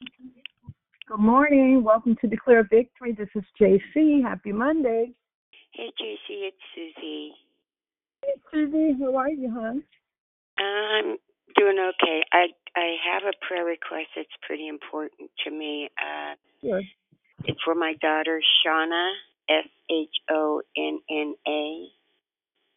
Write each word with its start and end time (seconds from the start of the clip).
Good 0.00 1.18
morning. 1.18 1.82
Welcome 1.82 2.16
to 2.20 2.28
Declare 2.28 2.64
Victory. 2.70 3.12
This 3.12 3.28
is 3.34 3.42
JC. 3.60 4.22
Happy 4.22 4.52
Monday. 4.52 5.12
Hey, 5.72 5.90
JC, 6.00 6.48
it's 6.48 6.56
Susie. 6.74 7.32
Hey, 8.24 8.32
Susie. 8.52 8.96
How 9.00 9.16
are 9.16 9.28
you, 9.28 9.50
hon? 9.50 9.82
I'm 10.58 11.16
doing 11.56 11.78
okay. 11.78 12.22
I 12.32 12.46
I 12.76 12.94
have 13.12 13.22
a 13.24 13.32
prayer 13.46 13.64
request 13.64 14.08
that's 14.16 14.28
pretty 14.46 14.68
important 14.68 15.30
to 15.44 15.50
me. 15.50 15.88
Uh, 16.00 16.34
Sure. 16.60 16.82
it's 17.44 17.60
for 17.64 17.74
my 17.74 17.94
daughter 18.00 18.40
Shonna, 18.64 19.12
S 19.48 19.68
H 19.90 20.14
O 20.30 20.62
N 20.76 21.00
N 21.10 21.34
A, 21.46 21.88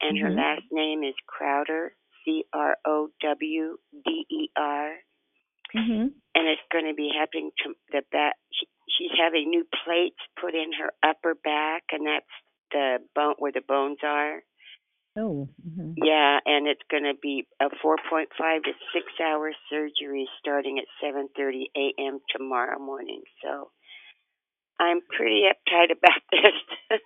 and 0.01 0.17
her 0.19 0.29
Mhm. 0.29 0.37
last 0.37 0.71
name 0.71 1.03
is 1.03 1.15
Crowder, 1.27 1.95
C 2.23 2.45
R 2.53 2.77
O 2.85 3.09
W 3.21 3.77
D 4.05 4.25
E 4.29 4.49
R. 4.55 4.97
Mhm. 5.75 6.13
and 6.35 6.47
it's 6.47 6.61
going 6.71 6.85
to 6.85 6.93
be 6.93 7.11
having 7.17 7.51
to 7.63 7.75
the 7.91 8.03
back. 8.11 8.35
She, 8.51 8.67
she's 8.89 9.11
having 9.19 9.49
new 9.49 9.65
plates 9.85 10.19
put 10.39 10.55
in 10.55 10.73
her 10.73 10.91
upper 11.03 11.35
back, 11.35 11.83
and 11.91 12.07
that's 12.07 12.25
the 12.71 12.99
bone 13.15 13.35
where 13.39 13.51
the 13.51 13.61
bones 13.67 13.99
are. 14.03 14.43
Oh. 15.17 15.49
Mhm. 15.67 15.93
Yeah, 15.97 16.39
and 16.45 16.67
it's 16.67 16.81
going 16.89 17.03
to 17.03 17.15
be 17.21 17.45
a 17.59 17.69
4.5 17.83 18.63
to 18.63 18.71
6 18.93 19.05
hour 19.19 19.51
surgery 19.69 20.27
starting 20.39 20.79
at 20.79 20.85
7:30 21.01 21.69
a.m. 21.75 22.19
tomorrow 22.29 22.79
morning. 22.79 23.21
So 23.43 23.71
I'm 24.79 25.01
pretty 25.15 25.43
uptight 25.43 25.91
about 25.91 26.21
this. 26.31 26.99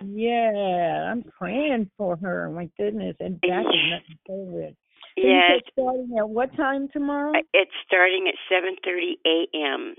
Yeah, 0.00 1.10
I'm 1.10 1.22
praying 1.38 1.90
for 1.96 2.16
her. 2.16 2.50
My 2.50 2.68
goodness, 2.78 3.16
and 3.20 3.40
back 3.40 3.64
is 3.66 3.90
nothing 3.90 4.18
to 4.26 4.32
Yes, 5.16 5.60
starting 5.72 6.16
at 6.18 6.28
what 6.28 6.54
time 6.56 6.88
tomorrow? 6.92 7.32
it's 7.52 7.70
starting 7.86 8.26
at 8.28 8.34
7:30 8.50 9.14
a.m. 9.26 9.94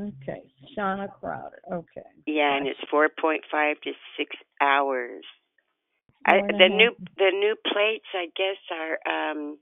Okay, 0.00 0.42
Shonna 0.76 1.08
Crowder. 1.20 1.62
Okay. 1.72 2.02
Yeah, 2.26 2.56
and 2.56 2.66
it's 2.66 2.80
4.5 2.92 3.80
to 3.82 3.92
6 4.18 4.36
hours. 4.60 5.24
I, 6.26 6.38
Four 6.38 6.46
and 6.46 6.54
a 6.56 6.58
the 6.58 6.68
new 6.68 6.90
the 7.16 7.30
new 7.32 7.54
plates, 7.70 8.06
I 8.14 8.26
guess, 8.36 8.58
are 8.70 8.98
um, 9.06 9.58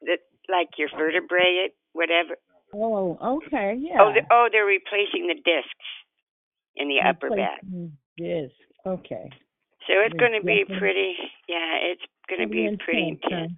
the 0.00 0.18
like 0.48 0.70
your 0.78 0.88
vertebrae, 0.96 1.68
whatever. 1.92 2.36
Oh, 2.72 3.18
okay, 3.46 3.76
yeah. 3.78 3.98
Oh, 4.00 4.12
they're, 4.12 4.26
oh, 4.30 4.48
they're 4.50 4.64
replacing 4.64 5.28
the 5.28 5.34
discs 5.34 5.88
in 6.76 6.88
the 6.88 7.00
upper 7.06 7.30
back. 7.30 7.60
Yes. 8.16 8.50
Okay. 8.86 9.30
So 9.86 9.92
it's 10.00 10.14
going 10.18 10.32
to 10.32 10.44
be 10.44 10.64
pretty. 10.64 11.14
Yeah, 11.48 11.92
it's 11.92 12.02
going 12.28 12.40
to 12.40 12.48
be 12.48 12.76
pretty 12.82 13.08
intense, 13.08 13.52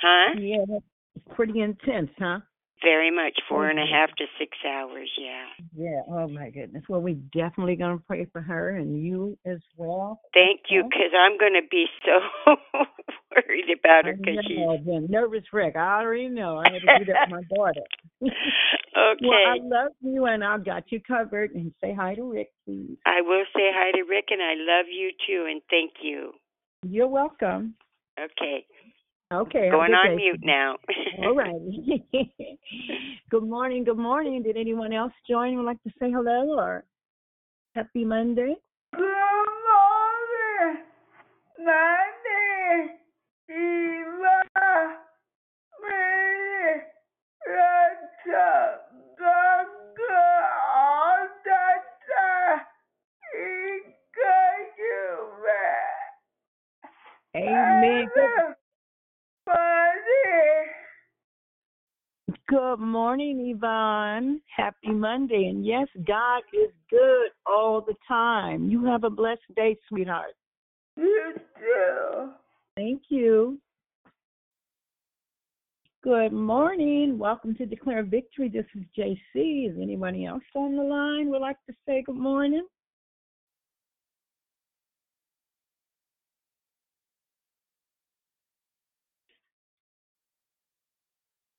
huh? 0.00 0.34
Yeah, 0.38 0.64
that's 0.68 1.36
pretty 1.36 1.60
intense, 1.60 2.10
huh? 2.18 2.40
Very 2.82 3.10
much 3.10 3.38
four 3.48 3.68
and 3.70 3.78
a 3.78 3.86
half 3.86 4.10
to 4.16 4.24
six 4.38 4.58
hours. 4.66 5.10
Yeah. 5.18 5.46
Yeah. 5.74 6.02
Oh 6.06 6.28
my 6.28 6.50
goodness. 6.50 6.82
Well, 6.86 7.00
we're 7.00 7.16
definitely 7.32 7.76
gonna 7.76 7.98
pray 8.06 8.26
for 8.30 8.42
her 8.42 8.76
and 8.76 9.02
you 9.02 9.38
as 9.46 9.60
well. 9.76 10.20
Thank 10.34 10.62
you, 10.68 10.82
because 10.82 11.12
I'm 11.18 11.38
going 11.38 11.54
to 11.54 11.66
be 11.70 11.86
so 12.04 12.56
worried 13.34 13.70
about 13.78 14.04
her 14.04 14.12
I 14.12 14.16
because 14.16 14.44
she's 14.46 14.84
the 14.84 15.06
nervous 15.08 15.44
wreck. 15.52 15.76
I 15.76 16.00
already 16.00 16.28
know. 16.28 16.58
I 16.58 16.72
had 16.72 16.82
to 16.82 16.98
do 16.98 17.12
that 17.12 17.28
with 17.30 17.46
my 17.48 17.56
daughter. 17.56 17.80
okay. 18.22 18.30
Well, 18.96 19.32
I 19.32 19.56
love 19.62 19.92
you, 20.00 20.26
and 20.26 20.44
I've 20.44 20.64
got 20.64 20.84
you 20.92 21.00
covered. 21.00 21.52
And 21.54 21.72
say 21.80 21.94
hi 21.94 22.14
to 22.14 22.22
Rick, 22.22 22.50
please. 22.64 22.96
I 23.06 23.22
will 23.22 23.44
say 23.54 23.70
hi 23.72 23.92
to 23.92 24.02
Rick, 24.02 24.26
and 24.30 24.42
I 24.42 24.54
love 24.56 24.86
you 24.88 25.10
too, 25.26 25.46
and 25.50 25.60
thank 25.70 25.92
you. 26.02 26.32
You're 26.82 27.08
welcome. 27.08 27.74
Okay, 28.18 28.66
Okay. 29.32 29.70
going 29.70 29.92
on 29.94 30.16
mute 30.16 30.40
now. 30.42 30.76
All 31.18 31.34
right. 31.34 31.54
good 33.30 33.42
morning. 33.42 33.84
Good 33.84 33.98
morning. 33.98 34.42
Did 34.42 34.56
anyone 34.56 34.92
else 34.92 35.12
join? 35.28 35.56
Would 35.56 35.66
like 35.66 35.82
to 35.84 35.90
say 35.98 36.10
hello 36.10 36.58
or 36.58 36.84
happy 37.74 38.04
Monday? 38.04 38.54
Good 38.92 39.00
morning, 39.00 40.84
Monday, 41.58 42.94
Eva, 43.50 44.98
Mary, 45.82 46.82
Rachel, 47.46 48.78
Doctor, 49.18 50.30
all 50.76 51.26
the 51.44 51.64
time, 52.14 52.60
encourage 53.34 54.78
you, 54.78 55.14
Amen. 57.36 58.06
Good, 58.14 58.54
Monday. 59.46 60.74
Good 62.48 62.78
morning, 62.78 63.52
Yvonne. 63.54 64.40
Happy 64.54 64.90
Monday. 64.90 65.46
And 65.46 65.64
yes, 65.64 65.88
God 66.06 66.42
is 66.52 66.70
good 66.90 67.30
all 67.46 67.80
the 67.80 67.94
time. 68.06 68.68
You 68.68 68.84
have 68.86 69.04
a 69.04 69.10
blessed 69.10 69.40
day, 69.56 69.76
sweetheart. 69.88 70.34
You 70.96 71.34
too. 71.58 72.30
Thank 72.76 73.02
you. 73.08 73.58
Good 76.02 76.32
morning. 76.32 77.18
Welcome 77.18 77.54
to 77.56 77.66
Declare 77.66 78.04
Victory. 78.04 78.50
This 78.50 78.66
is 78.74 78.82
JC. 78.96 79.70
Is 79.70 79.76
anybody 79.80 80.26
else 80.26 80.42
on 80.54 80.76
the 80.76 80.82
line 80.82 81.30
would 81.30 81.40
like 81.40 81.56
to 81.68 81.74
say 81.86 82.02
good 82.04 82.16
morning? 82.16 82.66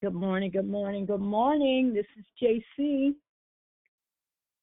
Good 0.06 0.13
morning, 0.13 0.52
good 0.52 0.69
morning, 0.69 1.07
good 1.07 1.19
morning. 1.19 1.92
This 1.92 2.06
is 2.16 2.25
JC. 2.40 3.16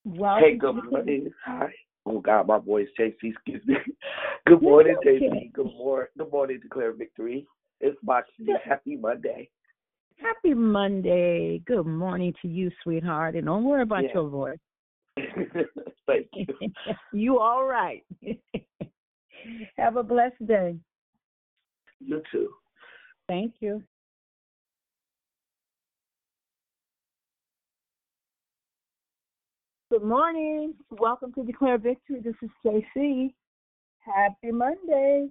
Welcome 0.04 0.44
Hey, 0.44 0.56
good 0.56 0.84
morning. 0.88 1.30
Hi. 1.44 1.66
Oh 2.06 2.20
God, 2.20 2.46
my 2.46 2.58
voice 2.58 2.86
JC, 2.96 3.16
excuse 3.24 3.60
me. 3.66 3.74
Good 4.46 4.62
morning, 4.62 4.94
okay. 4.98 5.18
JC. 5.18 5.52
Good 5.52 5.72
morning. 5.76 6.06
Good 6.16 6.30
morning, 6.30 6.60
declare 6.62 6.92
victory. 6.92 7.44
It's 7.80 7.98
Moxie. 8.04 8.52
Happy 8.64 8.94
Monday. 8.94 9.50
Happy 10.14 10.54
Monday. 10.54 11.60
Good 11.66 11.86
morning 11.86 12.32
to 12.40 12.46
you, 12.46 12.70
sweetheart. 12.84 13.34
And 13.34 13.46
don't 13.46 13.64
worry 13.64 13.82
about 13.82 14.04
Yeah. 14.04 14.14
your 14.14 14.28
voice. 14.28 14.58
Thank 16.06 16.28
you. 16.34 16.46
you 17.12 17.40
all 17.40 17.64
right. 17.64 18.04
Have 19.76 19.96
a 19.96 20.04
blessed 20.04 20.46
day. 20.46 20.76
You 21.98 22.22
too. 22.30 22.50
Thank 23.26 23.54
you. 23.58 23.82
Good 29.92 30.04
morning. 30.04 30.72
Welcome 30.88 31.34
to 31.34 31.42
Declare 31.42 31.76
Victory. 31.76 32.22
This 32.24 32.32
is 32.40 32.48
JC. 32.64 33.34
Happy 33.98 34.50
Monday. 34.50 35.28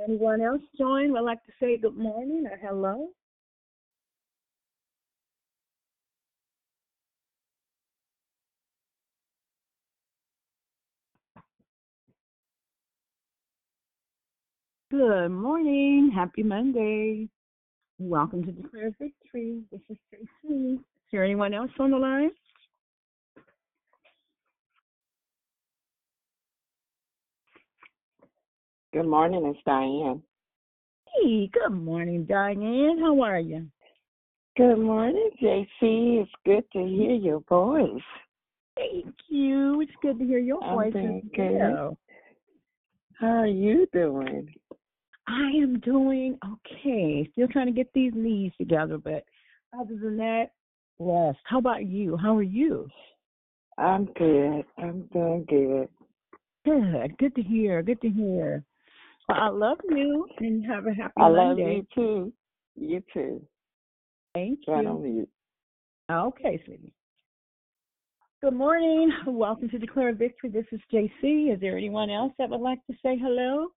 Anyone 0.00 0.40
else 0.40 0.62
join? 0.78 1.10
Would 1.12 1.22
like 1.22 1.44
to 1.46 1.52
say 1.58 1.76
good 1.76 1.96
morning 1.96 2.46
or 2.48 2.56
hello? 2.62 3.08
Good 14.92 15.30
morning. 15.30 16.12
Happy 16.14 16.44
Monday. 16.44 17.28
Welcome 17.98 18.44
to 18.44 18.52
Declare 18.52 18.92
Victory. 19.00 19.62
This 19.72 19.80
is 19.90 19.96
Tracy. 20.08 20.78
Is 21.16 21.18
there 21.18 21.24
anyone 21.24 21.54
else 21.54 21.70
on 21.78 21.92
the 21.92 21.96
line? 21.96 22.30
Good 28.92 29.06
morning, 29.06 29.46
it's 29.46 29.58
Diane. 29.64 30.22
Hey, 31.14 31.48
good 31.54 31.72
morning, 31.72 32.26
Diane. 32.26 32.98
How 33.00 33.18
are 33.22 33.40
you? 33.40 33.66
Good 34.58 34.76
morning, 34.76 35.30
JC. 35.42 35.66
It's 35.80 36.30
good 36.44 36.64
to 36.74 36.86
hear 36.86 37.12
your 37.12 37.40
voice. 37.48 37.88
Thank 38.76 39.14
you. 39.28 39.80
It's 39.80 39.92
good 40.02 40.18
to 40.18 40.24
hear 40.26 40.38
your 40.38 40.62
I'm 40.62 40.74
voice 40.74 40.94
as 40.94 41.22
well. 41.32 41.96
How 43.18 43.26
are 43.28 43.46
you 43.46 43.86
doing? 43.94 44.54
I 45.26 45.48
am 45.62 45.80
doing 45.80 46.38
okay. 46.44 47.26
Still 47.32 47.48
trying 47.48 47.68
to 47.68 47.72
get 47.72 47.90
these 47.94 48.12
knees 48.14 48.52
together, 48.58 48.98
but 48.98 49.24
other 49.72 49.96
than 49.96 50.18
that, 50.18 50.50
blessed. 50.98 51.38
How 51.44 51.58
about 51.58 51.86
you? 51.86 52.16
How 52.16 52.36
are 52.36 52.42
you? 52.42 52.88
I'm 53.78 54.06
good. 54.16 54.64
I'm 54.78 55.02
doing 55.12 55.44
good. 55.48 55.88
Good. 56.64 57.16
Good 57.18 57.34
to 57.36 57.42
hear. 57.42 57.82
Good 57.82 58.00
to 58.02 58.08
hear. 58.08 58.64
Well, 59.28 59.38
I 59.40 59.48
love 59.48 59.78
you 59.88 60.26
and 60.38 60.64
have 60.66 60.86
a 60.86 60.94
happy 60.94 61.12
I 61.16 61.28
love 61.28 61.56
Monday. 61.58 61.76
you 61.76 61.86
too. 61.94 62.32
You 62.76 63.02
too. 63.12 63.42
Thank 64.34 64.60
Right 64.68 64.84
you. 64.84 64.90
on 64.90 65.02
mute. 65.02 65.28
Okay, 66.10 66.60
sweetie. 66.64 66.92
Good 68.42 68.54
morning. 68.54 69.10
Welcome 69.26 69.68
to 69.70 69.78
Declare 69.78 70.14
Victory. 70.14 70.50
This 70.50 70.66
is 70.70 70.80
JC. 70.92 71.52
Is 71.52 71.60
there 71.60 71.76
anyone 71.76 72.10
else 72.10 72.32
that 72.38 72.48
would 72.50 72.60
like 72.60 72.78
to 72.86 72.96
say 73.02 73.18
hello? 73.18 73.68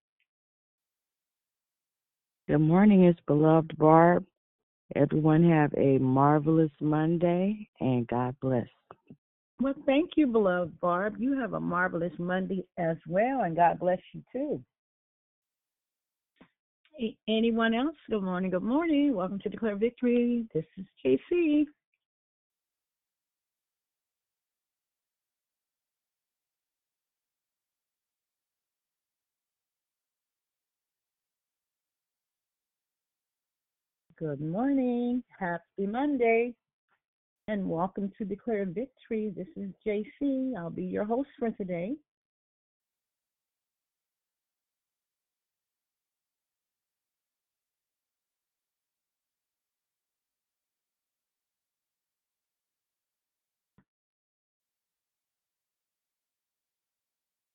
Good 2.47 2.59
morning, 2.59 3.03
it's 3.03 3.19
beloved 3.27 3.77
Barb. 3.77 4.25
Everyone 4.95 5.47
have 5.47 5.73
a 5.77 5.99
marvelous 5.99 6.71
Monday 6.81 7.67
and 7.79 8.07
God 8.07 8.35
bless. 8.41 8.67
Well, 9.61 9.75
thank 9.85 10.11
you, 10.15 10.25
beloved 10.25 10.79
Barb. 10.79 11.15
You 11.19 11.37
have 11.39 11.53
a 11.53 11.59
marvelous 11.59 12.13
Monday 12.17 12.63
as 12.77 12.97
well, 13.07 13.41
and 13.41 13.55
God 13.55 13.77
bless 13.79 13.99
you 14.13 14.23
too. 14.31 14.63
Anyone 17.27 17.73
else? 17.73 17.95
Good 18.09 18.23
morning. 18.23 18.51
Good 18.51 18.63
morning. 18.63 19.13
Welcome 19.15 19.39
to 19.39 19.49
Declare 19.49 19.75
Victory. 19.75 20.45
This 20.53 20.65
is 20.77 20.85
JC. 21.05 21.65
Good 34.19 34.41
morning. 34.41 35.23
Happy 35.39 35.87
Monday. 35.87 36.53
And 37.47 37.69
welcome 37.69 38.11
to 38.17 38.25
Declare 38.25 38.65
Victory. 38.65 39.31
This 39.33 39.47
is 39.55 39.71
JC. 39.87 40.57
I'll 40.57 40.69
be 40.69 40.83
your 40.83 41.05
host 41.05 41.29
for 41.39 41.51
today. 41.51 41.95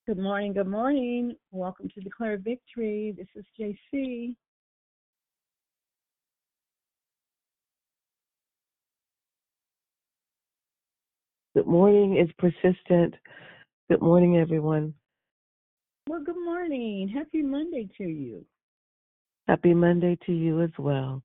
Good 0.07 0.17
morning. 0.17 0.55
Good 0.55 0.67
morning. 0.67 1.37
Welcome 1.51 1.91
to 1.91 2.01
Declare 2.01 2.39
Victory. 2.39 3.15
This 3.19 3.29
is 3.37 3.45
JC. 3.61 4.35
Good 11.55 11.69
morning 11.69 12.17
is 12.17 12.29
persistent. 12.37 13.15
Good 13.89 14.03
morning, 14.03 14.39
everyone. 14.39 14.93
Well, 16.09 16.21
good 16.25 16.43
morning. 16.45 17.09
Happy 17.09 17.43
Monday 17.43 17.89
to 17.97 18.03
you. 18.03 18.45
Happy 19.47 19.73
Monday 19.73 20.19
to 20.27 20.33
you 20.33 20.63
as 20.63 20.73
well. 20.79 21.23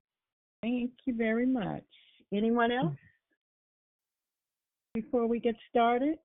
Thank 0.62 0.92
you 1.04 1.16
very 1.16 1.46
much. 1.46 1.82
Anyone 2.32 2.70
else 2.70 2.92
mm. 2.92 2.96
before 4.94 5.26
we 5.26 5.40
get 5.40 5.56
started? 5.68 6.16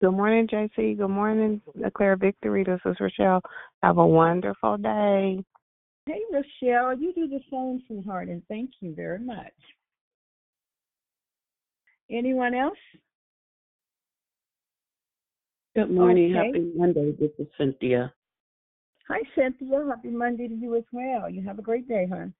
Good 0.00 0.12
morning, 0.12 0.48
JC. 0.48 0.96
Good 0.96 1.08
morning, 1.08 1.60
Declare 1.78 2.16
Victory. 2.16 2.64
This 2.64 2.80
is 2.86 2.96
Rochelle. 2.98 3.42
Have 3.82 3.98
a 3.98 4.06
wonderful 4.06 4.78
day. 4.78 5.44
Hey, 6.06 6.20
Rochelle, 6.32 6.98
you 6.98 7.12
do 7.12 7.28
the 7.28 7.40
same, 7.50 7.82
sweetheart, 7.86 8.28
and 8.28 8.40
thank 8.48 8.70
you 8.80 8.94
very 8.94 9.18
much. 9.18 9.52
Anyone 12.10 12.54
else? 12.54 12.78
Good 15.76 15.90
morning. 15.90 16.34
Okay. 16.34 16.46
Happy 16.46 16.72
Monday. 16.74 17.12
This 17.20 17.32
is 17.38 17.46
Cynthia. 17.58 18.10
Hi, 19.08 19.18
Cynthia. 19.34 19.84
Happy 19.86 20.08
Monday 20.08 20.48
to 20.48 20.54
you 20.54 20.74
as 20.74 20.84
well. 20.90 21.28
You 21.28 21.42
have 21.42 21.58
a 21.58 21.62
great 21.62 21.86
day, 21.86 22.06
hon. 22.10 22.32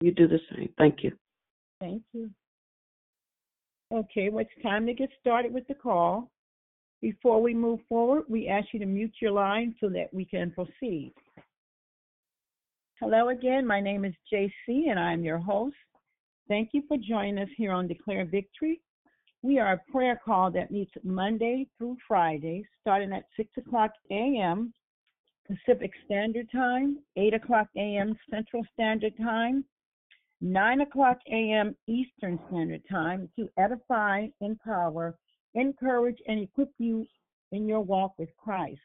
You 0.00 0.10
do 0.10 0.26
the 0.26 0.38
same. 0.50 0.70
Thank 0.78 1.04
you. 1.04 1.12
Thank 1.80 2.02
you. 2.14 2.30
Okay, 3.92 4.30
well, 4.30 4.40
it's 4.42 4.62
time 4.62 4.86
to 4.86 4.94
get 4.94 5.10
started 5.20 5.52
with 5.52 5.68
the 5.68 5.74
call. 5.74 6.30
Before 7.02 7.42
we 7.42 7.52
move 7.52 7.80
forward, 7.90 8.24
we 8.26 8.48
ask 8.48 8.68
you 8.72 8.80
to 8.80 8.86
mute 8.86 9.12
your 9.20 9.32
line 9.32 9.74
so 9.78 9.90
that 9.90 10.08
we 10.10 10.24
can 10.24 10.50
proceed. 10.50 11.12
Hello 13.00 13.28
again. 13.28 13.66
My 13.66 13.82
name 13.82 14.06
is 14.06 14.14
JC, 14.32 14.88
and 14.88 14.98
I'm 14.98 15.22
your 15.22 15.38
host. 15.38 15.76
Thank 16.48 16.70
you 16.72 16.84
for 16.88 16.96
joining 16.96 17.36
us 17.36 17.50
here 17.54 17.72
on 17.72 17.86
Declare 17.86 18.24
Victory. 18.24 18.80
We 19.44 19.58
are 19.58 19.72
a 19.72 19.90
prayer 19.90 20.20
call 20.24 20.52
that 20.52 20.70
meets 20.70 20.92
Monday 21.02 21.66
through 21.76 21.96
Friday, 22.06 22.64
starting 22.80 23.12
at 23.12 23.24
6 23.36 23.50
o'clock 23.58 23.90
a.m. 24.12 24.72
Pacific 25.48 25.90
Standard 26.04 26.46
Time, 26.52 26.98
8 27.16 27.34
o'clock 27.34 27.66
a.m. 27.76 28.16
Central 28.30 28.64
Standard 28.72 29.16
Time, 29.16 29.64
9 30.40 30.82
o'clock 30.82 31.18
a.m. 31.26 31.74
Eastern 31.88 32.38
Standard 32.48 32.82
Time 32.88 33.28
to 33.36 33.48
edify, 33.58 34.28
empower, 34.40 35.16
encourage, 35.54 36.18
and 36.28 36.38
equip 36.38 36.70
you 36.78 37.04
in 37.50 37.66
your 37.66 37.80
walk 37.80 38.12
with 38.18 38.28
Christ. 38.36 38.80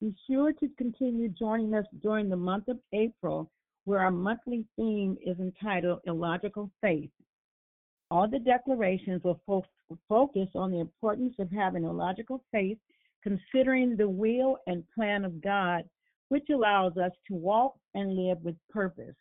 Be 0.00 0.14
sure 0.26 0.54
to 0.54 0.68
continue 0.78 1.28
joining 1.28 1.74
us 1.74 1.84
during 2.02 2.30
the 2.30 2.36
month 2.36 2.68
of 2.68 2.78
April, 2.94 3.50
where 3.84 4.00
our 4.00 4.10
monthly 4.10 4.64
theme 4.76 5.18
is 5.22 5.38
entitled 5.38 6.00
Illogical 6.06 6.70
Faith. 6.80 7.10
All 8.10 8.28
the 8.28 8.38
declarations 8.38 9.22
will 9.22 9.40
fo- 9.46 9.64
focus 10.08 10.48
on 10.54 10.70
the 10.70 10.80
importance 10.80 11.34
of 11.38 11.50
having 11.50 11.84
a 11.84 11.92
logical 11.92 12.42
faith, 12.50 12.78
considering 13.22 13.96
the 13.96 14.08
will 14.08 14.58
and 14.66 14.84
plan 14.94 15.24
of 15.24 15.40
God, 15.40 15.84
which 16.28 16.48
allows 16.50 16.96
us 16.96 17.12
to 17.28 17.34
walk 17.34 17.74
and 17.94 18.16
live 18.16 18.38
with 18.42 18.56
purpose. 18.68 19.14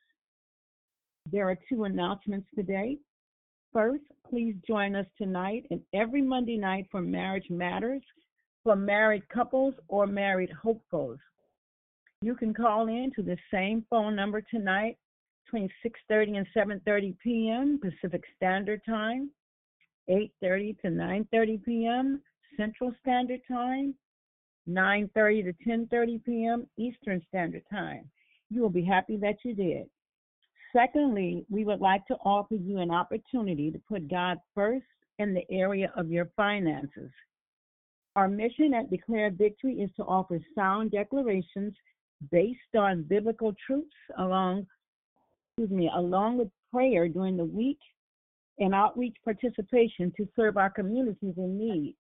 There 1.31 1.50
are 1.50 1.58
two 1.67 1.84
announcements 1.84 2.48
today. 2.55 2.98
First, 3.72 4.03
please 4.27 4.55
join 4.65 4.96
us 4.96 5.05
tonight 5.17 5.65
and 5.69 5.81
every 5.93 6.24
Monday 6.24 6.58
night 6.58 6.88
for 6.89 7.01
Marriage 7.01 7.50
Matters 7.50 8.01
for 8.63 8.75
married 8.75 9.27
couples 9.29 9.75
or 9.88 10.08
married 10.08 10.50
hopefuls. 10.51 11.19
You 12.22 12.36
can 12.36 12.53
call 12.53 12.88
in 12.88 13.12
to 13.15 13.22
the 13.22 13.38
same 13.51 13.86
phone 13.89 14.15
number 14.15 14.41
tonight 14.41 14.98
between 15.50 15.70
6:30 15.84 16.38
and 16.38 16.48
7:30 16.56 17.18
p.m. 17.20 17.79
Pacific 17.82 18.24
Standard 18.36 18.82
Time, 18.86 19.32
8:30 20.10 20.79
to 20.82 20.88
9:30 20.88 21.63
p.m. 21.63 22.22
Central 22.56 22.94
Standard 23.01 23.41
Time, 23.48 23.96
9:30 24.68 25.46
to 25.46 25.70
10:30 25.70 26.25
p.m. 26.25 26.68
Eastern 26.77 27.22
Standard 27.29 27.63
Time. 27.72 28.10
You 28.50 28.62
will 28.62 28.70
be 28.70 28.84
happy 28.84 29.18
that 29.18 29.38
you 29.44 29.56
did. 29.56 29.89
Secondly, 30.72 31.46
we 31.50 31.65
would 31.65 31.82
like 31.82 32.06
to 32.08 32.15
offer 32.25 32.56
you 32.56 32.77
an 32.77 32.91
opportunity 32.91 33.72
to 33.72 33.82
put 33.88 34.10
God 34.10 34.38
first 34.53 34.86
in 35.18 35.34
the 35.34 35.50
area 35.50 35.91
of 35.96 36.12
your 36.12 36.29
finances. 36.36 37.12
Our 38.15 38.27
mission 38.27 38.74
at 38.74 38.91
Declare 38.91 39.32
Victory 39.32 39.82
is 39.82 39.89
to 39.96 40.03
offer 40.03 40.39
sound 40.53 40.91
declarations 40.91 41.74
based 42.32 42.75
on 42.77 43.03
biblical 43.03 43.53
truths 43.65 43.96
along 44.18 44.68
excuse 45.59 45.77
me, 45.77 45.89
along 45.93 46.37
with 46.37 46.47
prayer 46.71 47.09
during 47.09 47.35
the 47.35 47.43
week 47.43 47.79
and 48.59 48.73
outreach 48.73 49.15
participation 49.25 50.11
to 50.15 50.25
serve 50.33 50.55
our 50.55 50.69
communities 50.69 51.33
in 51.35 51.57
need. 51.57 51.95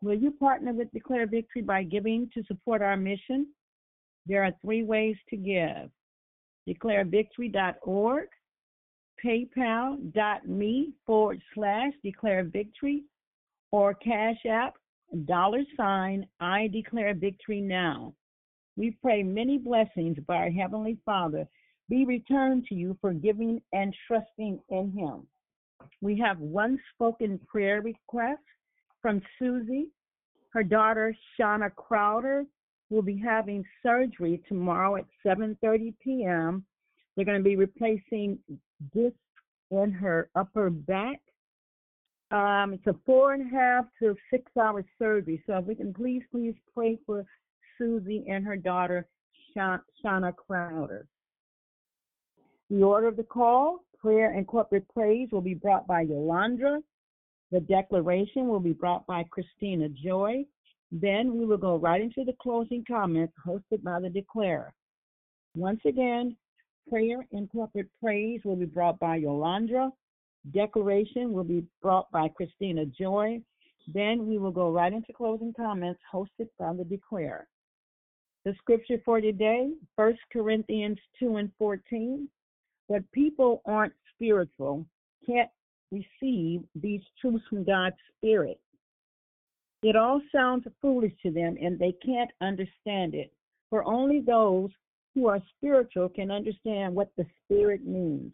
Will 0.00 0.14
you 0.18 0.30
partner 0.30 0.72
with 0.72 0.90
Declare 0.92 1.26
Victory 1.26 1.60
by 1.62 1.82
giving 1.82 2.30
to 2.32 2.42
support 2.44 2.80
our 2.80 2.96
mission? 2.96 3.48
There 4.26 4.42
are 4.44 4.52
three 4.62 4.82
ways 4.82 5.16
to 5.28 5.36
give 5.36 5.90
declarevictory.org, 6.68 8.28
paypal.me 9.24 10.92
forward 11.06 11.42
slash 11.54 11.92
declare 12.02 12.44
victory, 12.44 13.04
or 13.72 13.94
Cash 13.94 14.38
App 14.48 14.74
dollar 15.26 15.62
sign 15.76 16.26
I 16.40 16.68
declare 16.68 17.14
victory 17.14 17.60
now. 17.60 18.14
We 18.76 18.96
pray 19.02 19.22
many 19.22 19.58
blessings 19.58 20.16
by 20.26 20.36
our 20.36 20.50
Heavenly 20.50 20.98
Father 21.04 21.46
be 21.88 22.04
returned 22.04 22.66
to 22.66 22.74
you 22.74 22.96
for 23.00 23.12
giving 23.12 23.60
and 23.72 23.94
trusting 24.06 24.60
in 24.70 24.92
Him. 24.92 25.26
We 26.00 26.18
have 26.18 26.38
one 26.38 26.78
spoken 26.94 27.38
prayer 27.46 27.80
request 27.80 28.42
from 29.00 29.22
Susie. 29.38 29.88
Her 30.50 30.62
daughter, 30.62 31.14
Shonna 31.38 31.74
Crowder, 31.74 32.44
will 32.90 33.02
be 33.02 33.18
having 33.18 33.64
surgery 33.82 34.42
tomorrow 34.48 34.96
at 34.96 35.06
7.30 35.24 35.94
p.m. 36.02 36.64
They're 37.14 37.24
going 37.24 37.38
to 37.38 37.44
be 37.44 37.56
replacing 37.56 38.38
discs 38.94 39.18
in 39.70 39.90
her 39.92 40.30
upper 40.34 40.70
back. 40.70 41.20
Um, 42.30 42.72
it's 42.74 42.86
a 42.86 42.94
four 43.04 43.34
and 43.34 43.52
a 43.52 43.56
half 43.56 43.84
to 44.00 44.16
six 44.30 44.44
hour 44.60 44.84
surgery. 44.98 45.42
So 45.46 45.58
if 45.58 45.64
we 45.64 45.74
can 45.74 45.94
please, 45.94 46.22
please 46.30 46.54
pray 46.74 46.98
for 47.06 47.24
Susie 47.78 48.24
and 48.28 48.44
her 48.44 48.56
daughter, 48.56 49.06
Sha- 49.54 49.78
Shonna 50.04 50.34
Crowder. 50.34 51.06
The 52.70 52.82
order 52.82 53.06
of 53.06 53.16
the 53.16 53.22
call, 53.22 53.84
prayer 53.98 54.32
and 54.32 54.46
corporate 54.46 54.88
praise 54.92 55.28
will 55.30 55.40
be 55.40 55.54
brought 55.54 55.86
by 55.86 56.02
Yolanda. 56.02 56.82
The 57.52 57.60
declaration 57.60 58.48
will 58.48 58.60
be 58.60 58.72
brought 58.72 59.06
by 59.06 59.24
Christina 59.30 59.88
Joy. 59.88 60.44
Then 60.90 61.36
we 61.36 61.44
will 61.44 61.58
go 61.58 61.76
right 61.76 62.00
into 62.00 62.24
the 62.24 62.34
closing 62.40 62.84
comments 62.86 63.34
hosted 63.46 63.82
by 63.82 64.00
the 64.00 64.10
declarer. 64.10 64.74
Once 65.54 65.80
again, 65.86 66.36
prayer 66.88 67.24
and 67.32 67.50
corporate 67.50 67.88
praise 68.02 68.40
will 68.44 68.56
be 68.56 68.66
brought 68.66 68.98
by 68.98 69.16
Yolanda. 69.16 69.90
Declaration 70.52 71.32
will 71.32 71.44
be 71.44 71.64
brought 71.82 72.10
by 72.10 72.28
Christina 72.28 72.84
Joy. 72.86 73.40
Then 73.92 74.26
we 74.26 74.38
will 74.38 74.50
go 74.50 74.70
right 74.70 74.92
into 74.92 75.12
closing 75.12 75.52
comments 75.52 76.00
hosted 76.12 76.48
by 76.58 76.72
the 76.72 76.84
declarer. 76.84 77.46
The 78.44 78.54
scripture 78.58 79.00
for 79.04 79.20
today, 79.20 79.70
1 79.96 80.18
Corinthians 80.32 80.98
2 81.18 81.36
and 81.36 81.50
14. 81.58 82.28
But 82.88 83.10
people 83.12 83.62
aren't 83.66 83.92
spiritual, 84.14 84.86
can't 85.26 85.50
receive 85.90 86.62
these 86.74 87.02
truths 87.20 87.44
from 87.48 87.64
God's 87.64 87.96
Spirit. 88.16 88.60
It 89.82 89.96
all 89.96 90.20
sounds 90.32 90.64
foolish 90.80 91.12
to 91.22 91.30
them 91.30 91.56
and 91.60 91.78
they 91.78 91.94
can't 92.04 92.30
understand 92.40 93.14
it. 93.14 93.32
For 93.70 93.84
only 93.84 94.20
those 94.20 94.70
who 95.14 95.26
are 95.26 95.42
spiritual 95.56 96.08
can 96.08 96.30
understand 96.30 96.94
what 96.94 97.10
the 97.16 97.26
Spirit 97.44 97.84
means. 97.84 98.32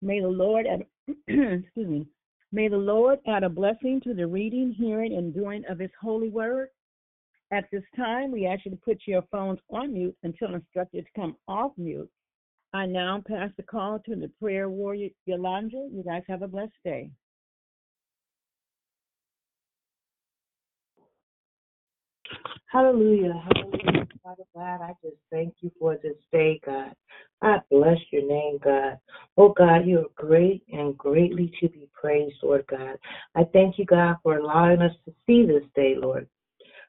May 0.00 0.20
the 0.20 0.28
Lord 0.28 0.66
add, 0.66 0.84
excuse 1.28 1.88
me, 1.88 2.06
may 2.50 2.68
the 2.68 2.76
Lord 2.76 3.20
add 3.26 3.44
a 3.44 3.48
blessing 3.48 4.00
to 4.04 4.14
the 4.14 4.26
reading, 4.26 4.72
hearing, 4.76 5.16
and 5.16 5.34
doing 5.34 5.64
of 5.68 5.78
His 5.78 5.90
holy 6.00 6.28
word. 6.28 6.68
At 7.52 7.64
this 7.70 7.84
time, 7.94 8.32
we 8.32 8.46
ask 8.46 8.64
you 8.64 8.70
to 8.70 8.78
put 8.78 9.02
your 9.06 9.22
phones 9.30 9.58
on 9.70 9.92
mute 9.92 10.16
until 10.22 10.54
instructed 10.54 11.04
to 11.04 11.20
come 11.20 11.36
off 11.46 11.72
mute. 11.76 12.10
I 12.74 12.86
now 12.86 13.22
pass 13.26 13.50
the 13.56 13.62
call 13.62 13.98
to 14.00 14.16
the 14.16 14.30
prayer 14.40 14.70
warrior, 14.70 15.10
Yolanda. 15.26 15.88
You 15.92 16.02
guys 16.04 16.22
have 16.28 16.40
a 16.40 16.48
blessed 16.48 16.72
day. 16.84 17.10
Hallelujah. 22.70 23.34
Hallelujah. 23.44 24.06
Father 24.22 24.44
God, 24.54 24.80
I 24.80 24.94
just 25.02 25.16
thank 25.30 25.54
you 25.60 25.70
for 25.78 25.98
this 26.02 26.16
day, 26.32 26.58
God. 26.64 26.94
I 27.42 27.58
bless 27.70 27.98
your 28.10 28.26
name, 28.26 28.58
God. 28.64 28.98
Oh, 29.36 29.50
God, 29.50 29.86
you 29.86 29.98
are 29.98 30.06
great 30.14 30.62
and 30.72 30.96
greatly 30.96 31.52
to 31.60 31.68
be 31.68 31.88
praised, 31.92 32.36
Lord 32.42 32.64
God. 32.68 32.96
I 33.34 33.44
thank 33.52 33.78
you, 33.78 33.84
God, 33.84 34.16
for 34.22 34.38
allowing 34.38 34.80
us 34.80 34.94
to 35.04 35.12
see 35.26 35.44
this 35.44 35.64
day, 35.74 35.94
Lord. 35.98 36.26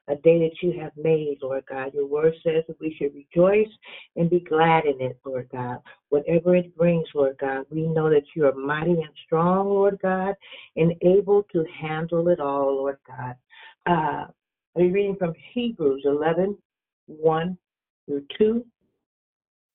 A 0.08 0.16
day 0.16 0.38
that 0.40 0.62
you 0.62 0.78
have 0.80 0.92
made, 0.96 1.38
Lord 1.40 1.64
God. 1.66 1.94
Your 1.94 2.06
word 2.06 2.34
says 2.42 2.64
that 2.68 2.78
we 2.78 2.94
should 2.98 3.14
rejoice 3.14 3.72
and 4.16 4.28
be 4.28 4.40
glad 4.40 4.84
in 4.84 5.00
it, 5.00 5.18
Lord 5.24 5.48
God. 5.50 5.78
Whatever 6.10 6.56
it 6.56 6.76
brings, 6.76 7.06
Lord 7.14 7.38
God, 7.40 7.64
we 7.70 7.86
know 7.86 8.10
that 8.10 8.24
you 8.34 8.46
are 8.46 8.54
mighty 8.54 8.92
and 8.92 9.08
strong, 9.24 9.68
Lord 9.68 9.98
God, 10.02 10.34
and 10.76 10.92
able 11.00 11.44
to 11.54 11.64
handle 11.80 12.28
it 12.28 12.38
all, 12.38 12.76
Lord 12.76 12.98
God. 13.06 13.34
Uh, 13.86 14.26
I'll 14.76 14.82
be 14.82 14.90
reading 14.90 15.16
from 15.16 15.32
Hebrews 15.52 16.02
11, 16.04 16.58
1 17.06 17.58
through 18.06 18.24
2 18.36 18.64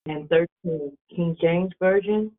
and 0.05 0.29
13, 0.29 0.91
King 1.15 1.37
James 1.41 1.71
Version. 1.79 2.31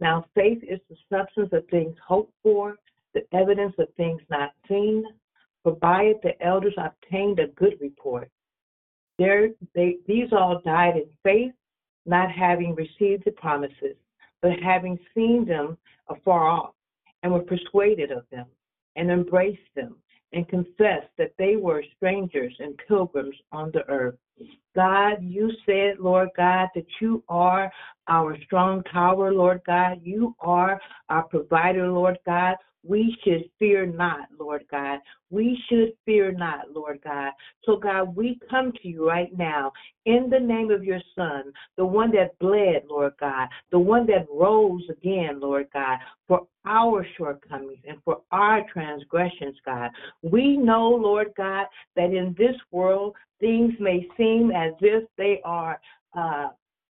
Now, 0.00 0.24
faith 0.34 0.62
is 0.62 0.80
the 0.88 0.96
substance 1.10 1.50
of 1.52 1.66
things 1.68 1.94
hoped 2.06 2.32
for, 2.42 2.76
the 3.14 3.22
evidence 3.32 3.74
of 3.78 3.88
things 3.96 4.20
not 4.30 4.52
seen. 4.68 5.04
For 5.62 5.72
by 5.72 6.04
it 6.04 6.22
the 6.22 6.40
elders 6.44 6.74
obtained 6.78 7.38
a 7.38 7.48
good 7.48 7.74
report. 7.80 8.30
There, 9.18 9.50
they, 9.74 9.96
these 10.06 10.32
all 10.32 10.62
died 10.64 10.96
in 10.96 11.06
faith, 11.22 11.52
not 12.06 12.30
having 12.30 12.74
received 12.74 13.24
the 13.24 13.32
promises, 13.32 13.96
but 14.40 14.52
having 14.62 14.98
seen 15.14 15.44
them 15.44 15.76
afar 16.08 16.48
off, 16.48 16.74
and 17.22 17.32
were 17.32 17.40
persuaded 17.40 18.10
of 18.10 18.24
them, 18.30 18.46
and 18.96 19.10
embraced 19.10 19.60
them, 19.76 19.96
and 20.32 20.48
confessed 20.48 21.10
that 21.18 21.34
they 21.36 21.56
were 21.56 21.84
strangers 21.96 22.54
and 22.60 22.80
pilgrims 22.88 23.36
on 23.52 23.70
the 23.72 23.86
earth. 23.90 24.16
God, 24.74 25.18
you 25.20 25.50
said, 25.66 25.98
Lord 25.98 26.30
God, 26.36 26.68
that 26.74 26.86
you 27.00 27.22
are 27.28 27.70
our 28.08 28.40
strong 28.44 28.82
tower, 28.84 29.34
Lord 29.34 29.60
God. 29.66 30.00
You 30.02 30.34
are 30.40 30.80
our 31.10 31.24
provider, 31.24 31.88
Lord 31.88 32.18
God. 32.24 32.56
We 32.82 33.16
should 33.22 33.44
fear 33.58 33.84
not, 33.84 34.28
Lord 34.38 34.64
God. 34.70 35.00
We 35.30 35.58
should 35.68 35.92
fear 36.04 36.32
not, 36.32 36.72
Lord 36.72 37.00
God. 37.04 37.32
So, 37.64 37.76
God, 37.76 38.16
we 38.16 38.38
come 38.48 38.72
to 38.72 38.88
you 38.88 39.06
right 39.06 39.36
now 39.36 39.72
in 40.06 40.30
the 40.30 40.40
name 40.40 40.70
of 40.70 40.82
your 40.82 41.00
Son, 41.14 41.52
the 41.76 41.84
one 41.84 42.10
that 42.12 42.38
bled, 42.38 42.84
Lord 42.88 43.12
God, 43.20 43.48
the 43.70 43.78
one 43.78 44.06
that 44.06 44.26
rose 44.32 44.82
again, 44.90 45.40
Lord 45.40 45.66
God, 45.72 45.98
for 46.26 46.46
our 46.64 47.06
shortcomings 47.16 47.82
and 47.86 47.98
for 48.04 48.22
our 48.32 48.64
transgressions, 48.72 49.56
God. 49.64 49.90
We 50.22 50.56
know, 50.56 50.88
Lord 50.88 51.32
God, 51.36 51.66
that 51.96 52.12
in 52.12 52.34
this 52.38 52.56
world 52.70 53.14
things 53.40 53.72
may 53.78 54.06
seem 54.16 54.50
as 54.50 54.72
if 54.80 55.04
they 55.16 55.40
are 55.44 55.80
uh, 56.16 56.48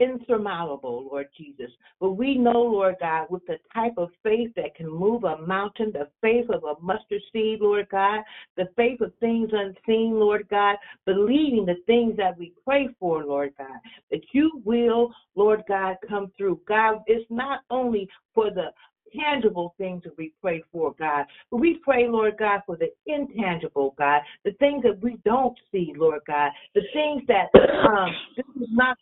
insurmountable, 0.03 1.07
Lord 1.09 1.27
Jesus. 1.37 1.71
But 1.99 2.11
we 2.11 2.35
know, 2.35 2.61
Lord 2.61 2.95
God, 2.99 3.27
with 3.29 3.45
the 3.45 3.57
type 3.73 3.93
of 3.97 4.09
faith 4.23 4.51
that 4.55 4.75
can 4.75 4.89
move 4.89 5.23
a 5.23 5.37
mountain, 5.37 5.91
the 5.93 6.09
faith 6.21 6.49
of 6.49 6.63
a 6.63 6.81
mustard 6.81 7.21
seed, 7.31 7.59
Lord 7.61 7.87
God, 7.89 8.21
the 8.57 8.67
faith 8.75 9.01
of 9.01 9.13
things 9.19 9.49
unseen, 9.53 10.19
Lord 10.19 10.47
God, 10.49 10.75
believing 11.05 11.65
the 11.65 11.81
things 11.85 12.17
that 12.17 12.37
we 12.37 12.53
pray 12.65 12.89
for, 12.99 13.23
Lord 13.23 13.53
God, 13.57 13.79
that 14.11 14.21
you 14.31 14.61
will, 14.65 15.13
Lord 15.35 15.63
God, 15.67 15.95
come 16.07 16.31
through. 16.37 16.59
God, 16.67 17.01
it's 17.07 17.29
not 17.29 17.61
only 17.69 18.09
for 18.33 18.49
the 18.49 18.67
tangible 19.15 19.73
things 19.77 20.03
that 20.03 20.17
we 20.17 20.33
pray 20.41 20.63
for, 20.71 20.93
God. 20.97 21.25
But 21.51 21.57
we 21.57 21.79
pray, 21.83 22.07
Lord 22.07 22.37
God, 22.37 22.61
for 22.65 22.77
the 22.77 22.89
intangible, 23.05 23.93
God, 23.97 24.21
the 24.43 24.53
things 24.53 24.83
that 24.83 25.01
we 25.01 25.17
don't 25.25 25.57
see, 25.71 25.93
Lord 25.95 26.21
God, 26.27 26.51
the 26.75 26.81
things 26.93 27.23
that 27.27 27.49
um, 27.87 28.09
this 28.35 28.45
is 28.61 28.69
not 28.71 28.97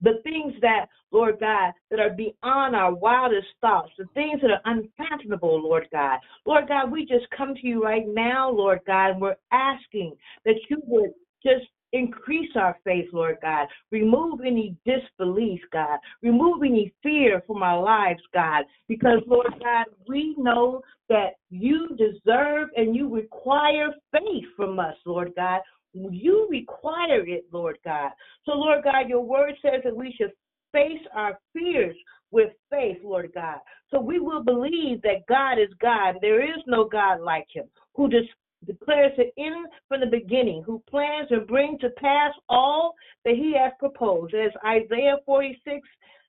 the 0.00 0.20
things 0.22 0.52
that, 0.60 0.86
Lord 1.10 1.40
God, 1.40 1.72
that 1.90 2.00
are 2.00 2.10
beyond 2.10 2.76
our 2.76 2.94
wildest 2.94 3.48
thoughts, 3.60 3.92
the 3.98 4.04
things 4.14 4.40
that 4.42 4.50
are 4.50 4.60
unfathomable, 4.64 5.62
Lord 5.62 5.88
God. 5.90 6.18
Lord 6.46 6.68
God, 6.68 6.92
we 6.92 7.06
just 7.06 7.26
come 7.36 7.54
to 7.54 7.66
you 7.66 7.82
right 7.82 8.06
now, 8.06 8.50
Lord 8.50 8.80
God, 8.86 9.12
and 9.12 9.20
we're 9.20 9.36
asking 9.52 10.14
that 10.44 10.56
you 10.68 10.78
would 10.86 11.10
just 11.42 11.64
increase 11.94 12.50
our 12.56 12.76
faith, 12.84 13.06
Lord 13.12 13.38
God. 13.40 13.68
Remove 13.92 14.40
any 14.40 14.76
disbelief, 14.84 15.60
God. 15.72 15.98
Remove 16.22 16.62
any 16.62 16.92
fear 17.02 17.42
from 17.46 17.62
our 17.62 17.80
lives, 17.80 18.20
God. 18.34 18.64
Because, 18.88 19.20
Lord 19.26 19.54
God, 19.60 19.86
we 20.08 20.34
know 20.36 20.82
that 21.08 21.34
you 21.50 21.96
deserve 21.96 22.68
and 22.76 22.96
you 22.96 23.08
require 23.14 23.90
faith 24.12 24.44
from 24.56 24.78
us, 24.78 24.96
Lord 25.06 25.32
God. 25.36 25.60
You 25.94 26.48
require 26.50 27.26
it, 27.26 27.44
Lord 27.52 27.78
God. 27.84 28.10
So, 28.44 28.52
Lord 28.52 28.84
God, 28.84 29.08
your 29.08 29.22
word 29.22 29.54
says 29.62 29.80
that 29.84 29.96
we 29.96 30.14
should 30.18 30.32
face 30.72 31.00
our 31.14 31.38
fears 31.52 31.96
with 32.30 32.50
faith, 32.68 32.98
Lord 33.02 33.30
God. 33.32 33.58
So 33.90 34.00
we 34.00 34.18
will 34.18 34.42
believe 34.42 35.00
that 35.02 35.24
God 35.28 35.58
is 35.58 35.72
God. 35.80 36.16
There 36.20 36.42
is 36.42 36.60
no 36.66 36.84
God 36.84 37.20
like 37.20 37.46
him 37.52 37.66
who 37.94 38.10
just 38.10 38.28
declares 38.66 39.12
it 39.18 39.32
in 39.36 39.66
from 39.88 40.00
the 40.00 40.06
beginning, 40.06 40.62
who 40.66 40.82
plans 40.90 41.28
and 41.30 41.46
brings 41.46 41.80
to 41.80 41.90
pass 41.90 42.32
all 42.48 42.94
that 43.24 43.34
he 43.34 43.54
has 43.56 43.72
proposed. 43.78 44.34
As 44.34 44.50
Isaiah 44.66 45.18
46 45.24 45.86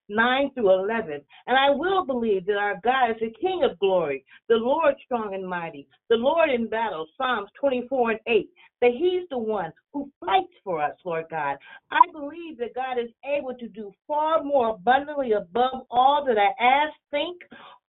9 0.09 0.51
through 0.53 0.71
11. 0.71 1.21
And 1.47 1.57
I 1.57 1.69
will 1.71 2.05
believe 2.05 2.45
that 2.45 2.57
our 2.57 2.79
God 2.83 3.11
is 3.11 3.17
the 3.19 3.33
King 3.39 3.63
of 3.63 3.79
glory, 3.79 4.23
the 4.49 4.55
Lord 4.55 4.95
strong 5.03 5.33
and 5.33 5.47
mighty, 5.47 5.87
the 6.09 6.15
Lord 6.15 6.49
in 6.49 6.67
battle, 6.67 7.07
Psalms 7.17 7.49
24 7.59 8.11
and 8.11 8.19
8, 8.27 8.49
that 8.81 8.91
He's 8.91 9.27
the 9.29 9.37
one 9.37 9.71
who 9.93 10.11
fights 10.19 10.53
for 10.63 10.81
us, 10.81 10.95
Lord 11.05 11.25
God. 11.29 11.57
I 11.91 12.01
believe 12.11 12.57
that 12.59 12.75
God 12.75 12.99
is 12.99 13.09
able 13.25 13.53
to 13.55 13.67
do 13.67 13.91
far 14.07 14.43
more 14.43 14.75
abundantly 14.75 15.33
above 15.33 15.85
all 15.89 16.23
that 16.25 16.37
I 16.37 16.63
ask, 16.63 16.93
think, 17.11 17.41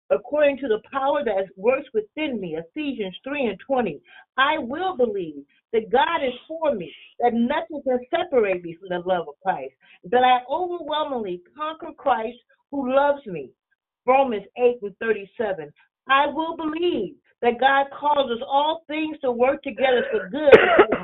according 0.09 0.57
to 0.57 0.67
the 0.67 0.81
power 0.91 1.23
that 1.23 1.47
works 1.55 1.87
within 1.93 2.39
me, 2.39 2.57
Ephesians 2.57 3.15
3 3.23 3.47
and 3.47 3.59
20. 3.65 3.99
I 4.37 4.57
will 4.59 4.95
believe 4.95 5.43
that 5.73 5.91
God 5.91 6.23
is 6.25 6.33
for 6.47 6.73
me, 6.73 6.93
that 7.19 7.33
nothing 7.33 7.81
can 7.83 7.99
separate 8.09 8.63
me 8.63 8.77
from 8.79 8.89
the 8.89 9.07
love 9.07 9.27
of 9.27 9.35
Christ, 9.43 9.73
that 10.05 10.23
I 10.23 10.39
overwhelmingly 10.49 11.41
conquer 11.57 11.91
Christ 11.97 12.37
who 12.71 12.95
loves 12.95 13.25
me. 13.25 13.49
Romans 14.05 14.45
8 14.57 14.77
and 14.81 14.97
37. 14.99 15.71
I 16.09 16.27
will 16.27 16.55
believe 16.57 17.15
that 17.41 17.59
God 17.59 17.87
causes 17.97 18.41
all 18.47 18.83
things 18.87 19.17
to 19.21 19.31
work 19.31 19.61
together 19.63 20.05
for 20.11 20.29
good 20.29 20.53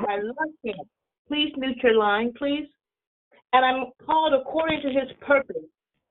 I 0.08 0.16
love 0.22 0.54
Him. 0.62 0.74
Please 1.28 1.52
mute 1.56 1.78
your 1.82 1.96
line, 1.96 2.32
please. 2.36 2.66
And 3.52 3.64
I'm 3.64 3.92
called 4.04 4.34
according 4.34 4.82
to 4.82 4.88
His 4.88 5.10
purpose. 5.20 5.64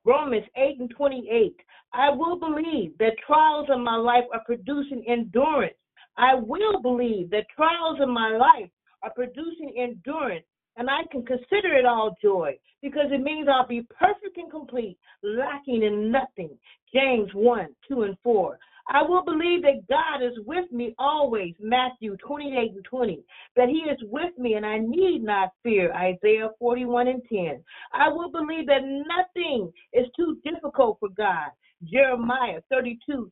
Romans 0.05 0.45
8 0.55 0.79
and 0.79 0.89
28. 0.91 1.55
I 1.93 2.09
will 2.09 2.39
believe 2.39 2.97
that 2.99 3.13
trials 3.25 3.67
in 3.73 3.83
my 3.83 3.95
life 3.95 4.23
are 4.33 4.43
producing 4.45 5.03
endurance. 5.07 5.73
I 6.19 6.35
will 6.35 6.81
believe 6.81 7.29
that 7.29 7.45
trials 7.55 7.99
in 8.03 8.09
my 8.09 8.31
life 8.31 8.69
are 9.03 9.13
producing 9.15 9.73
endurance, 9.77 10.45
and 10.75 10.89
I 10.89 11.03
can 11.11 11.25
consider 11.25 11.75
it 11.77 11.85
all 11.85 12.17
joy 12.21 12.59
because 12.81 13.05
it 13.11 13.21
means 13.21 13.47
I'll 13.47 13.65
be 13.65 13.87
perfect 13.97 14.35
and 14.35 14.51
complete, 14.51 14.97
lacking 15.23 15.83
in 15.83 16.11
nothing. 16.11 16.49
James 16.93 17.29
1, 17.33 17.67
2, 17.87 18.03
and 18.03 18.17
4. 18.21 18.59
I 18.91 19.03
will 19.03 19.23
believe 19.23 19.61
that 19.61 19.87
God 19.87 20.25
is 20.25 20.37
with 20.45 20.69
me 20.73 20.93
always, 20.97 21.53
Matthew 21.61 22.17
28 22.17 22.71
and 22.73 22.83
20, 22.83 23.23
that 23.55 23.69
He 23.69 23.89
is 23.89 23.99
with 24.09 24.37
me 24.37 24.55
and 24.55 24.65
I 24.65 24.79
need 24.79 25.23
not 25.23 25.51
fear, 25.63 25.93
Isaiah 25.93 26.49
41 26.59 27.07
and 27.07 27.21
10. 27.31 27.63
I 27.93 28.09
will 28.09 28.31
believe 28.31 28.65
that 28.65 28.81
nothing 28.83 29.71
is 29.93 30.07
too 30.17 30.37
difficult 30.43 30.97
for 30.99 31.09
God, 31.09 31.51
Jeremiah 31.83 32.61
32, 32.69 33.31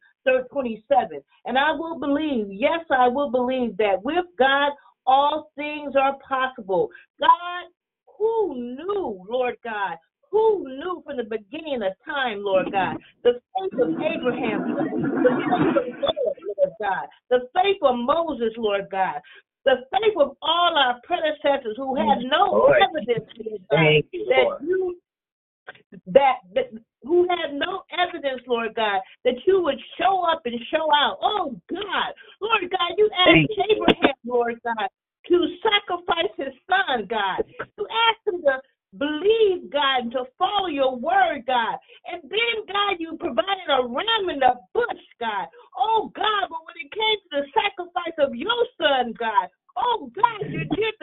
27. 0.51 1.21
And 1.45 1.57
I 1.57 1.71
will 1.71 1.99
believe, 1.99 2.47
yes, 2.49 2.85
I 2.91 3.07
will 3.07 3.31
believe 3.31 3.77
that 3.77 4.03
with 4.03 4.25
God, 4.37 4.71
all 5.05 5.51
things 5.55 5.93
are 5.95 6.17
possible. 6.27 6.89
God, 7.19 7.71
who 8.17 8.55
knew, 8.55 9.25
Lord 9.29 9.55
God, 9.63 9.97
who 10.31 10.67
knew 10.67 11.01
from 11.05 11.17
the 11.17 11.23
beginning 11.23 11.81
of 11.83 11.93
time, 12.05 12.43
Lord 12.43 12.71
God, 12.71 12.97
the 13.23 13.39
faith 13.57 13.79
of 13.79 13.89
Abraham, 13.89 14.75
the 14.75 15.29
faith 15.49 15.77
of 15.77 15.87
Noah, 15.87 16.33
Lord 16.57 16.73
God, 16.81 17.07
the 17.29 17.39
faith 17.55 17.77
of 17.81 17.95
Moses, 17.95 18.53
Lord 18.57 18.87
God, 18.91 19.21
the 19.65 19.75
faith 19.91 20.15
of 20.17 20.35
all 20.41 20.77
our 20.77 20.99
predecessors 21.03 21.75
who 21.77 21.95
had 21.95 22.19
no 22.19 22.51
Lord. 22.51 22.81
evidence 22.89 23.29
Lord 23.37 23.61
God, 23.71 24.03
that 24.29 24.57
you 24.61 24.97
that, 26.07 26.37
that 26.53 26.71
who 27.07 27.27
had 27.29 27.55
no 27.55 27.83
evidence, 27.97 28.41
Lord 28.47 28.75
God, 28.75 29.01
that 29.23 29.35
you 29.45 29.63
would 29.63 29.79
show 29.97 30.21
up 30.29 30.41
and 30.45 30.55
show 30.71 30.87
out. 30.93 31.17
Oh 31.21 31.55
God, 31.69 32.11
Lord 32.41 32.69
God, 32.69 32.91
you 32.97 33.09
asked 33.15 33.33
Thank 33.33 33.49
you. 33.49 33.63
Abraham, 33.71 34.15
Lord 34.25 34.59
God, 34.63 34.87
to 35.27 35.37
sacrifice 35.63 36.33
his 36.37 36.53
son, 36.67 37.07
God. 37.09 37.43
You 37.77 37.87
asked 37.87 38.27
him 38.27 38.41
to 38.43 38.59
believe, 38.97 39.69
God, 39.71 40.07
and 40.07 40.11
to 40.11 40.23
follow 40.37 40.67
your 40.67 40.95
word, 40.95 41.43
God. 41.45 41.75
And 42.11 42.23
then, 42.23 42.55
God, 42.67 42.95
you 42.99 43.17
provided 43.19 43.67
a 43.69 43.83
ram 43.83 44.29
in 44.31 44.39
the 44.39 44.55
bush, 44.73 45.05
God. 45.19 45.47
Oh, 45.77 46.11
God, 46.15 46.47
but 46.49 46.63
when 46.63 46.77
it 46.79 46.91
came 46.91 47.19
to 47.27 47.43
the 47.43 47.45
sacrifice 47.51 48.17
of 48.19 48.35
your 48.35 48.63
son, 48.79 49.13
God, 49.19 49.51
oh, 49.75 50.09
God, 50.15 50.47
you 50.47 50.63
did 50.75 50.93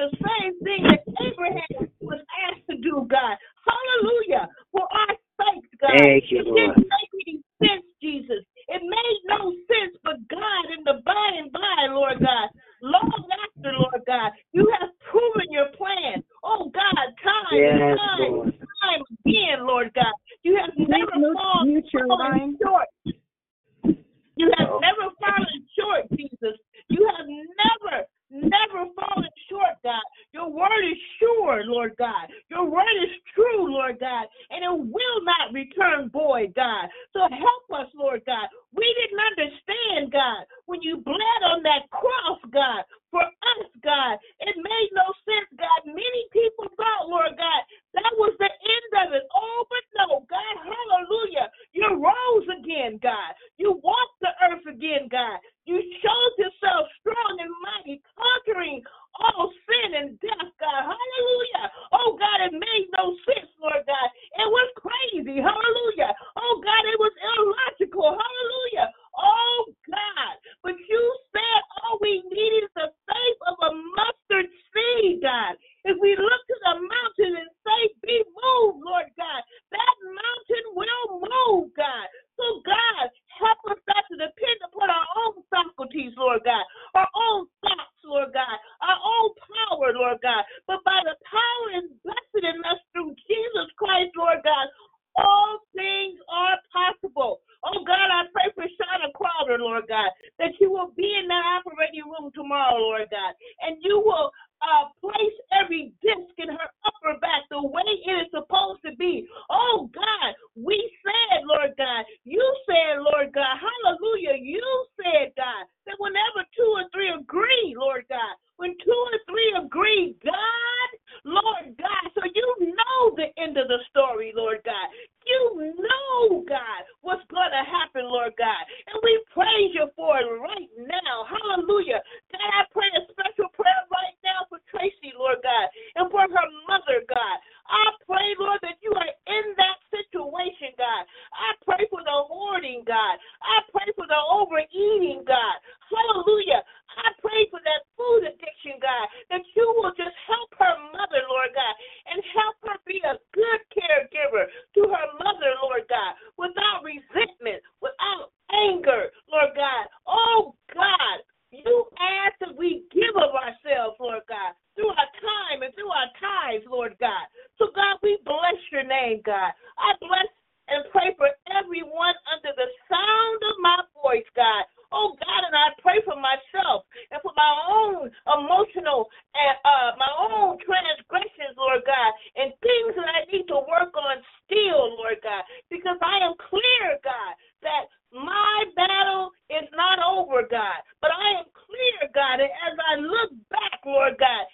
So, 167.58 167.70
God, 167.74 167.98
we 168.02 168.18
bless 168.24 168.58
your 168.72 168.84
name, 168.84 169.22
God. 169.24 169.52
I 169.78 169.94
bless 170.00 170.28
and 170.68 170.84
pray 170.92 171.12
for 171.20 171.28
everyone 171.52 172.16
under 172.32 172.52
the 172.56 172.68
sound 172.88 173.40
of 173.44 173.54
my 173.60 173.78
voice, 174.00 174.28
God. 174.32 174.64
Oh, 174.94 175.12
God, 175.18 175.42
and 175.42 175.56
I 175.58 175.74
pray 175.82 175.98
for 176.06 176.14
myself 176.14 176.86
and 177.10 177.18
for 177.20 177.34
my 177.34 177.52
own 177.66 178.08
emotional 178.30 179.10
and 179.34 179.54
uh, 179.66 179.90
my 179.98 180.12
own 180.14 180.56
transgressions, 180.62 181.58
Lord 181.58 181.82
God, 181.82 182.10
and 182.38 182.54
things 182.62 182.94
that 182.94 183.10
I 183.10 183.26
need 183.26 183.50
to 183.50 183.58
work 183.66 183.90
on 183.98 184.22
still, 184.46 184.94
Lord 184.94 185.18
God, 185.20 185.42
because 185.66 185.98
I 185.98 186.22
am 186.22 186.38
clear, 186.38 187.02
God, 187.02 187.32
that 187.66 187.90
my 188.14 188.70
battle 188.78 189.34
is 189.50 189.66
not 189.74 189.98
over, 189.98 190.46
God, 190.46 190.78
but 191.02 191.10
I 191.10 191.42
am 191.42 191.50
clear, 191.50 192.06
God, 192.14 192.38
and 192.38 192.52
as 192.70 192.74
I 192.78 192.94
look 193.02 193.30
back, 193.50 193.82
Lord 193.82 194.14
God, 194.22 194.46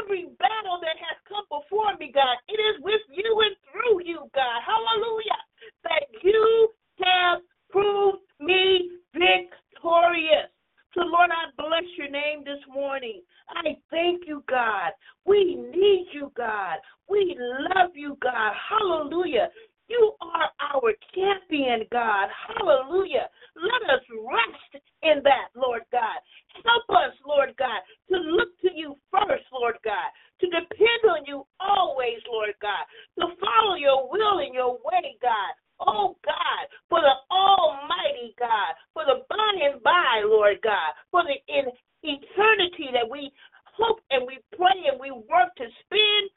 every 0.00 0.30
battle 0.38 0.78
that 0.80 0.96
has 0.98 1.18
come 1.28 1.46
before 1.50 1.96
me, 1.98 2.10
God, 2.12 2.36
it 2.48 2.60
is 2.60 2.82
with 2.82 3.02
you 3.10 3.30
and 3.44 3.56
through 3.70 4.04
you, 4.04 4.28
God. 4.34 4.58
Hallelujah. 4.64 5.40
That 5.84 6.04
you 6.22 6.68
have 7.04 7.40
proved 7.70 8.22
me 8.40 8.98
victorious. 9.12 10.50
So, 10.94 11.00
Lord, 11.00 11.30
I 11.32 11.48
bless 11.56 11.88
your 11.96 12.10
name 12.10 12.44
this 12.44 12.60
morning. 12.72 13.22
I 13.48 13.76
thank 13.90 14.22
you, 14.26 14.44
God. 14.48 14.92
We 15.24 15.56
need 15.56 16.08
you, 16.12 16.30
God. 16.36 16.78
We 17.08 17.36
love 17.74 17.90
you, 17.94 18.18
God. 18.22 18.52
Hallelujah. 18.68 19.48
You 19.88 20.12
are 20.20 20.50
our 20.72 20.92
champion, 21.14 21.86
God. 21.90 22.28
Hallelujah. 22.48 23.28
Let 23.56 23.82
us 23.92 24.04
rest 24.10 24.84
in 25.02 25.22
that, 25.24 25.52
Lord 25.54 25.82
God. 25.92 26.18
Help 26.64 26.88
us, 26.90 27.14
Lord 27.26 27.54
God, 27.58 27.80
to 28.08 28.16
look 28.16 28.48
to 28.62 28.70
you 28.74 28.96
first, 29.10 29.44
Lord 29.52 29.76
God, 29.84 30.08
to 30.40 30.46
depend 30.46 31.02
on 31.08 31.24
you 31.26 31.44
always, 31.60 32.18
Lord 32.30 32.54
God, 32.60 32.84
to 33.20 33.36
follow 33.40 33.76
your 33.76 34.08
will 34.10 34.38
and 34.40 34.54
your 34.54 34.72
way, 34.72 35.16
God. 35.20 35.52
Oh 35.80 36.16
God, 36.24 36.64
for 36.88 37.00
the 37.00 37.16
Almighty 37.34 38.34
God, 38.38 38.72
for 38.94 39.04
the 39.04 39.24
by 39.28 39.52
and 39.66 39.82
by, 39.82 40.22
Lord 40.24 40.58
God, 40.62 40.94
for 41.10 41.22
the 41.24 41.34
in 41.52 41.66
eternity 42.02 42.90
that 42.92 43.08
we 43.08 43.32
hope 43.76 44.00
and 44.10 44.26
we 44.26 44.38
pray 44.56 44.90
and 44.90 45.00
we 45.00 45.10
work 45.10 45.54
to 45.56 45.66
spend 45.84 46.30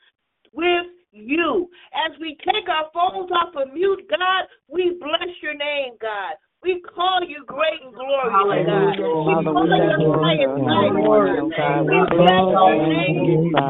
with 0.53 0.87
you. 1.11 1.69
As 1.93 2.17
we 2.19 2.37
take 2.41 2.67
our 2.69 2.89
phones 2.93 3.29
off 3.31 3.55
of 3.55 3.73
mute, 3.73 4.05
God, 4.09 4.45
we 4.67 4.97
bless 4.99 5.29
your 5.41 5.53
name, 5.53 5.93
God. 6.01 6.35
We 6.65 6.81
call 6.81 7.21
you 7.21 7.45
great 7.45 7.77
and 7.85 7.93
glorious, 7.93 8.25
God. 8.65 8.97
We 8.97 9.37
call 9.45 9.69
we 9.69 9.69
you 9.69 9.85
thank 9.85 10.01
you 10.01 10.17
high 10.17 10.33
this 10.33 10.49
and 10.49 10.65
morning, 10.65 10.97
mighty, 10.97 11.05
oh 11.05 11.53
God. 11.53 11.61
God. 11.61 11.85
We 11.85 12.01
bless 12.09 12.41
your 12.41 12.73
your 12.73 12.89
name, 12.89 13.21
name. 13.21 13.53
Jesus. 13.53 13.69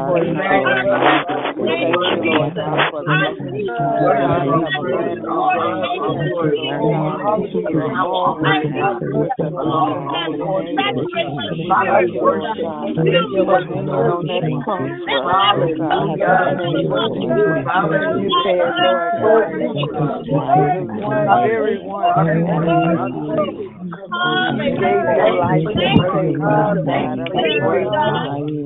We 1.60 1.76
thank 1.76 1.92
you, 1.92 2.40
Lord 2.40 2.56
God, 2.56 2.88
for 2.88 3.04
the 3.04 3.12
I 3.12 3.36
this 22.56 22.85
you, 28.48 28.65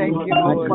Thank 0.00 0.16
you, 0.26 0.34
Lord 0.34 0.70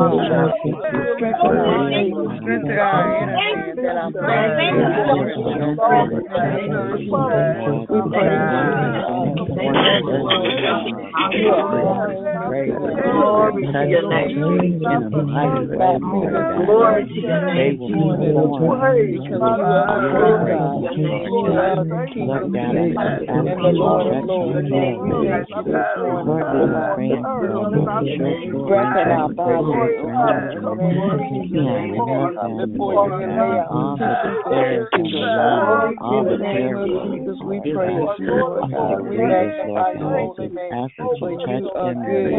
we 37.45 37.59
praise 37.73 38.09
Lord 38.19 38.71
God. 38.71 39.01
We 39.09 39.17
magnify 39.17 39.91
your 39.93 40.11
holy 40.11 40.49
name. 40.49 40.71
For 41.19 41.31
you 41.31 41.69
are 41.75 41.93
good. 41.93 42.33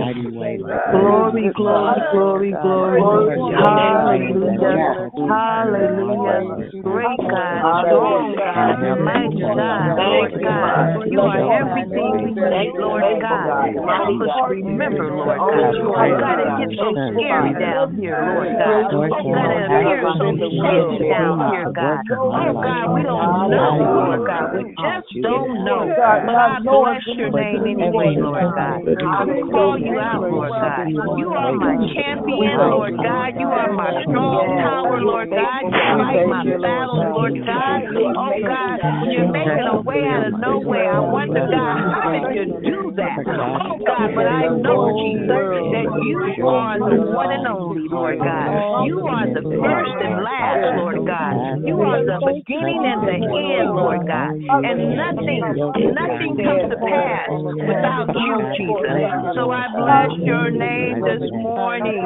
Glory, 0.92 1.50
glory, 1.56 2.00
glory, 2.12 2.52
glory. 2.62 3.00
Hallelujah. 3.54 5.10
Hallelujah. 5.28 6.42
Great 6.82 7.18
God, 7.30 7.84
strong 7.86 8.34
God, 8.36 8.78
mighty 9.04 9.40
God, 9.40 9.96
Lord 9.96 10.32
God. 10.42 11.10
You 11.10 11.20
are 11.20 11.40
everything 11.60 12.12
we 12.24 12.30
need, 12.34 12.72
Lord 12.78 13.22
God. 13.22 13.74
Help 13.74 14.20
us 14.22 14.34
remember, 14.50 15.10
Lord 15.10 15.40
God. 15.40 16.55
God, 16.56 16.62
it 16.62 16.68
gets 16.68 16.80
so 16.80 16.88
scary 17.12 17.52
down 17.60 17.96
here, 17.96 18.16
Lord 18.16 18.56
God. 18.56 18.92
Oh 18.92 19.08
God, 19.12 19.50
it 19.52 19.68
appears 19.68 20.08
so 20.16 20.28
shaky 20.40 21.08
down 21.10 21.52
here, 21.52 21.68
God. 21.72 22.00
Oh 22.16 22.52
God, 22.56 22.94
we 22.94 23.02
don't 23.02 23.50
know, 23.50 23.76
Lord 23.80 24.26
God. 24.26 24.56
We 24.56 24.62
just 24.72 25.08
don't 25.22 25.64
know. 25.64 25.92
But 26.26 26.36
I 26.36 26.58
bless 26.64 27.02
your 27.16 27.30
name 27.30 27.62
anyway, 27.66 28.16
Lord 28.18 28.48
God. 28.56 28.80
I 28.88 29.24
call 29.52 29.78
you 29.78 29.98
out, 29.98 30.22
Lord 30.22 30.50
God. 30.50 30.88
You 31.18 31.28
are 31.34 31.52
my 31.52 31.76
champion, 31.94 32.56
Lord 32.58 32.96
God. 32.96 33.28
You 33.38 33.48
are 33.48 33.72
my 33.72 34.02
strong 34.02 34.58
tower, 34.64 35.00
Lord 35.00 35.30
God. 35.30 35.60
You 35.62 35.70
fight 35.70 36.26
my 36.26 36.44
battles, 36.44 37.04
Lord 37.12 37.34
God. 37.44 37.82
Oh 38.16 38.32
God, 38.40 38.78
you're 39.10 39.30
making 39.30 39.68
a 39.68 39.80
way 39.80 40.04
out 40.06 40.26
of 40.26 40.40
no 40.40 40.58
way, 40.58 40.86
I 40.86 41.00
wonder, 41.00 41.46
God, 41.50 41.76
how 41.92 42.28
did 42.32 42.48
you 42.48 42.60
do 42.60 42.92
that? 42.96 43.18
Oh 43.26 43.78
God, 43.84 44.08
but 44.14 44.26
I 44.26 44.48
know, 44.48 44.92
Jesus, 44.96 45.28
that 45.28 45.88
you 46.02 46.16
are 46.48 46.78
the 46.78 47.02
one 47.12 47.32
and 47.32 47.46
only, 47.46 47.88
Lord 47.88 48.18
God. 48.18 48.86
You 48.86 49.00
are 49.08 49.26
the 49.34 49.42
first 49.42 49.96
and 50.02 50.22
last, 50.22 50.76
Lord 50.78 51.06
God. 51.06 51.34
You 51.66 51.80
are 51.82 52.00
the 52.04 52.18
beginning 52.22 52.82
and 52.86 53.02
the 53.02 53.18
end, 53.26 53.74
Lord 53.74 54.06
God. 54.06 54.32
And 54.36 54.96
nothing, 54.96 55.42
nothing 55.94 56.32
comes 56.42 56.70
to 56.70 56.76
pass 56.76 57.28
without 57.66 58.08
you, 58.14 58.34
Jesus. 58.56 58.86
So 59.34 59.50
I 59.50 59.66
bless 59.74 60.10
your 60.24 60.50
name 60.50 61.02
this 61.04 61.22
morning. 61.42 62.02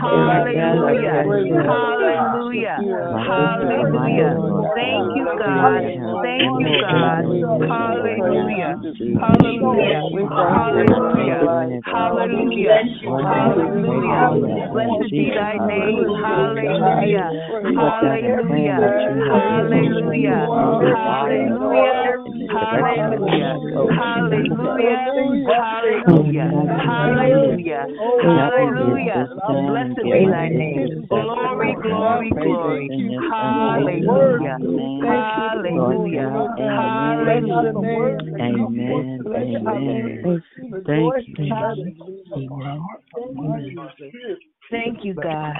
Hallelujah. 0.00 1.22
Hallelujah. 1.66 2.78
Hallelujah. 3.26 4.30
Thank 4.74 5.16
you, 5.16 5.24
God. 5.38 5.82
Thank 6.22 6.50
you, 6.60 6.70
God. 6.80 7.24
Hallelujah. 7.70 8.76
Hallelujah. 9.20 10.00
Hallelujah. 10.40 11.40
Hallelujah. 11.84 12.80
Hallelujah. 13.22 13.83
Blessed 13.84 15.10
be 15.10 15.30
thy 15.34 15.58
name. 15.66 16.04
Hallelujah. 16.22 17.30
Hallelujah. 17.76 18.80
Hallelujah. 19.30 20.46
Hallelujah. 20.94 22.16
Hallelujah. 22.50 23.56
Hallelujah. 23.90 25.06
Hallelujah. 25.54 26.50
Hallelujah. 26.84 27.86
Hallelujah. 28.22 29.28
Blessed 29.68 29.96
be 30.02 30.26
thy 30.30 30.48
name. 30.48 31.06
Glory, 31.08 31.74
glory, 31.82 32.30
glory. 32.30 32.90
Hallelujah. 33.30 34.58
Hallelujah. 35.02 36.30
Hallelujah. 36.58 37.90
Amen. 38.40 39.24
Amen. 39.66 40.42
Thank 40.86 41.14
you. 41.38 41.44
Thank 44.70 45.04
you, 45.04 45.14
God. 45.14 45.54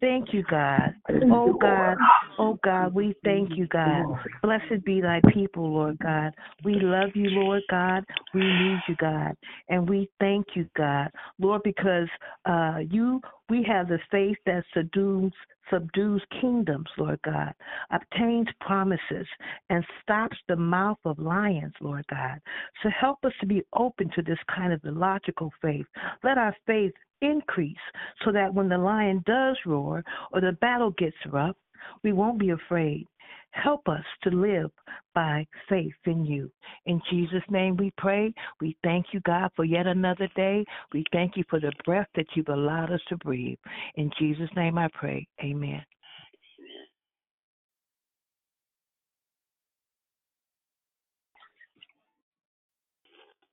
Thank 0.00 0.32
you, 0.32 0.42
God. 0.44 0.94
Oh, 1.30 1.52
God. 1.60 1.96
Oh, 2.38 2.58
God, 2.64 2.94
we 2.94 3.14
thank 3.24 3.50
you, 3.56 3.66
God. 3.66 4.06
Blessed 4.42 4.84
be 4.84 5.00
thy 5.00 5.20
people, 5.32 5.72
Lord 5.72 5.98
God. 5.98 6.32
We 6.64 6.74
love 6.74 7.10
you, 7.14 7.28
Lord 7.30 7.62
God. 7.70 8.04
We 8.34 8.40
need 8.40 8.78
you, 8.88 8.96
God. 8.96 9.36
And 9.68 9.88
we 9.88 10.08
thank 10.20 10.46
you, 10.54 10.68
God. 10.76 11.10
Lord, 11.38 11.62
because 11.64 12.08
uh, 12.44 12.78
you, 12.90 13.20
we 13.48 13.64
have 13.68 13.88
the 13.88 13.98
faith 14.10 14.38
that 14.46 14.64
subdues 14.74 15.32
subdues 15.70 16.22
kingdoms, 16.40 16.86
Lord 16.96 17.18
God, 17.24 17.52
obtains 17.90 18.46
promises, 18.60 19.26
and 19.68 19.84
stops 20.02 20.36
the 20.48 20.54
mouth 20.54 20.98
of 21.04 21.18
lions, 21.18 21.74
Lord 21.80 22.04
God. 22.08 22.40
So 22.82 22.88
help 22.88 23.18
us 23.24 23.32
to 23.40 23.46
be 23.46 23.62
open 23.72 24.10
to 24.14 24.22
this 24.22 24.38
kind 24.54 24.72
of 24.72 24.80
illogical 24.84 25.52
faith. 25.60 25.86
Let 26.22 26.38
our 26.38 26.54
faith 26.66 26.92
increase 27.20 27.76
so 28.24 28.32
that 28.32 28.52
when 28.52 28.68
the 28.68 28.78
lion 28.78 29.22
does 29.26 29.56
roar 29.66 30.04
or 30.32 30.40
the 30.40 30.52
battle 30.60 30.90
gets 30.92 31.16
rough, 31.30 31.56
we 32.02 32.12
won't 32.12 32.38
be 32.38 32.50
afraid. 32.50 33.06
Help 33.50 33.88
us 33.88 34.04
to 34.22 34.30
live 34.30 34.70
by 35.14 35.46
faith 35.68 35.94
in 36.04 36.26
you. 36.26 36.50
In 36.84 37.00
Jesus' 37.10 37.42
name 37.48 37.76
we 37.76 37.90
pray. 37.96 38.34
We 38.60 38.76
thank 38.84 39.06
you, 39.12 39.20
God, 39.20 39.50
for 39.56 39.64
yet 39.64 39.86
another 39.86 40.28
day. 40.36 40.64
We 40.92 41.04
thank 41.10 41.36
you 41.36 41.44
for 41.48 41.58
the 41.58 41.72
breath 41.86 42.08
that 42.16 42.26
you've 42.34 42.48
allowed 42.48 42.92
us 42.92 43.00
to 43.08 43.16
breathe. 43.16 43.58
In 43.94 44.10
Jesus' 44.18 44.50
name 44.56 44.76
I 44.76 44.88
pray. 44.92 45.26
Amen. 45.42 45.82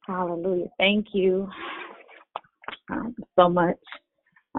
Hallelujah. 0.06 0.67
Thank 0.78 1.08
you 1.13 1.47
um, 2.91 3.15
so 3.37 3.49
much, 3.49 3.77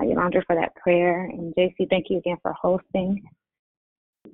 uh, 0.01 0.05
Yolanda, 0.05 0.43
for 0.47 0.57
that 0.57 0.75
prayer. 0.77 1.25
And 1.25 1.55
JC, 1.55 1.89
thank 1.91 2.07
you 2.11 2.19
again 2.19 2.37
for 2.43 2.53
hosting. 2.53 3.23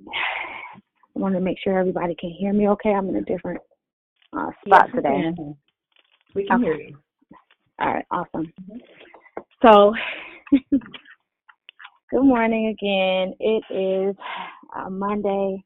I 1.13 1.19
want 1.19 1.35
to 1.35 1.41
make 1.41 1.57
sure 1.61 1.77
everybody 1.77 2.15
can 2.19 2.31
hear 2.31 2.53
me 2.53 2.69
okay. 2.69 2.91
I'm 2.91 3.09
in 3.09 3.17
a 3.17 3.21
different 3.21 3.59
uh, 4.35 4.49
spot 4.65 4.85
Yes, 4.87 4.95
today. 4.95 5.33
can. 5.35 5.55
We 6.33 6.47
can 6.47 6.61
hear 6.61 6.75
you. 6.75 6.97
All 7.79 7.93
right, 7.93 8.05
awesome. 8.11 8.53
So, 9.65 9.93
good 10.51 12.23
morning 12.23 12.67
again. 12.67 13.33
It 13.39 13.63
is 13.73 14.15
uh, 14.75 14.89
Monday, 14.89 15.63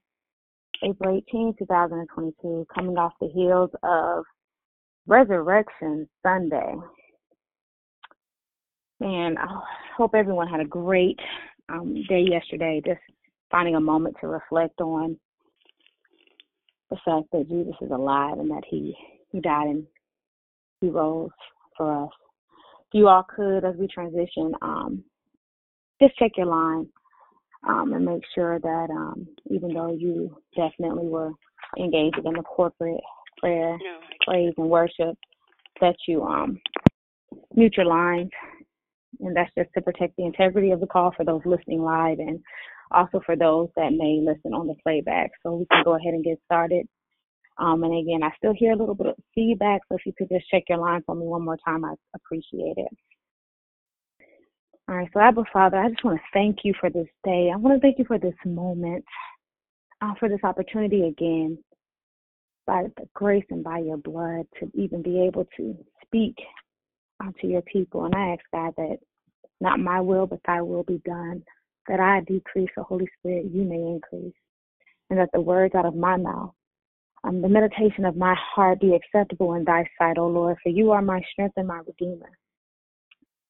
April 0.83 1.21
18, 1.29 1.55
2022, 1.59 2.65
coming 2.73 2.97
off 2.97 3.13
the 3.21 3.27
heels 3.27 3.69
of 3.83 4.23
Resurrection 5.07 6.09
Sunday. 6.23 6.73
And 9.01 9.38
I 9.38 9.47
hope 9.97 10.15
everyone 10.15 10.47
had 10.47 10.62
a 10.62 10.65
great 10.65 11.19
um, 11.69 11.95
day 12.08 12.25
yesterday, 12.29 12.81
just 12.86 12.99
finding 13.51 13.75
a 13.75 13.81
moment 13.81 14.15
to 14.21 14.27
reflect 14.27 14.79
on 14.81 15.17
the 16.89 16.97
fact 17.03 17.27
that 17.31 17.49
Jesus 17.49 17.73
is 17.81 17.91
alive 17.91 18.39
and 18.39 18.49
that 18.51 18.63
he, 18.69 18.95
he 19.31 19.41
died 19.41 19.67
and 19.67 19.84
he 20.81 20.89
rose 20.89 21.29
for 21.75 22.05
us. 22.05 22.12
If 22.88 22.99
you 22.99 23.08
all 23.08 23.23
could, 23.23 23.65
as 23.65 23.75
we 23.75 23.88
transition, 23.88 24.53
um, 24.62 25.03
just 26.01 26.15
check 26.17 26.31
your 26.38 26.47
line 26.47 26.88
um, 27.67 27.93
and 27.93 28.05
make 28.05 28.21
sure 28.34 28.60
that 28.60 28.88
um, 28.91 29.27
even 29.49 29.73
though 29.73 29.93
you 29.93 30.38
definitely 30.55 31.08
were 31.08 31.31
engaged 31.77 32.19
in 32.23 32.34
the 32.34 32.43
corporate 32.43 33.01
prayer, 33.39 33.77
praise, 34.25 34.53
and 34.58 34.69
worship, 34.69 35.17
that 35.81 35.95
you 36.08 36.23
um, 36.23 36.60
mute 37.55 37.73
your 37.75 37.88
lines 37.88 38.29
And 39.19 39.36
that's 39.36 39.51
just 39.58 39.69
to 39.75 39.82
protect 39.82 40.15
the 40.17 40.25
integrity 40.25 40.71
of 40.71 40.80
the 40.80 40.88
call 40.88 41.12
for 41.15 41.25
those 41.25 41.41
listening 41.45 41.82
live 41.82 42.19
and 42.19 42.39
also 42.91 43.21
for 43.25 43.36
those 43.36 43.69
that 43.75 43.93
may 43.93 44.21
listen 44.21 44.54
on 44.54 44.67
the 44.67 44.75
playback. 44.84 45.32
So 45.43 45.56
we 45.56 45.65
can 45.71 45.84
go 45.84 45.95
ahead 45.95 46.13
and 46.13 46.23
get 46.23 46.39
started. 46.45 46.88
Um, 47.58 47.84
and 47.84 47.97
again, 47.97 48.23
I 48.23 48.36
still 48.38 48.54
hear 48.54 48.73
a 48.73 48.75
little 48.75 48.95
bit 48.95 49.08
of 49.08 49.15
feedback, 49.34 49.82
so 49.88 49.95
if 49.95 50.06
you 50.06 50.13
could 50.17 50.28
just 50.30 50.49
check 50.49 50.63
your 50.67 50.78
line 50.78 51.04
for 51.06 51.15
me 51.15 51.25
one 51.25 51.45
more 51.45 51.58
time, 51.65 51.86
I 51.86 51.93
appreciate 52.13 52.78
it. 52.78 52.89
All 54.89 54.95
right, 54.95 55.10
so 55.13 55.19
Abba 55.19 55.43
Father, 55.51 55.78
I 55.78 55.89
just 55.89 56.04
want 56.04 56.17
to 56.17 56.23
thank 56.34 56.60
you 56.63 56.73
for 56.80 56.89
this 56.89 57.08
day. 57.23 57.49
I 57.51 57.56
want 57.56 57.75
to 57.75 57.80
thank 57.80 57.97
you 57.97 58.06
for 58.06 58.19
this 58.19 58.36
moment, 58.45 59.06
uh, 60.01 60.13
for 60.19 60.28
this 60.28 60.43
opportunity 60.43 61.08
again, 61.08 61.58
by 62.67 62.84
the 62.97 63.08
grace 63.13 63.45
and 63.49 63.63
by 63.63 63.80
your 63.80 63.97
blood, 63.97 64.45
to 64.60 64.69
even 64.75 65.01
be 65.01 65.21
able 65.21 65.47
to 65.58 65.78
speak 66.06 66.36
uh, 67.23 67.32
to 67.41 67.47
your 67.47 67.62
people. 67.63 68.06
And 68.06 68.15
I 68.15 68.34
ask 68.34 68.41
God 68.54 68.73
that 68.78 68.97
not 69.62 69.80
my 69.80 70.01
will, 70.01 70.28
but 70.28 70.39
thy 70.45 70.62
will 70.62 70.84
be 70.84 71.01
done, 71.06 71.43
that 71.88 71.99
I 71.99 72.21
decrease, 72.21 72.69
the 72.75 72.84
Holy 72.84 73.08
Spirit, 73.19 73.45
you 73.51 73.63
may 73.63 73.75
increase, 73.75 74.34
and 75.10 75.19
that 75.19 75.30
the 75.34 75.41
words 75.41 75.75
out 75.75 75.86
of 75.86 75.95
my 75.95 76.17
mouth 76.17 76.54
um, 77.25 77.41
the 77.41 77.49
meditation 77.49 78.06
of 78.06 78.15
my 78.15 78.36
heart 78.38 78.80
be 78.80 78.93
acceptable 78.93 79.56
in 79.56 79.63
thy 79.63 79.84
sight, 79.97 80.17
O 80.19 80.28
Lord, 80.28 80.58
for 80.62 80.69
you 80.69 80.91
are 80.91 81.01
my 81.01 81.21
strength 81.32 81.56
and 81.58 81.67
my 81.67 81.80
redeemer. 81.80 82.30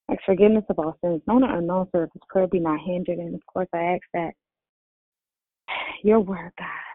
Ask 0.10 0.22
forgiveness 0.26 0.64
of 0.70 0.80
all 0.80 0.98
sins, 1.02 1.22
known 1.28 1.44
or 1.44 1.58
unknown, 1.58 1.88
so 1.92 2.02
that 2.02 2.10
this 2.14 2.24
prayer 2.30 2.48
be 2.48 2.60
not 2.60 2.80
hindered. 2.86 3.18
And 3.18 3.36
of 3.36 3.46
course, 3.48 3.68
I 3.74 3.96
ask 3.96 4.04
that 4.14 4.32
your 6.04 6.22
word, 6.22 6.52
God, 6.58 6.95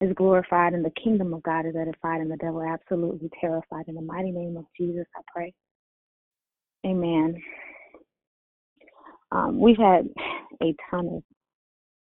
is 0.00 0.12
glorified 0.14 0.74
and 0.74 0.84
the 0.84 0.92
kingdom 1.02 1.34
of 1.34 1.42
God 1.42 1.66
is 1.66 1.74
edified 1.74 2.20
and 2.20 2.30
the 2.30 2.36
devil 2.36 2.62
absolutely 2.62 3.30
terrified. 3.40 3.88
In 3.88 3.94
the 3.94 4.02
mighty 4.02 4.30
name 4.30 4.56
of 4.56 4.64
Jesus, 4.78 5.06
I 5.16 5.20
pray. 5.32 5.52
Amen. 6.86 7.36
Um, 9.32 9.60
we've 9.60 9.76
had 9.76 10.08
a 10.62 10.74
ton 10.90 11.08
of 11.08 11.22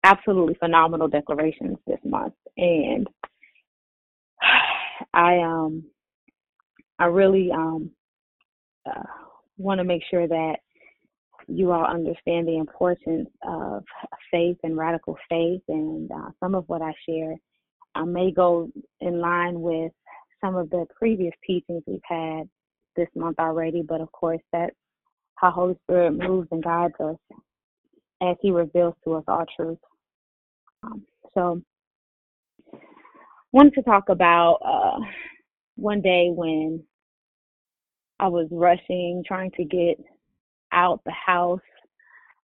absolutely 0.05 0.55
phenomenal 0.55 1.09
declarations 1.09 1.77
this 1.87 2.01
month, 2.05 2.35
and 2.57 3.07
I 5.15 5.39
um 5.39 5.85
I 6.99 7.05
really 7.07 7.51
um 7.53 7.91
uh, 8.89 9.03
want 9.59 9.79
to 9.79 9.85
make 9.85 10.03
sure 10.11 10.27
that 10.27 10.57
you 11.47 11.71
all 11.71 11.85
understand 11.85 12.49
the 12.49 12.57
importance 12.57 13.29
of 13.47 13.85
faith 14.31 14.57
and 14.63 14.77
radical 14.77 15.17
faith, 15.29 15.63
and 15.69 16.11
uh, 16.11 16.31
some 16.41 16.55
of 16.55 16.65
what 16.69 16.83
I 16.83 16.93
share 17.09 17.37
I 17.95 18.05
may 18.05 18.31
go 18.31 18.71
in 19.01 19.21
line 19.21 19.61
with 19.61 19.93
some 20.41 20.57
of 20.57 20.71
the 20.71 20.87
previous 20.97 21.35
teachings 21.47 21.83
we've 21.87 22.01
had 22.05 22.49
this 22.97 23.09
month 23.15 23.39
already, 23.39 23.83
but 23.83 24.01
of 24.01 24.11
course 24.13 24.41
that's 24.53 24.75
how 25.37 25.51
Holy 25.51 25.77
Spirit 25.85 26.13
moves 26.13 26.49
and 26.51 26.63
guides 26.63 26.95
us 27.01 27.17
as 28.23 28.37
He 28.41 28.51
reveals 28.51 28.95
to 29.05 29.15
us 29.15 29.25
all 29.29 29.45
truth. 29.57 29.79
Um, 30.83 31.05
so, 31.35 31.63
wanted 33.53 33.75
to 33.75 33.83
talk 33.83 34.09
about 34.09 34.59
uh, 34.65 35.01
one 35.77 36.01
day 36.01 36.31
when 36.35 36.83
I 38.19 38.29
was 38.29 38.49
rushing, 38.51 39.23
trying 39.27 39.51
to 39.53 39.65
get 39.65 39.99
out 40.73 41.01
the 41.05 41.13
house 41.13 41.61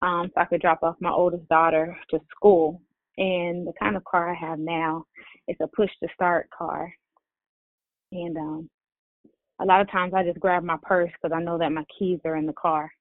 um, 0.01 0.29
so 0.34 0.41
I 0.41 0.45
could 0.45 0.62
drop 0.62 0.84
off 0.84 0.95
my 0.99 1.12
oldest 1.12 1.47
daughter 1.49 1.97
to 2.12 2.19
school. 2.36 2.81
And 3.17 3.65
the 3.65 3.73
kind 3.80 3.95
of 3.95 4.04
car 4.04 4.30
I 4.30 4.36
have 4.36 4.60
now 4.60 5.06
is 5.47 5.56
a 5.62 5.67
push 5.67 5.91
to 6.01 6.10
start 6.13 6.49
car. 6.56 6.93
And 8.12 8.38
um, 8.38 8.69
a 9.62 9.65
lot 9.65 9.82
of 9.82 9.89
times 9.89 10.13
I 10.13 10.23
just 10.23 10.39
grab 10.39 10.63
my 10.63 10.78
purse 10.82 11.12
because 11.12 11.36
I 11.36 11.41
know 11.41 11.58
that 11.58 11.71
my 11.71 11.84
keys 11.97 12.19
are 12.25 12.36
in 12.36 12.45
the 12.45 12.54
car 12.54 12.91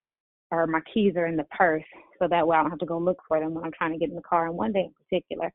or 0.51 0.67
my 0.67 0.81
keys 0.93 1.15
are 1.17 1.27
in 1.27 1.37
the 1.37 1.47
purse. 1.51 1.85
So 2.19 2.29
that 2.29 2.47
way 2.47 2.57
I 2.57 2.63
don't 2.63 2.71
have 2.71 2.79
to 2.81 2.87
go 2.87 2.99
look 2.99 3.19
for 3.27 3.41
them 3.41 3.55
when 3.55 3.65
I'm 3.65 3.73
trying 3.77 3.93
to 3.93 3.99
get 3.99 4.11
in 4.11 4.15
the 4.15 4.23
car. 4.23 4.47
And 4.47 4.57
one 4.57 4.73
day 4.73 4.87
in 4.87 4.93
particular, 4.93 5.53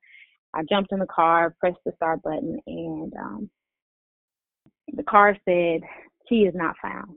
I 0.54 0.63
jumped 0.69 0.91
in 0.91 1.00
the 1.00 1.08
car, 1.08 1.56
pressed 1.60 1.78
the 1.86 1.93
start 1.95 2.22
button, 2.24 2.60
and 2.67 3.13
um, 3.15 3.50
the 4.93 5.04
car 5.04 5.38
said, 5.45 5.82
key 6.28 6.43
is 6.43 6.56
not 6.56 6.76
found. 6.82 7.15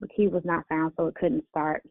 The 0.00 0.08
key 0.08 0.28
was 0.28 0.42
not 0.44 0.64
found, 0.68 0.92
so 0.96 1.06
it 1.06 1.14
couldn't 1.14 1.44
start. 1.50 1.82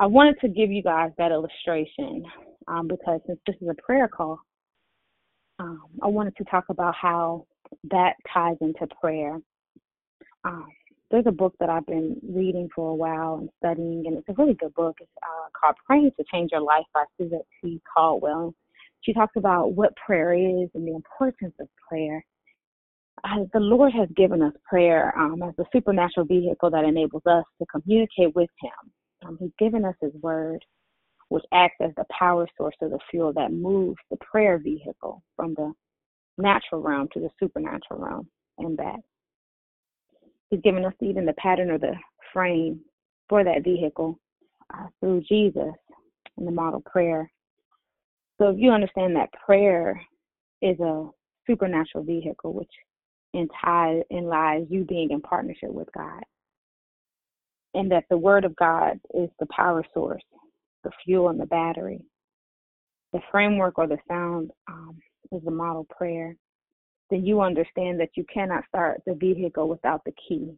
I 0.00 0.06
wanted 0.06 0.38
to 0.40 0.48
give 0.48 0.70
you 0.70 0.82
guys 0.82 1.10
that 1.18 1.32
illustration 1.32 2.24
um, 2.68 2.86
because 2.86 3.20
since 3.26 3.40
this 3.46 3.56
is 3.60 3.68
a 3.68 3.82
prayer 3.82 4.06
call, 4.06 4.38
um, 5.58 5.82
I 6.02 6.06
wanted 6.06 6.36
to 6.36 6.44
talk 6.44 6.66
about 6.68 6.94
how 6.94 7.46
that 7.90 8.14
ties 8.32 8.56
into 8.60 8.86
prayer. 9.00 9.38
Um, 10.44 10.68
there's 11.10 11.26
a 11.26 11.32
book 11.32 11.54
that 11.58 11.68
I've 11.68 11.86
been 11.86 12.16
reading 12.22 12.68
for 12.74 12.90
a 12.90 12.94
while 12.94 13.38
and 13.40 13.48
studying, 13.58 14.04
and 14.06 14.18
it's 14.18 14.28
a 14.28 14.34
really 14.40 14.54
good 14.54 14.74
book. 14.74 14.96
It's 15.00 15.10
uh, 15.22 15.48
called 15.58 15.74
Praying 15.86 16.12
to 16.16 16.24
Change 16.32 16.50
Your 16.52 16.60
Life 16.60 16.84
by 16.94 17.04
Susan 17.18 17.40
C. 17.60 17.80
Caldwell. 17.92 18.54
She 19.00 19.12
talks 19.12 19.34
about 19.36 19.72
what 19.72 19.96
prayer 19.96 20.34
is 20.34 20.68
and 20.74 20.86
the 20.86 20.94
importance 20.94 21.54
of 21.60 21.68
prayer. 21.88 22.24
Uh, 23.24 23.44
the 23.52 23.58
Lord 23.58 23.92
has 23.94 24.08
given 24.16 24.42
us 24.42 24.52
prayer 24.68 25.12
um, 25.18 25.42
as 25.42 25.54
a 25.58 25.64
supernatural 25.72 26.26
vehicle 26.26 26.70
that 26.70 26.84
enables 26.84 27.22
us 27.26 27.44
to 27.58 27.66
communicate 27.66 28.36
with 28.36 28.50
Him. 28.60 28.92
Um, 29.26 29.36
he's 29.40 29.50
given 29.58 29.84
us 29.84 29.94
His 30.00 30.12
Word, 30.22 30.64
which 31.28 31.44
acts 31.52 31.76
as 31.80 31.90
the 31.96 32.04
power 32.16 32.46
source 32.56 32.76
of 32.80 32.90
the 32.90 32.98
fuel 33.10 33.32
that 33.34 33.52
moves 33.52 33.98
the 34.10 34.16
prayer 34.18 34.58
vehicle 34.58 35.22
from 35.36 35.54
the 35.54 35.72
natural 36.38 36.80
realm 36.80 37.08
to 37.12 37.20
the 37.20 37.30
supernatural 37.38 38.00
realm 38.00 38.28
and 38.58 38.76
back. 38.76 39.00
He's 40.50 40.60
given 40.62 40.84
us 40.84 40.94
even 41.00 41.26
the 41.26 41.34
pattern 41.34 41.70
or 41.70 41.78
the 41.78 41.94
frame 42.32 42.80
for 43.28 43.44
that 43.44 43.64
vehicle 43.64 44.18
uh, 44.72 44.86
through 45.00 45.22
Jesus 45.28 45.74
in 46.38 46.44
the 46.44 46.50
model 46.50 46.80
prayer. 46.80 47.30
So 48.38 48.48
if 48.48 48.58
you 48.58 48.70
understand 48.70 49.16
that 49.16 49.32
prayer 49.44 50.00
is 50.62 50.78
a 50.80 51.08
supernatural 51.46 52.04
vehicle, 52.04 52.52
which 52.52 52.70
in 53.34 53.48
ties 53.62 54.02
in 54.10 54.24
lies 54.24 54.66
you 54.70 54.84
being 54.84 55.10
in 55.10 55.20
partnership 55.20 55.70
with 55.70 55.88
God, 55.92 56.22
and 57.74 57.90
that 57.90 58.04
the 58.10 58.18
Word 58.18 58.44
of 58.44 58.56
God 58.56 58.98
is 59.14 59.28
the 59.38 59.46
power 59.46 59.84
source, 59.94 60.22
the 60.84 60.90
fuel 61.04 61.28
and 61.28 61.40
the 61.40 61.46
battery, 61.46 62.00
the 63.12 63.20
framework 63.30 63.78
or 63.78 63.86
the 63.86 63.98
sound 64.08 64.50
um, 64.68 64.98
is 65.32 65.42
the 65.44 65.50
model 65.50 65.86
prayer 65.96 66.36
then 67.10 67.24
you 67.24 67.40
understand 67.40 68.00
that 68.00 68.10
you 68.14 68.24
cannot 68.32 68.64
start 68.68 69.00
the 69.06 69.14
vehicle 69.14 69.68
without 69.68 70.02
the 70.04 70.12
key. 70.28 70.50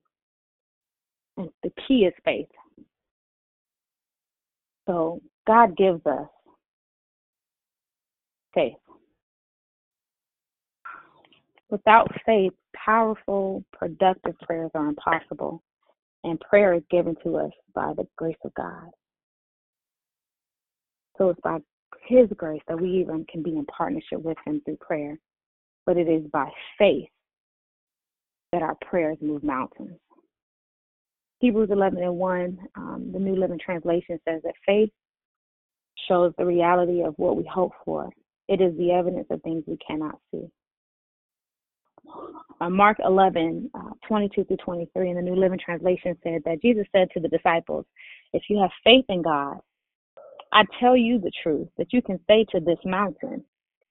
And 1.37 1.49
the 1.63 1.71
key 1.87 2.05
is 2.07 2.15
faith. 2.25 2.49
So 4.89 5.21
God 5.47 5.77
gives 5.77 6.05
us 6.07 6.29
faith. 8.53 8.75
Without 11.71 12.09
faith, 12.27 12.53
powerful, 12.75 13.65
productive 13.73 14.37
prayers 14.41 14.73
are 14.75 14.89
impossible, 14.89 15.63
and 16.25 16.41
prayer 16.41 16.75
is 16.75 16.83
given 16.91 17.17
to 17.25 17.37
us 17.37 17.53
by 17.75 17.93
the 17.97 18.07
grace 18.17 18.37
of 18.45 18.55
God. 18.55 18.91
So 21.19 21.31
it's 21.31 21.41
by 21.43 21.59
His 22.07 22.29
grace 22.37 22.63
that 22.69 22.81
we 22.81 22.91
even 23.01 23.25
can 23.31 23.43
be 23.43 23.57
in 23.57 23.67
partnership 23.67 24.21
with 24.23 24.37
Him 24.47 24.63
through 24.65 24.77
prayer 24.77 25.19
but 25.87 25.97
it 25.97 26.09
is 26.09 26.23
by 26.33 26.49
faith 26.79 27.09
that 28.53 28.63
our 28.63 28.77
prayers 28.77 29.19
move 29.21 29.43
mountains. 29.43 29.99
Hebrews 31.41 31.71
11 31.73 32.03
and 32.03 32.17
1, 32.17 32.59
um, 32.77 33.11
the 33.13 33.19
New 33.19 33.35
Living 33.37 33.59
Translation 33.59 34.21
says 34.29 34.41
that 34.45 34.55
faith 34.67 34.91
shows 36.09 36.33
the 36.37 36.45
reality 36.45 37.03
of 37.03 37.15
what 37.17 37.37
we 37.37 37.49
hope 37.53 37.73
for. 37.85 38.11
It 38.49 38.61
is 38.61 38.77
the 38.77 38.93
evidence 38.93 39.27
of 39.31 39.43
things 39.43 39.65
we 39.67 39.79
cannot 39.79 40.19
see. 40.31 40.49
Uh, 42.61 42.69
Mark 42.69 42.99
11, 43.05 43.71
uh, 43.75 43.91
22 44.07 44.45
through 44.45 44.57
23 44.59 45.11
in 45.11 45.17
the 45.17 45.23
New 45.23 45.35
Living 45.35 45.59
Translation 45.65 46.17
said 46.23 46.43
that 46.45 46.61
Jesus 46.61 46.87
said 46.93 47.09
to 47.13 47.21
the 47.21 47.29
disciples, 47.29 47.87
If 48.33 48.43
you 48.49 48.61
have 48.61 48.71
faith 48.85 49.07
in 49.09 49.23
God, 49.23 49.59
I 50.53 50.65
tell 50.79 50.97
you 50.97 51.19
the 51.19 51.33
truth, 51.43 51.69
that 51.79 51.93
you 51.93 52.03
can 52.03 52.19
say 52.27 52.45
to 52.51 52.61
this 52.61 52.79
mountain, 52.85 53.45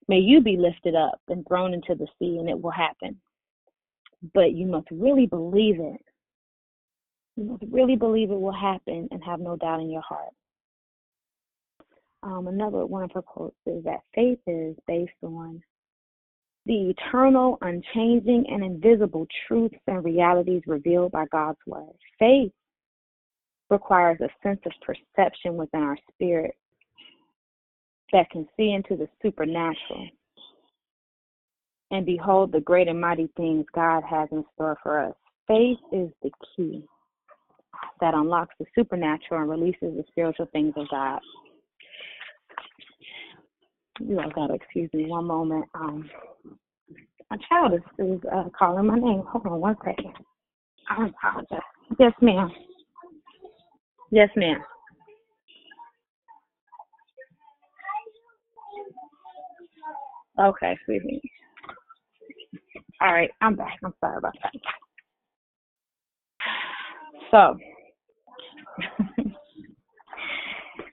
May 0.07 0.19
you 0.19 0.41
be 0.41 0.57
lifted 0.57 0.95
up 0.95 1.21
and 1.29 1.45
thrown 1.47 1.73
into 1.73 1.95
the 1.95 2.07
sea, 2.17 2.37
and 2.39 2.49
it 2.49 2.59
will 2.59 2.71
happen. 2.71 3.19
But 4.33 4.53
you 4.53 4.65
must 4.65 4.87
really 4.91 5.27
believe 5.27 5.79
it. 5.79 6.01
You 7.37 7.43
must 7.45 7.63
really 7.71 7.95
believe 7.95 8.31
it 8.31 8.39
will 8.39 8.51
happen 8.51 9.07
and 9.11 9.23
have 9.23 9.39
no 9.39 9.55
doubt 9.55 9.81
in 9.81 9.89
your 9.89 10.01
heart. 10.01 10.33
Um, 12.21 12.47
another 12.47 12.85
one 12.85 13.03
of 13.03 13.11
her 13.13 13.21
quotes 13.21 13.55
is 13.65 13.83
that 13.85 14.01
faith 14.13 14.39
is 14.45 14.75
based 14.87 15.13
on 15.23 15.61
the 16.69 16.91
eternal, 16.91 17.57
unchanging, 17.63 18.45
and 18.47 18.63
invisible 18.63 19.25
truths 19.47 19.75
and 19.87 20.05
realities 20.05 20.61
revealed 20.67 21.11
by 21.11 21.25
God's 21.31 21.57
word. 21.65 21.89
Faith 22.19 22.51
requires 23.71 24.19
a 24.21 24.29
sense 24.43 24.59
of 24.67 24.71
perception 24.83 25.55
within 25.55 25.81
our 25.81 25.97
spirit 26.13 26.55
that 28.13 28.29
can 28.29 28.47
see 28.55 28.71
into 28.73 28.95
the 28.95 29.09
supernatural 29.19 30.09
and 31.89 32.05
behold 32.05 32.51
the 32.51 32.61
great 32.61 32.87
and 32.87 33.01
mighty 33.01 33.29
things 33.35 33.65
God 33.73 34.03
has 34.07 34.29
in 34.31 34.45
store 34.53 34.77
for 34.83 34.99
us. 34.99 35.15
Faith 35.47 35.79
is 35.91 36.11
the 36.21 36.29
key. 36.55 36.83
that 38.01 38.13
unlocks 38.13 38.53
the 38.59 38.65
supernatural 38.75 39.41
and 39.41 39.49
releases 39.49 39.95
the 39.97 40.03
spiritual 40.09 40.45
things 40.47 40.73
of 40.77 40.87
God. 40.89 41.19
You 43.99 44.19
all 44.19 44.31
gotta 44.35 44.53
excuse 44.53 44.89
me 44.93 45.07
one 45.07 45.25
moment. 45.25 45.65
Um, 45.73 46.09
my 47.29 47.37
child 47.47 47.73
is, 47.73 47.81
is 48.05 48.21
uh, 48.33 48.45
calling 48.57 48.87
my 48.87 48.95
name. 48.95 49.23
Hold 49.27 49.45
on 49.45 49.59
one 49.59 49.75
second. 49.83 50.13
I 50.89 51.07
apologize. 51.07 51.59
Yes, 51.99 52.13
ma'am. 52.21 52.51
Yes, 54.11 54.29
ma'am. 54.35 54.63
Okay, 60.39 60.77
sweetie. 60.85 61.21
All 63.01 63.13
right, 63.13 63.29
I'm 63.41 63.55
back. 63.55 63.77
I'm 63.83 63.93
sorry 63.99 64.17
about 64.17 64.33
that. 64.43 64.51
So, 67.31 67.57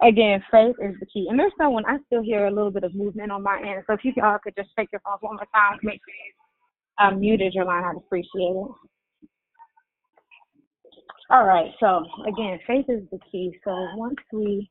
again, 0.03 0.43
faith 0.51 0.77
is 0.81 0.95
the 1.01 1.07
key. 1.07 1.27
And 1.29 1.39
there's 1.39 1.53
someone, 1.59 1.85
I 1.87 1.99
still 2.07 2.23
hear 2.23 2.47
a 2.47 2.51
little 2.51 2.71
bit 2.71 2.85
of 2.85 2.95
movement 2.95 3.33
on 3.33 3.43
my 3.43 3.59
end. 3.59 3.85
So 3.87 3.95
if 3.95 4.01
you 4.05 4.13
all 4.23 4.39
could 4.43 4.55
just 4.57 4.71
take 4.79 4.89
your 4.93 5.01
phones 5.05 5.19
one 5.21 5.37
more 5.37 5.47
time, 5.55 5.79
make 5.83 6.01
sure 6.05 6.15
you 6.15 7.15
um, 7.15 7.21
muted 7.21 7.55
your 7.55 7.65
line, 7.65 7.85
I'd 7.85 7.97
appreciate 7.97 8.31
it. 8.35 8.71
All 11.29 11.45
right, 11.45 11.73
so 11.81 12.05
again, 12.29 12.59
faith 12.67 12.87
is 12.89 13.03
the 13.11 13.19
key. 13.31 13.59
So 13.65 13.71
once 13.97 14.17
we 14.33 14.71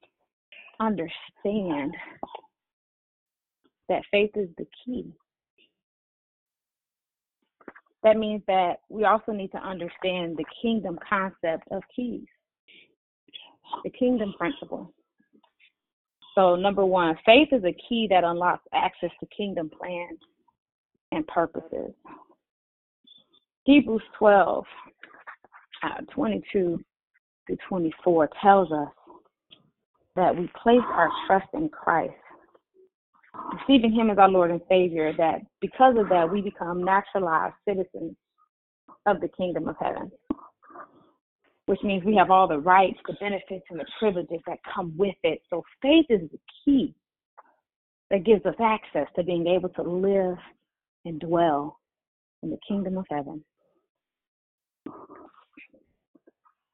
understand 0.79 1.93
that 3.89 4.03
faith 4.09 4.31
is 4.35 4.49
the 4.57 4.65
key, 4.85 5.11
that 8.03 8.17
means 8.17 8.41
that 8.47 8.75
we 8.89 9.03
also 9.03 9.31
need 9.31 9.51
to 9.51 9.57
understand 9.57 10.37
the 10.37 10.45
kingdom 10.61 10.97
concept 11.07 11.67
of 11.71 11.81
keys, 11.93 12.25
the 13.83 13.89
kingdom 13.89 14.33
principle. 14.37 14.93
So, 16.35 16.55
number 16.57 16.85
one, 16.85 17.17
faith 17.25 17.49
is 17.53 17.63
a 17.63 17.75
key 17.87 18.07
that 18.09 18.25
unlocks 18.25 18.65
access 18.73 19.11
to 19.21 19.25
kingdom 19.35 19.69
plans 19.69 20.19
and 21.11 21.25
purposes. 21.27 21.93
Hebrews 23.63 24.03
12, 24.19 24.65
uh, 25.83 26.01
22 26.13 26.79
to 27.47 27.57
24 27.69 28.29
tells 28.41 28.71
us 28.71 28.89
that 30.17 30.35
we 30.35 30.49
place 30.61 30.81
our 30.91 31.09
trust 31.25 31.47
in 31.53 31.69
Christ, 31.69 32.13
receiving 33.53 33.93
Him 33.93 34.09
as 34.09 34.17
our 34.17 34.29
Lord 34.29 34.51
and 34.51 34.61
Savior, 34.69 35.13
that 35.17 35.41
because 35.61 35.95
of 35.97 36.09
that, 36.09 36.29
we 36.29 36.41
become 36.41 36.83
naturalized 36.83 37.55
citizens 37.67 38.15
of 39.05 39.21
the 39.21 39.29
kingdom 39.29 39.69
of 39.69 39.75
heaven, 39.79 40.11
which 41.65 41.81
means 41.83 42.03
we 42.03 42.15
have 42.15 42.29
all 42.29 42.47
the 42.47 42.59
rights, 42.59 42.99
the 43.07 43.15
benefits, 43.19 43.65
and 43.69 43.79
the 43.79 43.85
privileges 43.99 44.39
that 44.47 44.59
come 44.73 44.93
with 44.97 45.15
it. 45.23 45.41
So 45.49 45.63
faith 45.81 46.05
is 46.09 46.21
the 46.31 46.39
key 46.63 46.93
that 48.11 48.23
gives 48.23 48.45
us 48.45 48.55
access 48.61 49.07
to 49.15 49.23
being 49.23 49.47
able 49.47 49.69
to 49.69 49.81
live 49.81 50.37
and 51.05 51.19
dwell 51.19 51.79
in 52.43 52.51
the 52.51 52.59
kingdom 52.67 52.97
of 52.97 53.05
heaven. 53.09 53.43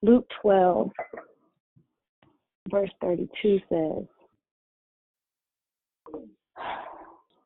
Luke 0.01 0.27
12, 0.41 0.89
verse 2.69 2.89
32 3.01 3.59
says, 3.69 4.05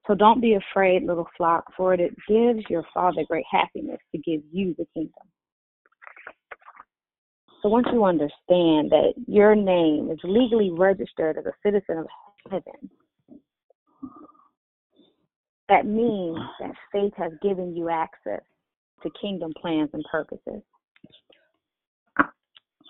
So 0.07 0.15
don't 0.15 0.41
be 0.41 0.55
afraid, 0.55 1.03
little 1.03 1.27
flock, 1.35 1.65
for 1.75 1.93
it 1.93 2.15
gives 2.27 2.63
your 2.69 2.85
Father 2.93 3.23
great 3.27 3.45
happiness 3.51 3.99
to 4.13 4.19
give 4.19 4.41
you 4.51 4.75
the 4.77 4.85
kingdom. 4.93 5.13
So 7.65 7.69
once 7.69 7.87
you 7.91 8.05
understand 8.05 8.91
that 8.91 9.13
your 9.25 9.55
name 9.55 10.11
is 10.11 10.19
legally 10.23 10.69
registered 10.69 11.39
as 11.39 11.45
a 11.47 11.53
citizen 11.65 11.97
of 11.97 12.05
heaven, 12.51 12.91
that 15.67 15.87
means 15.87 16.37
that 16.59 16.75
faith 16.91 17.13
has 17.17 17.31
given 17.41 17.75
you 17.75 17.89
access 17.89 18.43
to 19.01 19.09
kingdom 19.19 19.51
plans 19.59 19.89
and 19.93 20.05
purposes. 20.11 20.61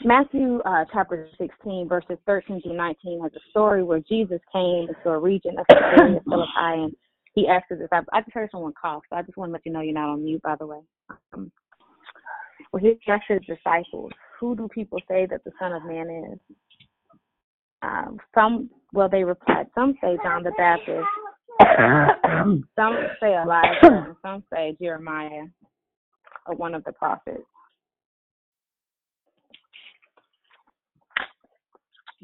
Matthew 0.03 0.59
uh, 0.65 0.83
chapter 0.91 1.29
16, 1.37 1.87
verses 1.87 2.17
13 2.25 2.61
through 2.61 2.75
19 2.75 3.21
has 3.23 3.31
a 3.33 3.49
story 3.51 3.81
where 3.81 4.01
Jesus 4.01 4.41
came 4.51 4.89
into 4.89 5.09
a 5.09 5.17
region 5.17 5.55
of 5.57 5.65
Caesarea 5.67 6.19
Philippi 6.29 6.49
and 6.57 6.93
he 7.33 7.47
asked 7.47 7.67
his 7.69 7.79
disciples. 7.79 8.09
I 8.11 8.19
just 8.19 8.33
heard 8.33 8.49
someone 8.51 8.73
cough, 8.73 9.03
so 9.09 9.15
I 9.15 9.21
just 9.21 9.37
want 9.37 9.51
to 9.51 9.53
let 9.53 9.65
you 9.65 9.71
know 9.71 9.79
you're 9.79 9.93
not 9.93 10.09
on 10.09 10.25
mute, 10.25 10.41
by 10.41 10.57
the 10.59 10.67
way. 10.67 10.81
Um, 11.31 11.49
well, 12.73 12.83
he 12.83 12.99
asked 13.09 13.23
his 13.29 13.39
disciples, 13.47 14.11
Who 14.39 14.55
do 14.55 14.67
people 14.67 14.99
say 15.07 15.25
that 15.29 15.43
the 15.43 15.51
Son 15.59 15.73
of 15.73 15.85
Man 15.85 16.31
is? 16.33 16.39
Um, 17.81 18.17
some, 18.33 18.69
well, 18.93 19.09
they 19.09 19.23
replied, 19.23 19.67
Some 19.75 19.95
say 20.01 20.17
John 20.23 20.43
the 20.43 20.51
Baptist, 20.57 21.05
some 22.75 22.97
say 23.21 23.35
Elijah, 23.35 23.79
and 23.83 24.15
some 24.21 24.43
say 24.51 24.75
Jeremiah 24.81 25.45
or 26.47 26.55
one 26.55 26.73
of 26.73 26.83
the 26.83 26.91
prophets. 26.93 27.43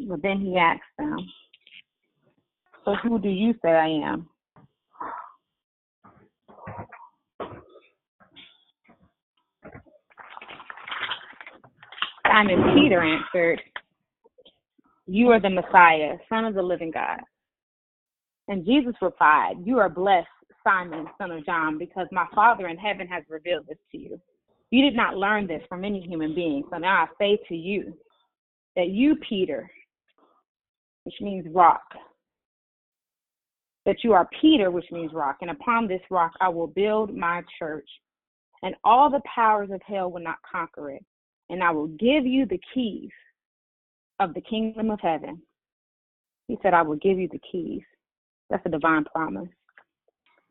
But 0.07 0.21
then 0.21 0.39
he 0.39 0.57
asked 0.57 0.81
them, 0.97 1.17
So 2.85 2.95
who 3.03 3.19
do 3.19 3.29
you 3.29 3.53
say 3.63 3.69
I 3.69 3.87
am? 3.87 4.27
Simon 12.31 12.63
Peter 12.73 13.01
answered, 13.01 13.61
You 15.05 15.29
are 15.29 15.39
the 15.41 15.49
Messiah, 15.49 16.17
Son 16.29 16.45
of 16.45 16.53
the 16.53 16.61
living 16.61 16.91
God. 16.91 17.19
And 18.47 18.65
Jesus 18.65 18.93
replied, 19.01 19.55
You 19.65 19.79
are 19.79 19.89
blessed, 19.89 20.27
Simon, 20.63 21.07
son 21.17 21.31
of 21.31 21.45
John, 21.45 21.77
because 21.77 22.07
my 22.11 22.25
Father 22.33 22.67
in 22.67 22.77
heaven 22.77 23.07
has 23.07 23.23
revealed 23.27 23.65
this 23.67 23.77
to 23.91 23.97
you. 23.97 24.21
You 24.69 24.83
did 24.83 24.95
not 24.95 25.17
learn 25.17 25.47
this 25.47 25.61
from 25.67 25.83
any 25.83 26.01
human 26.01 26.33
being. 26.33 26.63
So 26.71 26.77
now 26.77 27.03
I 27.03 27.07
say 27.19 27.37
to 27.49 27.55
you 27.55 27.93
that 28.75 28.89
you, 28.89 29.17
Peter, 29.27 29.69
which 31.03 31.15
means 31.19 31.45
rock, 31.53 31.83
that 33.85 34.03
you 34.03 34.13
are 34.13 34.29
Peter, 34.39 34.71
which 34.71 34.85
means 34.91 35.11
rock, 35.13 35.37
and 35.41 35.49
upon 35.49 35.87
this 35.87 36.01
rock 36.09 36.31
I 36.39 36.47
will 36.47 36.67
build 36.67 37.13
my 37.13 37.41
church, 37.59 37.89
and 38.63 38.75
all 38.83 39.09
the 39.09 39.21
powers 39.35 39.69
of 39.71 39.81
hell 39.85 40.11
will 40.11 40.21
not 40.21 40.37
conquer 40.49 40.91
it 40.91 41.03
and 41.51 41.61
I 41.61 41.69
will 41.69 41.87
give 41.87 42.25
you 42.25 42.45
the 42.45 42.59
keys 42.73 43.09
of 44.19 44.33
the 44.33 44.41
kingdom 44.41 44.89
of 44.89 44.99
heaven. 45.01 45.41
He 46.47 46.57
said, 46.63 46.73
I 46.73 46.81
will 46.81 46.95
give 46.95 47.19
you 47.19 47.27
the 47.31 47.41
keys. 47.51 47.81
That's 48.49 48.65
a 48.65 48.69
divine 48.69 49.03
promise. 49.05 49.49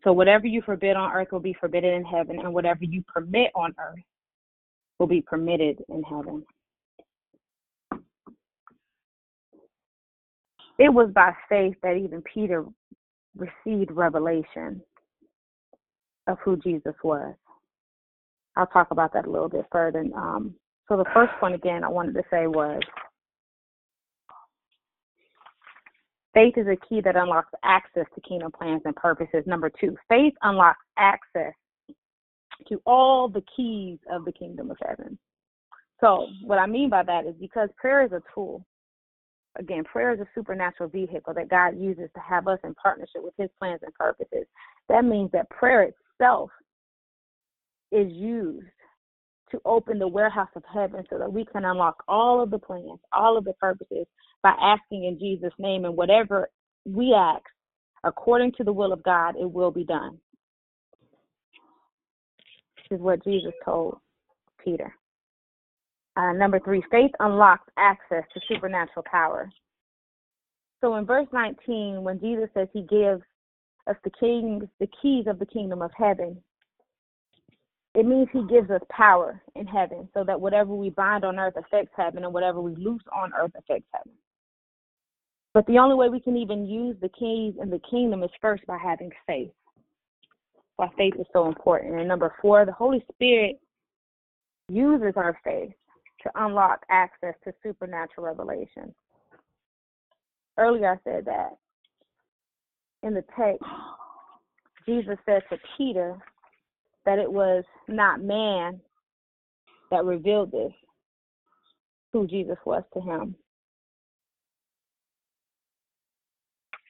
So 0.05 0.13
whatever 0.13 0.47
you 0.47 0.63
forbid 0.63 0.97
on 0.97 1.13
earth 1.13 1.29
will 1.33 1.41
be 1.41 1.57
forbidden 1.59 1.95
in 1.95 2.05
heaven, 2.05 2.39
and 2.39 2.55
whatever 2.55 2.85
you 2.85 3.03
permit 3.07 3.51
on 3.55 3.75
earth 3.79 4.03
will 4.99 5.07
be 5.07 5.23
permitted 5.23 5.83
in 5.89 6.03
heaven. 6.03 6.45
It 10.79 10.93
was 10.93 11.11
by 11.15 11.33
faith 11.49 11.77
that 11.83 11.97
even 11.97 12.23
Peter 12.23 12.65
received 13.37 13.91
revelation 13.91 14.81
of 16.27 16.39
who 16.45 16.57
Jesus 16.57 16.95
was. 17.03 17.35
I'll 18.57 18.67
talk 18.67 18.91
about 18.91 19.13
that 19.13 19.27
a 19.27 19.31
little 19.31 19.49
bit 19.49 19.67
further 19.71 20.05
um, 20.15 20.55
so 20.91 20.97
the 20.97 21.05
first 21.15 21.33
point 21.39 21.55
again 21.55 21.85
I 21.85 21.89
wanted 21.89 22.15
to 22.15 22.23
say 22.31 22.47
was 22.47 22.83
faith 26.35 26.55
is 26.57 26.67
a 26.67 26.77
key 26.89 27.01
that 27.01 27.17
unlocks 27.17 27.53
access 27.65 28.07
to 28.15 28.21
kingdom 28.21 28.53
plans 28.53 28.83
and 28.85 28.95
purposes. 28.97 29.45
Number 29.47 29.71
two, 29.71 29.97
faith 30.09 30.35
unlocks 30.43 30.85
access 30.99 31.53
to 32.69 32.81
all 32.87 33.29
the 33.29 33.43
keys 33.57 33.99
of 34.11 34.25
the 34.25 34.33
kingdom 34.33 34.71
of 34.71 34.77
heaven. 34.87 35.19
So 36.01 36.27
what 36.43 36.59
I 36.59 36.67
mean 36.67 36.91
by 36.91 37.03
that 37.05 37.27
is 37.27 37.35
because 37.41 37.69
prayer 37.77 38.05
is 38.05 38.13
a 38.13 38.23
tool. 38.35 38.65
Again, 39.59 39.85
prayer 39.85 40.13
is 40.13 40.21
a 40.21 40.29
supernatural 40.35 40.89
vehicle 40.89 41.35
that 41.35 41.51
God 41.51 41.79
uses 41.79 42.09
to 42.15 42.21
have 42.21 42.49
us 42.49 42.59
in 42.65 42.75
partnership 42.75 43.23
with 43.23 43.35
his 43.37 43.51
plans 43.59 43.81
and 43.83 43.93
purposes. 43.95 44.47
That 44.89 45.05
means 45.05 45.31
that 45.33 45.51
prayer 45.51 45.93
itself 46.19 46.51
is 47.91 48.11
used 48.13 48.67
to 49.51 49.61
open 49.65 49.99
the 49.99 50.09
warehouse 50.09 50.51
of 50.57 50.63
heaven 50.73 51.05
so 51.11 51.19
that 51.19 51.33
we 51.33 51.45
can 51.45 51.65
unlock 51.65 52.03
all 52.09 52.43
of 52.43 52.51
the 52.51 52.59
plans, 52.59 53.01
all 53.13 53.37
of 53.37 53.45
the 53.45 53.53
purposes 53.55 54.07
by 54.43 54.55
asking 54.61 55.05
in 55.05 55.19
Jesus' 55.19 55.53
name. 55.59 55.85
And 55.85 55.97
whatever 55.97 56.49
we 56.85 57.15
ask, 57.17 57.45
according 58.05 58.53
to 58.53 58.65
the 58.65 58.73
will 58.73 58.93
of 58.93 59.03
God, 59.03 59.35
it 59.37 59.51
will 59.51 59.71
be 59.71 59.85
done. 59.85 60.19
This 62.77 62.99
is 62.99 63.01
what 63.01 63.25
Jesus 63.25 63.53
told 63.65 63.99
Peter. 64.65 64.95
Uh, 66.17 66.33
number 66.33 66.61
three, 66.61 66.83
faith 66.91 67.13
unlocks 67.21 67.69
access 67.79 68.25
to 68.35 68.41
supernatural 68.49 69.05
power. 69.11 69.49
So 70.81 70.97
in 70.97 71.07
verse 71.07 71.29
19, 71.33 72.03
when 72.03 72.19
Jesus 72.21 72.49
says 72.55 72.69
he 72.73 72.83
gives 72.83 73.23
us 73.89 73.97
the 74.05 74.11
kings, 74.19 74.65
the 74.81 74.89
keys 75.01 75.27
of 75.27 75.39
the 75.39 75.47
kingdom 75.47 75.83
of 75.83 75.91
heaven, 75.97 76.43
it 77.95 78.07
means 78.07 78.29
he 78.33 78.45
gives 78.47 78.71
us 78.71 78.83
power 78.89 79.43
in 79.57 79.67
heaven 79.67 80.09
so 80.15 80.23
that 80.25 80.41
whatever 80.41 80.75
we 80.75 80.91
bind 80.91 81.25
on 81.25 81.39
earth 81.39 81.55
affects 81.57 81.93
heaven 81.97 82.25
and 82.25 82.33
whatever 82.33 82.61
we 82.61 82.75
loose 82.77 83.03
on 83.15 83.33
earth 83.39 83.53
affects 83.59 83.89
heaven. 83.93 84.13
But 85.53 85.67
the 85.67 85.79
only 85.79 85.97
way 85.97 86.09
we 86.09 86.21
can 86.21 86.37
even 86.37 86.67
use 86.67 86.97
the 87.01 87.09
keys 87.09 87.55
in 87.61 87.71
the 87.71 87.81
kingdom 87.91 88.23
is 88.23 88.31
first 88.41 88.65
by 88.67 88.79
having 88.79 89.11
faith. 89.27 89.51
Why 90.77 90.89
faith 90.97 91.15
is 91.19 91.27
so 91.33 91.49
important. 91.49 91.99
And 91.99 92.07
number 92.07 92.33
four, 92.41 92.65
the 92.65 92.73
Holy 92.73 93.05
Spirit 93.13 93.61
uses 94.69 95.15
our 95.17 95.37
faith 95.43 95.73
to 96.23 96.31
unlock 96.37 96.87
access 96.91 97.35
to 97.45 97.53
supernatural 97.63 98.27
revelation. 98.27 98.95
Earlier, 100.57 100.93
I 100.93 101.11
said 101.11 101.25
that 101.25 101.57
in 103.03 103.15
the 103.15 103.25
text, 103.37 103.65
Jesus 104.87 105.17
said 105.27 105.43
to 105.51 105.59
Peter 105.77 106.17
that 107.11 107.19
it 107.19 107.33
was 107.33 107.65
not 107.89 108.23
man 108.23 108.81
that 109.91 110.05
revealed 110.05 110.53
this, 110.53 110.71
who 112.13 112.25
Jesus 112.25 112.57
was 112.65 112.85
to 112.95 113.01
him. 113.01 113.35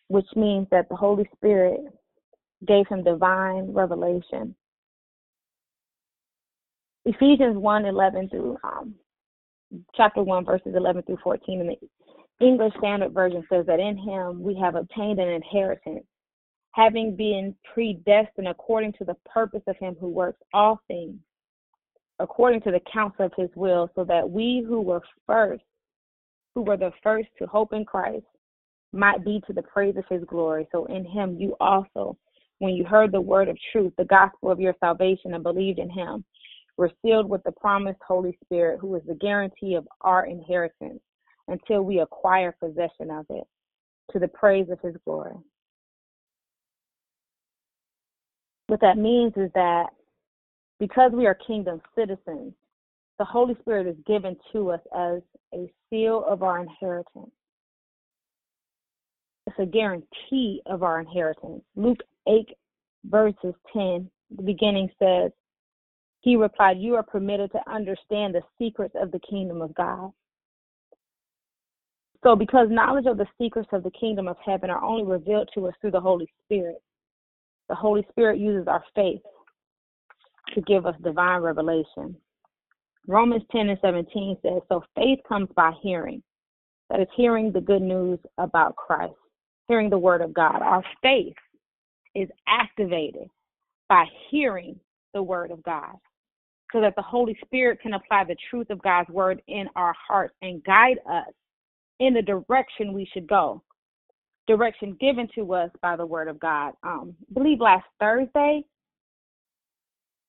Which 0.08 0.26
means 0.36 0.66
that 0.70 0.90
the 0.90 0.96
Holy 0.96 1.26
Spirit 1.34 1.80
gave 2.68 2.86
him 2.88 3.02
divine 3.02 3.72
revelation. 3.72 4.54
Ephesians 7.06 7.56
1 7.56 7.86
11 7.86 8.28
through 8.28 8.58
um, 8.62 8.94
chapter 9.96 10.22
1, 10.22 10.44
verses 10.44 10.74
11 10.76 11.04
through 11.04 11.18
14 11.24 11.60
in 11.62 11.66
the 11.68 12.46
English 12.46 12.74
Standard 12.76 13.14
Version 13.14 13.42
says 13.50 13.64
that 13.64 13.80
in 13.80 13.96
him 13.96 14.42
we 14.42 14.54
have 14.54 14.74
obtained 14.74 15.18
an 15.18 15.30
inheritance, 15.30 16.04
having 16.72 17.16
been 17.16 17.54
predestined 17.74 18.48
according 18.48 18.92
to 18.94 19.04
the 19.04 19.16
purpose 19.32 19.62
of 19.66 19.76
him 19.76 19.96
who 20.00 20.08
works 20.08 20.40
all 20.52 20.80
things 20.88 21.18
according 22.20 22.60
to 22.60 22.70
the 22.70 22.80
counsel 22.92 23.24
of 23.24 23.32
his 23.36 23.48
will, 23.56 23.90
so 23.94 24.04
that 24.04 24.28
we 24.28 24.64
who 24.66 24.80
were 24.80 25.02
first, 25.26 25.64
who 26.54 26.62
were 26.62 26.76
the 26.76 26.92
first 27.02 27.28
to 27.38 27.46
hope 27.46 27.72
in 27.72 27.84
Christ, 27.84 28.26
might 28.92 29.24
be 29.24 29.42
to 29.46 29.52
the 29.52 29.62
praise 29.62 29.96
of 29.96 30.04
his 30.08 30.22
glory. 30.26 30.68
So 30.70 30.84
in 30.86 31.04
him 31.04 31.36
you 31.38 31.56
also, 31.60 32.16
when 32.58 32.74
you 32.74 32.84
heard 32.84 33.10
the 33.10 33.20
word 33.20 33.48
of 33.48 33.56
truth, 33.72 33.92
the 33.96 34.04
gospel 34.04 34.50
of 34.50 34.60
your 34.60 34.74
salvation, 34.80 35.34
and 35.34 35.42
believed 35.42 35.78
in 35.78 35.88
him, 35.88 36.24
were 36.76 36.90
sealed 37.02 37.28
with 37.28 37.42
the 37.44 37.52
promised 37.52 38.00
Holy 38.06 38.36
Spirit, 38.44 38.80
who 38.80 38.94
is 38.96 39.02
the 39.06 39.14
guarantee 39.14 39.74
of 39.74 39.88
our 40.02 40.26
inheritance 40.26 41.00
until 41.48 41.82
we 41.82 42.00
acquire 42.00 42.54
possession 42.60 43.10
of 43.10 43.26
it, 43.30 43.44
to 44.12 44.18
the 44.18 44.28
praise 44.28 44.68
of 44.70 44.80
his 44.80 44.94
glory. 45.06 45.36
What 48.70 48.80
that 48.82 48.98
means 48.98 49.32
is 49.34 49.50
that 49.56 49.86
because 50.78 51.10
we 51.12 51.26
are 51.26 51.34
kingdom 51.34 51.82
citizens, 51.98 52.52
the 53.18 53.24
Holy 53.24 53.56
Spirit 53.62 53.88
is 53.88 53.96
given 54.06 54.36
to 54.52 54.70
us 54.70 54.80
as 54.96 55.22
a 55.52 55.68
seal 55.90 56.24
of 56.24 56.44
our 56.44 56.60
inheritance. 56.60 57.32
It's 59.48 59.58
a 59.58 59.66
guarantee 59.66 60.62
of 60.66 60.84
our 60.84 61.00
inheritance. 61.00 61.64
Luke 61.74 61.98
8, 62.28 62.48
verses 63.06 63.54
10, 63.72 64.08
the 64.36 64.42
beginning 64.44 64.88
says, 65.00 65.32
He 66.20 66.36
replied, 66.36 66.78
You 66.78 66.94
are 66.94 67.02
permitted 67.02 67.50
to 67.50 67.68
understand 67.68 68.36
the 68.36 68.42
secrets 68.56 68.94
of 68.94 69.10
the 69.10 69.20
kingdom 69.28 69.62
of 69.62 69.74
God. 69.74 70.12
So, 72.22 72.36
because 72.36 72.68
knowledge 72.70 73.06
of 73.06 73.16
the 73.16 73.26
secrets 73.36 73.70
of 73.72 73.82
the 73.82 73.90
kingdom 73.90 74.28
of 74.28 74.36
heaven 74.46 74.70
are 74.70 74.84
only 74.84 75.02
revealed 75.02 75.50
to 75.54 75.66
us 75.66 75.74
through 75.80 75.90
the 75.90 76.00
Holy 76.00 76.30
Spirit, 76.44 76.80
the 77.70 77.76
Holy 77.76 78.04
Spirit 78.10 78.38
uses 78.38 78.68
our 78.68 78.84
faith 78.94 79.22
to 80.54 80.60
give 80.62 80.84
us 80.84 80.94
divine 81.02 81.40
revelation. 81.40 82.14
Romans 83.06 83.44
10 83.52 83.70
and 83.70 83.78
17 83.80 84.36
says, 84.42 84.60
So 84.68 84.82
faith 84.94 85.20
comes 85.26 85.48
by 85.56 85.72
hearing. 85.82 86.22
That 86.90 87.00
is 87.00 87.08
hearing 87.16 87.52
the 87.52 87.60
good 87.60 87.82
news 87.82 88.18
about 88.36 88.76
Christ 88.76 89.14
hearing 89.68 89.88
the 89.88 89.96
word 89.96 90.20
of 90.20 90.34
God. 90.34 90.62
Our 90.62 90.82
faith 91.00 91.36
is 92.16 92.28
activated 92.48 93.28
by 93.88 94.04
hearing 94.28 94.80
the 95.14 95.22
word 95.22 95.52
of 95.52 95.62
God 95.62 95.94
so 96.72 96.80
that 96.80 96.96
the 96.96 97.02
Holy 97.02 97.38
Spirit 97.44 97.80
can 97.80 97.94
apply 97.94 98.24
the 98.24 98.34
truth 98.50 98.68
of 98.70 98.82
God's 98.82 99.08
word 99.10 99.40
in 99.46 99.66
our 99.76 99.94
hearts 100.08 100.34
and 100.42 100.64
guide 100.64 100.98
us 101.08 101.32
in 102.00 102.14
the 102.14 102.22
direction 102.22 102.92
we 102.92 103.08
should 103.12 103.28
go. 103.28 103.62
Direction 104.50 104.96
given 104.98 105.28
to 105.36 105.54
us 105.54 105.70
by 105.80 105.94
the 105.94 106.04
word 106.04 106.26
of 106.26 106.40
God. 106.40 106.72
Um, 106.82 107.14
I 107.30 107.34
believe 107.34 107.60
last 107.60 107.84
Thursday, 108.00 108.64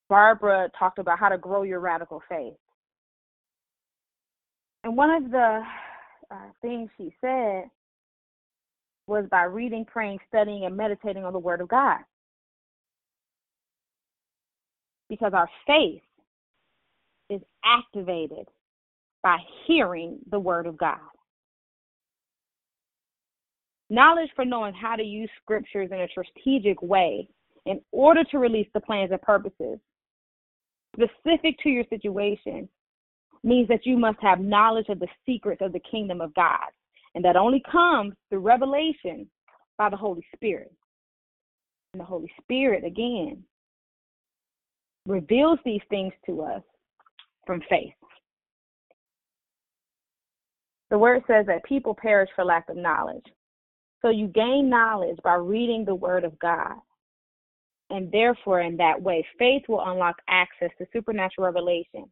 Barbara 0.10 0.70
talked 0.78 1.00
about 1.00 1.18
how 1.18 1.30
to 1.30 1.40
grow 1.40 1.64
your 1.64 1.80
radical 1.80 2.22
faith. 2.30 2.54
And 4.84 4.96
one 4.96 5.10
of 5.10 5.32
the 5.32 5.64
uh, 6.30 6.36
things 6.62 6.92
she 7.00 7.12
said 7.20 7.64
was 9.08 9.26
by 9.32 9.46
reading, 9.46 9.86
praying, 9.86 10.20
studying, 10.28 10.66
and 10.66 10.78
meditating 10.78 11.26
on 11.26 11.34
the 11.34 11.40
Word 11.40 11.60
of 11.60 11.68
God. 11.68 11.98
Because 15.10 15.34
our 15.34 15.50
faith 15.66 16.04
is 17.28 17.42
activated 17.66 18.48
by 19.24 19.40
hearing 19.66 20.20
the 20.30 20.40
Word 20.40 20.68
of 20.68 20.78
God. 20.78 21.00
Knowledge 23.92 24.30
for 24.38 24.46
knowing 24.46 24.74
how 24.74 24.96
to 24.96 25.04
use 25.04 25.30
scriptures 25.44 25.90
in 25.92 26.00
a 26.00 26.08
strategic 26.08 26.82
way 26.82 27.28
in 27.66 27.82
order 27.92 28.24
to 28.24 28.40
release 28.40 28.68
the 28.74 28.80
plans 28.80 29.12
and 29.12 29.22
purposes 29.22 29.80
specific 30.96 31.58
to 31.62 31.70
your 31.70 31.84
situation 31.90 32.70
means 33.44 33.68
that 33.68 33.86
you 33.86 33.98
must 33.98 34.18
have 34.22 34.40
knowledge 34.40 34.88
of 34.88 35.00
the 35.00 35.10
secrets 35.26 35.62
of 35.62 35.74
the 35.74 35.80
kingdom 35.80 36.22
of 36.22 36.34
God. 36.36 36.70
And 37.16 37.26
that 37.26 37.36
only 37.36 37.62
comes 37.70 38.14
through 38.30 38.40
revelation 38.40 39.28
by 39.78 39.90
the 39.90 39.98
Holy 39.98 40.26
Spirit. 40.34 40.72
And 41.94 42.00
the 42.00 42.06
Holy 42.06 42.32
Spirit, 42.42 42.86
again, 42.86 43.44
reveals 45.06 45.60
these 45.66 45.82
things 45.90 46.14
to 46.28 46.44
us 46.44 46.62
from 47.46 47.62
faith. 47.70 47.94
The 50.92 50.98
word 50.98 51.24
says 51.28 51.46
that 51.48 51.66
people 51.66 51.94
perish 51.94 52.30
for 52.38 52.46
lack 52.46 52.70
of 52.70 52.78
knowledge. 52.78 53.26
So 54.02 54.10
you 54.10 54.28
gain 54.28 54.70
knowledge 54.70 55.18
by 55.24 55.36
reading 55.36 55.86
the 55.86 55.96
word 55.96 56.24
of 56.24 56.38
God. 56.40 56.76
And 57.90 58.12
therefore, 58.12 58.62
in 58.62 58.78
that 58.78 59.02
way, 59.02 59.26
faith 59.38 59.64
will 59.68 59.84
unlock 59.86 60.16
access 60.30 60.70
to 60.78 60.88
supernatural 60.94 61.46
revelation. 61.46 62.06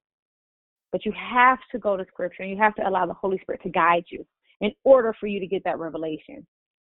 But 0.92 1.06
you 1.06 1.14
have 1.14 1.60
to 1.72 1.80
go 1.80 1.96
to 1.96 2.06
scripture 2.06 2.44
and 2.44 2.52
you 2.52 2.58
have 2.58 2.76
to 2.76 2.88
allow 2.88 3.06
the 3.06 3.14
Holy 3.14 3.40
Spirit 3.40 3.62
to 3.64 3.70
guide 3.70 4.04
you 4.10 4.26
in 4.62 4.72
order 4.84 5.16
for 5.20 5.28
you 5.28 5.40
to 5.40 5.48
get 5.48 5.64
that 5.64 5.80
revelation. 5.80 6.46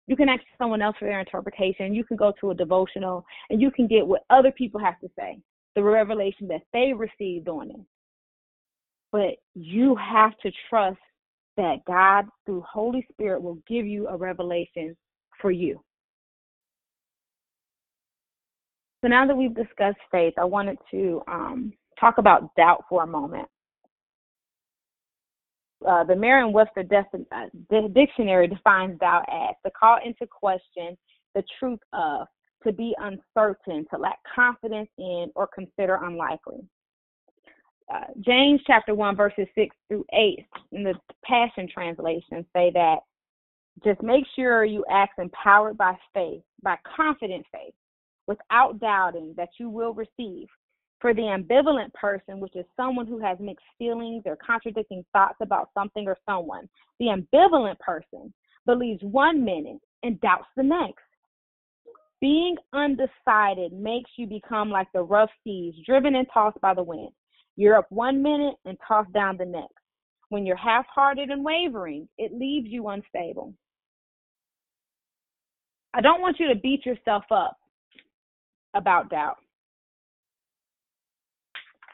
You 0.07 0.17
can 0.17 0.29
ask 0.29 0.43
someone 0.59 0.83
else 0.83 0.97
for 0.99 1.05
their 1.05 1.21
interpretation. 1.21 1.95
You 1.95 2.05
can 2.05 2.17
go 2.17 2.33
to 2.41 2.51
a 2.51 2.55
devotional 2.55 3.25
and 3.51 3.61
you 3.61 3.71
can 3.71 3.87
get 3.87 4.07
what 4.07 4.25
other 4.31 4.51
people 4.51 4.81
have 4.81 4.99
to 5.01 5.11
say, 5.17 5.39
the 5.77 5.83
revelation 5.83 6.49
that 6.49 6.63
they 6.73 6.93
received 6.93 7.49
on 7.49 7.71
it. 7.71 7.81
But 9.13 9.37
you 9.55 9.97
have 9.97 10.37
to 10.39 10.51
trust 10.69 10.99
that 11.61 11.85
God, 11.87 12.27
through 12.47 12.65
Holy 12.71 13.07
Spirit, 13.13 13.43
will 13.43 13.59
give 13.69 13.87
you 13.87 14.09
a 14.09 14.17
revelation 14.17 14.97
for 15.41 15.51
you. 15.51 15.81
So 19.03 19.09
now 19.09 19.27
that 19.27 19.37
we've 19.37 19.55
discussed 19.55 19.99
faith, 20.11 20.35
I 20.39 20.45
wanted 20.45 20.77
to 20.91 21.23
um, 21.27 21.73
talk 21.99 22.19
about 22.19 22.55
doubt 22.57 22.85
for 22.89 23.03
a 23.03 23.07
moment 23.07 23.49
uh, 25.87 26.05
the 26.05 26.17
Merriam-Webster 26.17 26.85
uh, 26.91 27.89
dictionary 27.95 28.49
defines 28.49 28.99
doubt 28.99 29.25
as 29.31 29.55
to 29.65 29.71
call 29.79 29.99
into 30.05 30.27
question 30.27 30.97
the 31.35 31.43
truth 31.59 31.81
of, 31.93 32.27
to 32.65 32.73
be 32.73 32.95
uncertain, 32.99 33.87
to 33.91 33.99
lack 33.99 34.19
confidence 34.35 34.91
in, 34.99 35.31
or 35.35 35.49
consider 35.55 36.01
unlikely. 36.05 36.61
Uh, 37.93 38.05
James 38.21 38.61
chapter 38.67 38.95
1, 38.95 39.17
verses 39.17 39.47
6 39.55 39.75
through 39.89 40.05
8 40.13 40.47
in 40.73 40.85
the 40.85 40.95
Passion 41.25 41.69
Translation 41.73 42.47
say 42.55 42.71
that 42.73 42.99
just 43.85 44.03
make 44.03 44.25
sure 44.37 44.65
you 44.65 44.85
act 44.91 45.19
empowered 45.19 45.77
by 45.77 45.97
faith, 46.15 46.43
by 46.63 46.77
confident 46.97 47.45
faith, 47.53 47.75
without 48.27 48.79
doubting 48.79 49.35
that 49.37 49.49
you 49.59 49.69
will 49.69 49.95
receive 49.95 50.47
for 51.01 51.15
the 51.15 51.23
ambivalent 51.23 51.93
person, 51.95 52.41
which 52.41 52.55
is 52.55 52.67
someone 52.77 53.07
who 53.07 53.19
has 53.19 53.39
mixed 53.41 53.65
feelings 53.79 54.23
or 54.27 54.37
contradicting 54.37 55.05
thoughts 55.13 55.39
about 55.41 55.71
something 55.73 56.07
or 56.07 56.17
someone, 56.29 56.69
the 56.99 57.07
ambivalent 57.07 57.79
person 57.79 58.33
believes 58.67 59.03
one 59.03 59.43
minute 59.43 59.81
and 60.03 60.21
doubts 60.21 60.49
the 60.57 60.63
next. 60.63 61.03
Being 62.21 62.57
undecided 62.75 63.73
makes 63.73 64.11
you 64.17 64.27
become 64.27 64.69
like 64.71 64.89
the 64.93 65.03
rough 65.03 65.31
seas, 65.43 65.75
driven 65.87 66.15
and 66.15 66.27
tossed 66.33 66.61
by 66.61 66.75
the 66.75 66.83
wind. 66.83 67.13
You're 67.61 67.77
up 67.77 67.93
one 67.93 68.23
minute 68.23 68.55
and 68.65 68.79
tossed 68.89 69.13
down 69.13 69.37
the 69.37 69.45
next. 69.45 69.75
When 70.31 70.47
you're 70.47 70.57
half 70.57 70.87
hearted 70.87 71.29
and 71.29 71.45
wavering, 71.45 72.09
it 72.17 72.33
leaves 72.33 72.69
you 72.71 72.89
unstable. 72.89 73.53
I 75.93 76.01
don't 76.01 76.23
want 76.23 76.41
you 76.41 76.49
to 76.49 76.59
beat 76.59 76.87
yourself 76.87 77.25
up 77.31 77.59
about 78.73 79.11
doubt. 79.11 79.37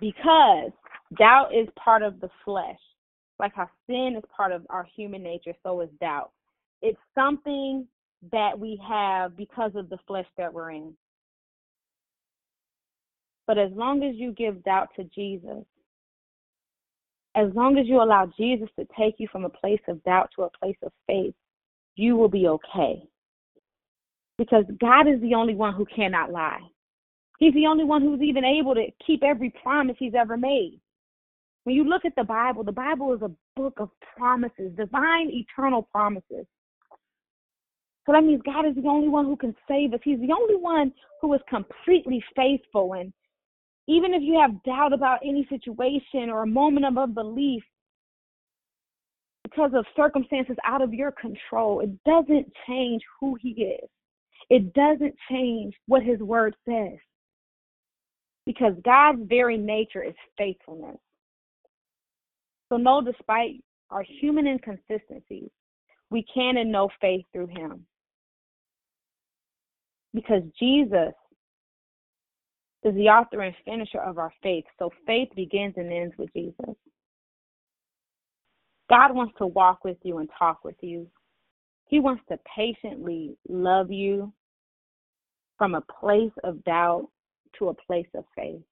Because 0.00 0.70
doubt 1.18 1.52
is 1.52 1.66
part 1.74 2.04
of 2.04 2.20
the 2.20 2.30
flesh. 2.44 2.78
Like 3.40 3.52
how 3.56 3.68
sin 3.88 4.14
is 4.16 4.24
part 4.36 4.52
of 4.52 4.64
our 4.70 4.86
human 4.94 5.24
nature, 5.24 5.54
so 5.64 5.80
is 5.80 5.90
doubt. 6.00 6.30
It's 6.80 7.00
something 7.12 7.88
that 8.30 8.56
we 8.56 8.80
have 8.88 9.36
because 9.36 9.72
of 9.74 9.90
the 9.90 9.98
flesh 10.06 10.28
that 10.38 10.54
we're 10.54 10.70
in. 10.70 10.94
But 13.46 13.58
as 13.58 13.70
long 13.72 14.02
as 14.02 14.16
you 14.16 14.32
give 14.32 14.64
doubt 14.64 14.88
to 14.96 15.04
Jesus, 15.04 15.64
as 17.34 17.48
long 17.54 17.78
as 17.78 17.86
you 17.86 18.02
allow 18.02 18.30
Jesus 18.36 18.68
to 18.78 18.86
take 18.98 19.16
you 19.18 19.28
from 19.30 19.44
a 19.44 19.50
place 19.50 19.80
of 19.88 20.02
doubt 20.04 20.30
to 20.36 20.42
a 20.42 20.50
place 20.58 20.76
of 20.82 20.92
faith, 21.06 21.34
you 21.94 22.16
will 22.16 22.28
be 22.28 22.48
okay. 22.48 23.02
Because 24.38 24.64
God 24.80 25.06
is 25.06 25.20
the 25.20 25.34
only 25.34 25.54
one 25.54 25.74
who 25.74 25.86
cannot 25.86 26.32
lie. 26.32 26.60
He's 27.38 27.54
the 27.54 27.66
only 27.66 27.84
one 27.84 28.02
who's 28.02 28.20
even 28.22 28.44
able 28.44 28.74
to 28.74 28.86
keep 29.06 29.22
every 29.22 29.50
promise 29.62 29.96
he's 29.98 30.14
ever 30.14 30.36
made. 30.36 30.80
When 31.64 31.74
you 31.74 31.84
look 31.84 32.04
at 32.04 32.14
the 32.16 32.24
Bible, 32.24 32.64
the 32.64 32.72
Bible 32.72 33.12
is 33.14 33.22
a 33.22 33.30
book 33.54 33.74
of 33.78 33.90
promises, 34.16 34.72
divine, 34.76 35.30
eternal 35.30 35.82
promises. 35.92 36.46
So 38.06 38.12
that 38.12 38.24
means 38.24 38.40
God 38.44 38.66
is 38.66 38.74
the 38.76 38.88
only 38.88 39.08
one 39.08 39.24
who 39.24 39.36
can 39.36 39.54
save 39.68 39.92
us. 39.92 40.00
He's 40.04 40.20
the 40.20 40.32
only 40.32 40.56
one 40.56 40.92
who 41.20 41.34
is 41.34 41.40
completely 41.48 42.22
faithful. 42.36 42.92
And 42.94 43.12
even 43.88 44.14
if 44.14 44.22
you 44.22 44.38
have 44.40 44.62
doubt 44.64 44.92
about 44.92 45.20
any 45.24 45.46
situation 45.48 46.30
or 46.30 46.42
a 46.42 46.46
moment 46.46 46.86
of 46.86 46.98
unbelief 46.98 47.62
because 49.44 49.70
of 49.74 49.86
circumstances 49.94 50.56
out 50.64 50.82
of 50.82 50.92
your 50.92 51.12
control, 51.12 51.80
it 51.80 51.90
doesn't 52.04 52.52
change 52.66 53.02
who 53.20 53.36
He 53.40 53.50
is. 53.50 53.88
It 54.50 54.72
doesn't 54.74 55.14
change 55.30 55.74
what 55.86 56.02
His 56.02 56.18
word 56.20 56.56
says. 56.68 56.98
Because 58.44 58.74
God's 58.84 59.22
very 59.24 59.56
nature 59.56 60.02
is 60.02 60.14
faithfulness. 60.36 60.98
So, 62.68 62.76
no, 62.76 63.00
despite 63.00 63.62
our 63.90 64.04
human 64.20 64.46
inconsistencies, 64.46 65.50
we 66.10 66.24
can 66.32 66.56
and 66.56 66.70
know 66.72 66.88
faith 67.00 67.24
through 67.32 67.48
Him 67.48 67.86
because 70.16 70.42
Jesus 70.58 71.12
is 72.86 72.94
the 72.94 73.08
author 73.08 73.40
and 73.40 73.54
finisher 73.64 74.00
of 74.00 74.18
our 74.18 74.32
faith. 74.42 74.64
So 74.78 74.90
faith 75.06 75.28
begins 75.34 75.74
and 75.76 75.92
ends 75.92 76.14
with 76.16 76.32
Jesus. 76.32 76.74
God 78.88 79.14
wants 79.14 79.34
to 79.38 79.46
walk 79.46 79.84
with 79.84 79.96
you 80.02 80.18
and 80.18 80.28
talk 80.38 80.64
with 80.64 80.76
you. 80.80 81.08
He 81.86 81.98
wants 82.00 82.22
to 82.28 82.38
patiently 82.56 83.36
love 83.48 83.90
you 83.90 84.32
from 85.58 85.74
a 85.74 85.80
place 86.00 86.32
of 86.44 86.62
doubt 86.64 87.08
to 87.58 87.68
a 87.68 87.74
place 87.74 88.06
of 88.14 88.24
faith. 88.36 88.62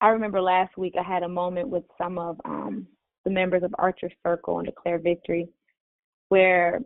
I 0.00 0.08
remember 0.08 0.40
last 0.40 0.76
week 0.78 0.94
I 0.98 1.02
had 1.02 1.24
a 1.24 1.28
moment 1.28 1.68
with 1.68 1.84
some 1.98 2.18
of 2.18 2.40
um, 2.44 2.86
the 3.24 3.30
members 3.30 3.62
of 3.62 3.74
Archer 3.78 4.10
Circle 4.24 4.58
and 4.58 4.66
Declare 4.66 5.00
Victory 5.00 5.48
where 6.28 6.80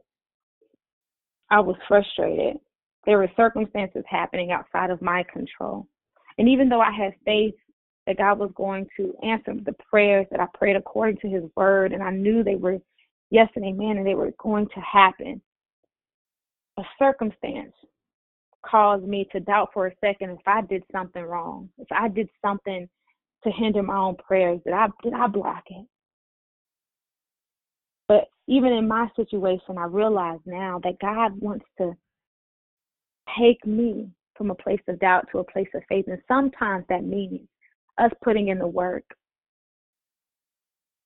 I 1.50 1.60
was 1.60 1.76
frustrated. 1.86 2.56
There 3.06 3.18
were 3.18 3.30
circumstances 3.36 4.04
happening 4.08 4.52
outside 4.52 4.90
of 4.90 5.02
my 5.02 5.24
control. 5.24 5.86
And 6.38 6.48
even 6.48 6.68
though 6.68 6.80
I 6.80 6.90
had 6.90 7.14
faith 7.24 7.54
that 8.06 8.18
God 8.18 8.38
was 8.38 8.50
going 8.54 8.86
to 8.96 9.14
answer 9.22 9.54
the 9.54 9.74
prayers 9.90 10.26
that 10.30 10.40
I 10.40 10.46
prayed 10.54 10.76
according 10.76 11.18
to 11.18 11.28
his 11.28 11.44
word, 11.56 11.92
and 11.92 12.02
I 12.02 12.10
knew 12.10 12.42
they 12.42 12.56
were 12.56 12.78
yes 13.30 13.48
and 13.56 13.64
amen, 13.64 13.98
and 13.98 14.06
they 14.06 14.14
were 14.14 14.32
going 14.38 14.68
to 14.74 14.80
happen, 14.80 15.40
a 16.78 16.82
circumstance 16.98 17.72
caused 18.64 19.04
me 19.04 19.28
to 19.32 19.40
doubt 19.40 19.70
for 19.72 19.86
a 19.86 19.94
second 20.00 20.30
if 20.30 20.46
I 20.46 20.62
did 20.62 20.82
something 20.90 21.22
wrong, 21.22 21.68
if 21.78 21.88
I 21.90 22.08
did 22.08 22.28
something 22.44 22.88
to 23.44 23.50
hinder 23.50 23.82
my 23.82 23.96
own 23.96 24.16
prayers, 24.16 24.60
did 24.64 24.72
I 24.72 24.88
did 25.02 25.12
I 25.12 25.26
block 25.26 25.64
it? 25.66 25.86
But 28.08 28.28
even 28.46 28.72
in 28.72 28.88
my 28.88 29.08
situation, 29.16 29.78
I 29.78 29.84
realize 29.84 30.40
now 30.46 30.80
that 30.82 30.98
God 31.00 31.40
wants 31.40 31.64
to 31.78 31.96
take 33.38 33.64
me 33.66 34.08
from 34.36 34.50
a 34.50 34.54
place 34.54 34.80
of 34.88 34.98
doubt 35.00 35.26
to 35.32 35.38
a 35.38 35.44
place 35.44 35.68
of 35.74 35.82
faith. 35.88 36.06
And 36.08 36.20
sometimes 36.28 36.84
that 36.88 37.04
means 37.04 37.40
us 37.98 38.10
putting 38.22 38.48
in 38.48 38.58
the 38.58 38.66
work 38.66 39.04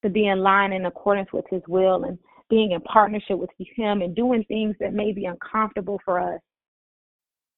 to 0.03 0.09
be 0.09 0.29
in 0.29 0.41
line 0.41 0.73
in 0.73 0.87
accordance 0.87 1.29
with 1.33 1.45
His 1.51 1.63
will 1.69 2.05
and 2.05 2.19
being 2.49 2.73
in 2.73 2.81
partnership 2.83 3.39
with 3.39 3.51
Him 3.59 4.03
and 4.03 4.15
doing 4.15 4.45
things 4.45 4.75
that 4.81 4.95
may 4.95 5.13
be 5.13 5.27
uncomfortable 5.27 6.01
for 6.05 6.21
us 6.21 6.41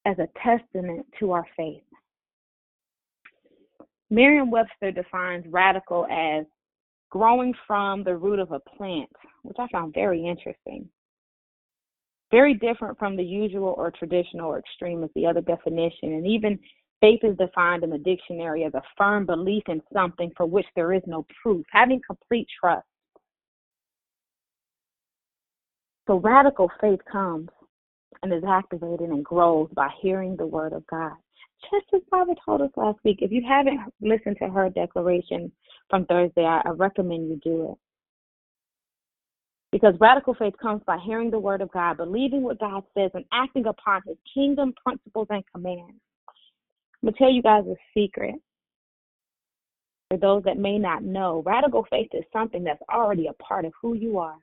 as 0.06 0.16
a 0.18 0.28
testament 0.42 1.06
to 1.20 1.32
our 1.32 1.46
faith. 1.56 1.82
Merriam 4.10 4.50
Webster 4.50 4.90
defines 4.90 5.44
radical 5.48 6.06
as 6.10 6.44
growing 7.10 7.54
from 7.66 8.02
the 8.02 8.16
root 8.16 8.40
of 8.40 8.52
a 8.52 8.60
plant, 8.60 9.10
which 9.42 9.56
I 9.58 9.68
found 9.68 9.94
very 9.94 10.26
interesting. 10.26 10.88
Very 12.30 12.54
different 12.54 12.98
from 12.98 13.16
the 13.16 13.24
usual 13.24 13.74
or 13.76 13.90
traditional 13.90 14.50
or 14.50 14.58
extreme 14.58 15.02
as 15.02 15.10
the 15.14 15.26
other 15.26 15.40
definition. 15.40 16.12
And 16.12 16.26
even 16.26 16.58
faith 17.00 17.20
is 17.22 17.36
defined 17.36 17.82
in 17.82 17.90
the 17.90 17.98
dictionary 17.98 18.64
as 18.64 18.74
a 18.74 18.82
firm 18.96 19.26
belief 19.26 19.64
in 19.68 19.82
something 19.92 20.30
for 20.36 20.46
which 20.46 20.66
there 20.76 20.92
is 20.92 21.02
no 21.06 21.26
proof, 21.42 21.64
having 21.72 22.00
complete 22.06 22.46
trust. 22.60 22.86
So 26.06 26.16
radical 26.18 26.70
faith 26.80 27.00
comes 27.10 27.48
and 28.22 28.32
is 28.32 28.44
activated 28.46 29.10
and 29.10 29.24
grows 29.24 29.68
by 29.74 29.88
hearing 30.00 30.36
the 30.36 30.46
word 30.46 30.72
of 30.72 30.86
God. 30.86 31.12
Just 31.70 31.86
as 31.94 32.00
Barbara 32.10 32.34
told 32.44 32.62
us 32.62 32.70
last 32.76 32.98
week, 33.04 33.18
if 33.20 33.30
you 33.30 33.42
haven't 33.46 33.80
listened 34.00 34.36
to 34.40 34.48
her 34.48 34.70
declaration 34.70 35.52
from 35.88 36.06
Thursday, 36.06 36.44
I, 36.44 36.62
I 36.64 36.70
recommend 36.70 37.28
you 37.28 37.40
do 37.42 37.72
it. 37.72 37.78
Because 39.72 39.94
radical 40.00 40.34
faith 40.34 40.54
comes 40.60 40.82
by 40.84 40.98
hearing 40.98 41.30
the 41.30 41.38
word 41.38 41.60
of 41.60 41.70
God, 41.70 41.96
believing 41.96 42.42
what 42.42 42.58
God 42.58 42.82
says, 42.94 43.10
and 43.14 43.24
acting 43.32 43.66
upon 43.66 44.02
his 44.06 44.16
kingdom 44.34 44.74
principles 44.84 45.28
and 45.30 45.44
commands. 45.54 46.00
I'm 47.02 47.06
going 47.06 47.14
to 47.14 47.18
tell 47.18 47.30
you 47.30 47.42
guys 47.42 47.64
a 47.66 47.76
secret. 47.94 48.34
For 50.10 50.18
those 50.18 50.42
that 50.42 50.58
may 50.58 50.76
not 50.76 51.04
know, 51.04 51.42
radical 51.46 51.86
faith 51.88 52.08
is 52.12 52.24
something 52.32 52.64
that's 52.64 52.82
already 52.92 53.28
a 53.28 53.32
part 53.34 53.64
of 53.64 53.72
who 53.80 53.94
you 53.94 54.18
are. 54.18 54.38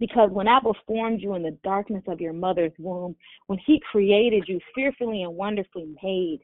Because 0.00 0.30
when 0.32 0.48
Abba 0.48 0.72
formed 0.84 1.20
you 1.20 1.36
in 1.36 1.44
the 1.44 1.56
darkness 1.62 2.02
of 2.08 2.20
your 2.20 2.32
mother's 2.32 2.72
womb, 2.76 3.14
when 3.46 3.60
he 3.64 3.80
created 3.92 4.42
you 4.48 4.58
fearfully 4.74 5.22
and 5.22 5.36
wonderfully 5.36 5.94
made, 6.02 6.40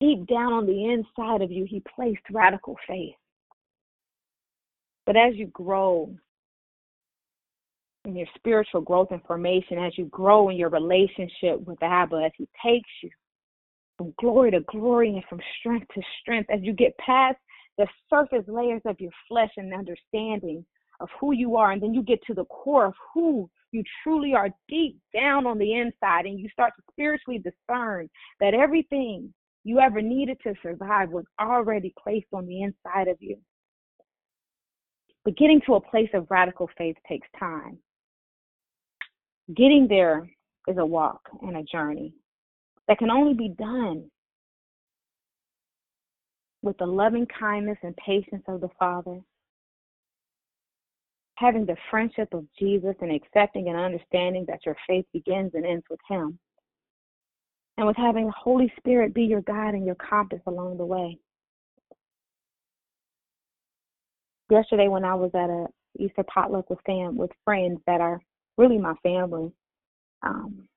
deep 0.00 0.26
down 0.26 0.54
on 0.54 0.64
the 0.64 0.92
inside 0.92 1.42
of 1.42 1.52
you, 1.52 1.66
he 1.68 1.82
placed 1.94 2.22
radical 2.30 2.76
faith. 2.86 3.16
But 5.08 5.16
as 5.16 5.36
you 5.36 5.46
grow 5.46 6.14
in 8.04 8.14
your 8.14 8.26
spiritual 8.36 8.82
growth 8.82 9.08
and 9.10 9.22
formation, 9.24 9.78
as 9.78 9.96
you 9.96 10.04
grow 10.04 10.50
in 10.50 10.58
your 10.58 10.68
relationship 10.68 11.66
with 11.66 11.82
Abba, 11.82 12.24
as 12.26 12.32
he 12.36 12.46
takes 12.62 12.90
you 13.02 13.08
from 13.96 14.12
glory 14.20 14.50
to 14.50 14.60
glory 14.70 15.14
and 15.14 15.24
from 15.24 15.40
strength 15.58 15.86
to 15.94 16.02
strength, 16.20 16.50
as 16.50 16.60
you 16.60 16.74
get 16.74 16.94
past 16.98 17.38
the 17.78 17.86
surface 18.10 18.44
layers 18.48 18.82
of 18.84 19.00
your 19.00 19.10
flesh 19.26 19.48
and 19.56 19.72
understanding 19.72 20.62
of 21.00 21.08
who 21.18 21.32
you 21.32 21.56
are, 21.56 21.72
and 21.72 21.82
then 21.82 21.94
you 21.94 22.02
get 22.02 22.22
to 22.26 22.34
the 22.34 22.44
core 22.44 22.84
of 22.84 22.94
who 23.14 23.48
you 23.72 23.82
truly 24.02 24.34
are 24.34 24.50
deep 24.68 24.98
down 25.14 25.46
on 25.46 25.56
the 25.56 25.72
inside, 25.72 26.26
and 26.26 26.38
you 26.38 26.50
start 26.50 26.74
to 26.76 26.82
spiritually 26.92 27.38
discern 27.38 28.10
that 28.40 28.52
everything 28.52 29.32
you 29.64 29.78
ever 29.78 30.02
needed 30.02 30.36
to 30.42 30.52
survive 30.62 31.08
was 31.08 31.24
already 31.40 31.94
placed 31.98 32.28
on 32.34 32.46
the 32.46 32.60
inside 32.60 33.08
of 33.08 33.16
you. 33.20 33.38
But 35.28 35.36
getting 35.36 35.60
to 35.66 35.74
a 35.74 35.80
place 35.82 36.08
of 36.14 36.26
radical 36.30 36.70
faith 36.78 36.96
takes 37.06 37.28
time. 37.38 37.76
Getting 39.54 39.86
there 39.86 40.26
is 40.66 40.78
a 40.78 40.86
walk 40.86 41.20
and 41.42 41.54
a 41.54 41.62
journey 41.64 42.14
that 42.88 42.96
can 42.96 43.10
only 43.10 43.34
be 43.34 43.50
done 43.50 44.10
with 46.62 46.78
the 46.78 46.86
loving 46.86 47.26
kindness 47.26 47.76
and 47.82 47.94
patience 47.98 48.42
of 48.48 48.62
the 48.62 48.70
Father, 48.78 49.20
having 51.34 51.66
the 51.66 51.76
friendship 51.90 52.32
of 52.32 52.46
Jesus 52.58 52.94
and 53.02 53.12
accepting 53.12 53.68
and 53.68 53.76
understanding 53.76 54.46
that 54.48 54.64
your 54.64 54.76
faith 54.86 55.04
begins 55.12 55.50
and 55.52 55.66
ends 55.66 55.84
with 55.90 56.00
Him 56.08 56.38
and 57.76 57.86
with 57.86 57.98
having 57.98 58.24
the 58.24 58.32
Holy 58.32 58.72
Spirit 58.78 59.12
be 59.12 59.24
your 59.24 59.42
guide 59.42 59.74
and 59.74 59.84
your 59.84 59.96
compass 59.96 60.40
along 60.46 60.78
the 60.78 60.86
way. 60.86 61.18
Yesterday, 64.50 64.88
when 64.88 65.04
I 65.04 65.14
was 65.14 65.30
at 65.34 65.50
a 65.50 65.66
Easter 65.98 66.22
potluck 66.22 66.70
with 66.70 66.78
fam 66.86 67.16
with 67.16 67.30
friends 67.44 67.80
that 67.86 68.00
are 68.00 68.20
really 68.56 68.78
my 68.78 68.94
family, 69.02 69.52
um, 70.22 70.68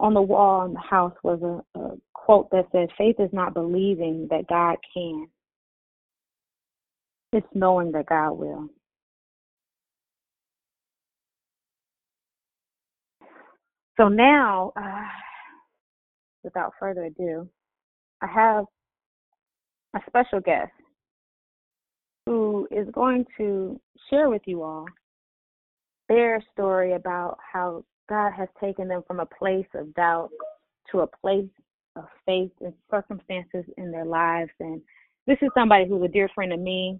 on 0.00 0.14
the 0.14 0.22
wall 0.22 0.64
in 0.64 0.74
the 0.74 0.80
house 0.80 1.14
was 1.24 1.42
a, 1.42 1.78
a 1.78 1.96
quote 2.14 2.50
that 2.50 2.68
said, 2.70 2.88
"Faith 2.96 3.16
is 3.18 3.32
not 3.32 3.54
believing 3.54 4.28
that 4.30 4.46
God 4.46 4.76
can; 4.94 5.28
it's 7.32 7.46
knowing 7.54 7.90
that 7.92 8.06
God 8.06 8.32
will." 8.32 8.68
So 13.96 14.08
now, 14.08 14.72
uh, 14.76 15.08
without 16.44 16.72
further 16.78 17.04
ado, 17.04 17.48
I 18.22 18.28
have 18.28 18.66
a 19.96 20.00
special 20.06 20.40
guest 20.40 20.70
is 22.70 22.88
going 22.92 23.24
to 23.36 23.80
share 24.10 24.28
with 24.28 24.42
you 24.46 24.62
all 24.62 24.86
their 26.08 26.42
story 26.52 26.94
about 26.94 27.38
how 27.52 27.84
God 28.08 28.32
has 28.32 28.48
taken 28.60 28.88
them 28.88 29.02
from 29.06 29.20
a 29.20 29.26
place 29.26 29.66
of 29.74 29.94
doubt 29.94 30.30
to 30.90 31.00
a 31.00 31.06
place 31.06 31.48
of 31.96 32.04
faith 32.24 32.50
and 32.60 32.72
circumstances 32.90 33.64
in 33.76 33.90
their 33.90 34.06
lives. 34.06 34.50
And 34.60 34.80
this 35.26 35.38
is 35.42 35.50
somebody 35.54 35.86
who's 35.86 36.02
a 36.02 36.08
dear 36.08 36.28
friend 36.34 36.52
of 36.52 36.60
me, 36.60 36.98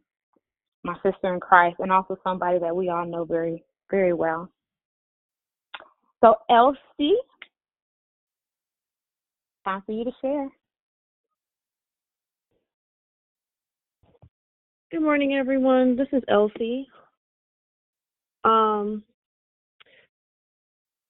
my 0.85 0.95
sister 0.97 1.33
in 1.33 1.41
Christ, 1.41 1.77
and 1.79 1.91
also 1.91 2.19
somebody 2.23 2.59
that 2.59 2.75
we 2.75 2.91
all 2.91 3.07
know 3.07 3.25
very, 3.25 3.65
very 3.91 4.13
well. 4.13 4.51
So, 6.23 6.35
Elsie, 6.51 7.17
time 9.65 9.83
for 9.87 9.93
you 9.93 10.05
to 10.05 10.13
share. 10.21 10.49
Good 14.91 15.03
morning, 15.03 15.35
everyone. 15.35 15.97
This 15.97 16.09
is 16.15 16.23
Elsie. 16.29 16.89
Um, 18.43 19.03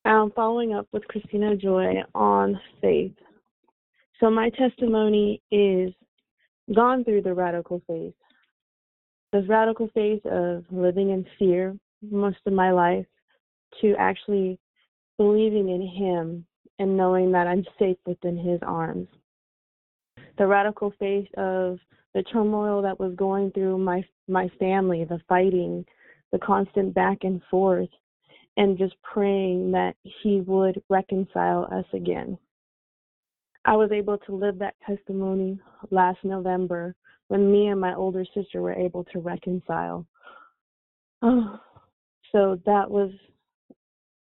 I'm 0.05 0.33
following 0.33 0.75
up 0.75 0.89
with 0.91 1.07
Christina 1.07 1.55
Joy 1.55 2.03
on 2.13 2.61
faith. 2.81 3.15
So 4.19 4.31
my 4.31 4.51
testimony 4.51 5.41
is 5.53 5.93
gone 6.75 7.05
through 7.05 7.23
the 7.23 7.33
radical 7.33 7.81
faith. 7.87 8.15
This 9.33 9.49
radical 9.49 9.89
faith 9.95 10.27
of 10.27 10.65
living 10.73 11.11
in 11.11 11.25
fear 11.39 11.77
most 12.03 12.39
of 12.47 12.55
my 12.55 12.73
life 12.73 13.07
to 13.81 13.95
actually 13.97 14.59
believing 15.19 15.69
in 15.69 15.87
him 15.87 16.45
and 16.81 16.97
knowing 16.97 17.31
that 17.31 17.47
I'm 17.47 17.65
safe 17.79 17.99
within 18.07 18.37
his 18.37 18.59
arms. 18.67 19.07
The 20.37 20.49
radical 20.49 20.93
faith 20.99 21.29
of 21.37 21.79
the 22.15 22.23
turmoil 22.25 22.83
that 22.83 22.99
was 22.99 23.15
going 23.15 23.51
through 23.53 23.79
my 23.79 24.03
my 24.29 24.49
family, 24.59 25.05
the 25.05 25.21
fighting, 25.29 25.85
the 26.33 26.39
constant 26.39 26.95
back 26.95 27.19
and 27.23 27.41
forth, 27.51 27.89
and 28.57 28.79
just 28.79 28.95
praying 29.03 29.71
that 29.73 29.95
he 30.03 30.41
would 30.41 30.83
reconcile 30.89 31.65
us 31.73 31.87
again. 31.93 32.37
I 33.65 33.77
was 33.77 33.91
able 33.93 34.19
to 34.19 34.35
live 34.35 34.59
that 34.59 34.75
testimony 34.87 35.59
last 35.91 36.19
November 36.25 36.95
when 37.29 37.53
me 37.53 37.67
and 37.69 37.81
my 37.81 37.95
older 37.95 38.25
sister 38.35 38.63
were 38.63 38.73
able 38.73 39.05
to 39.05 39.19
reconcile. 39.19 40.07
Oh, 41.23 41.59
so 42.33 42.61
that 42.65 42.91
was 42.91 43.11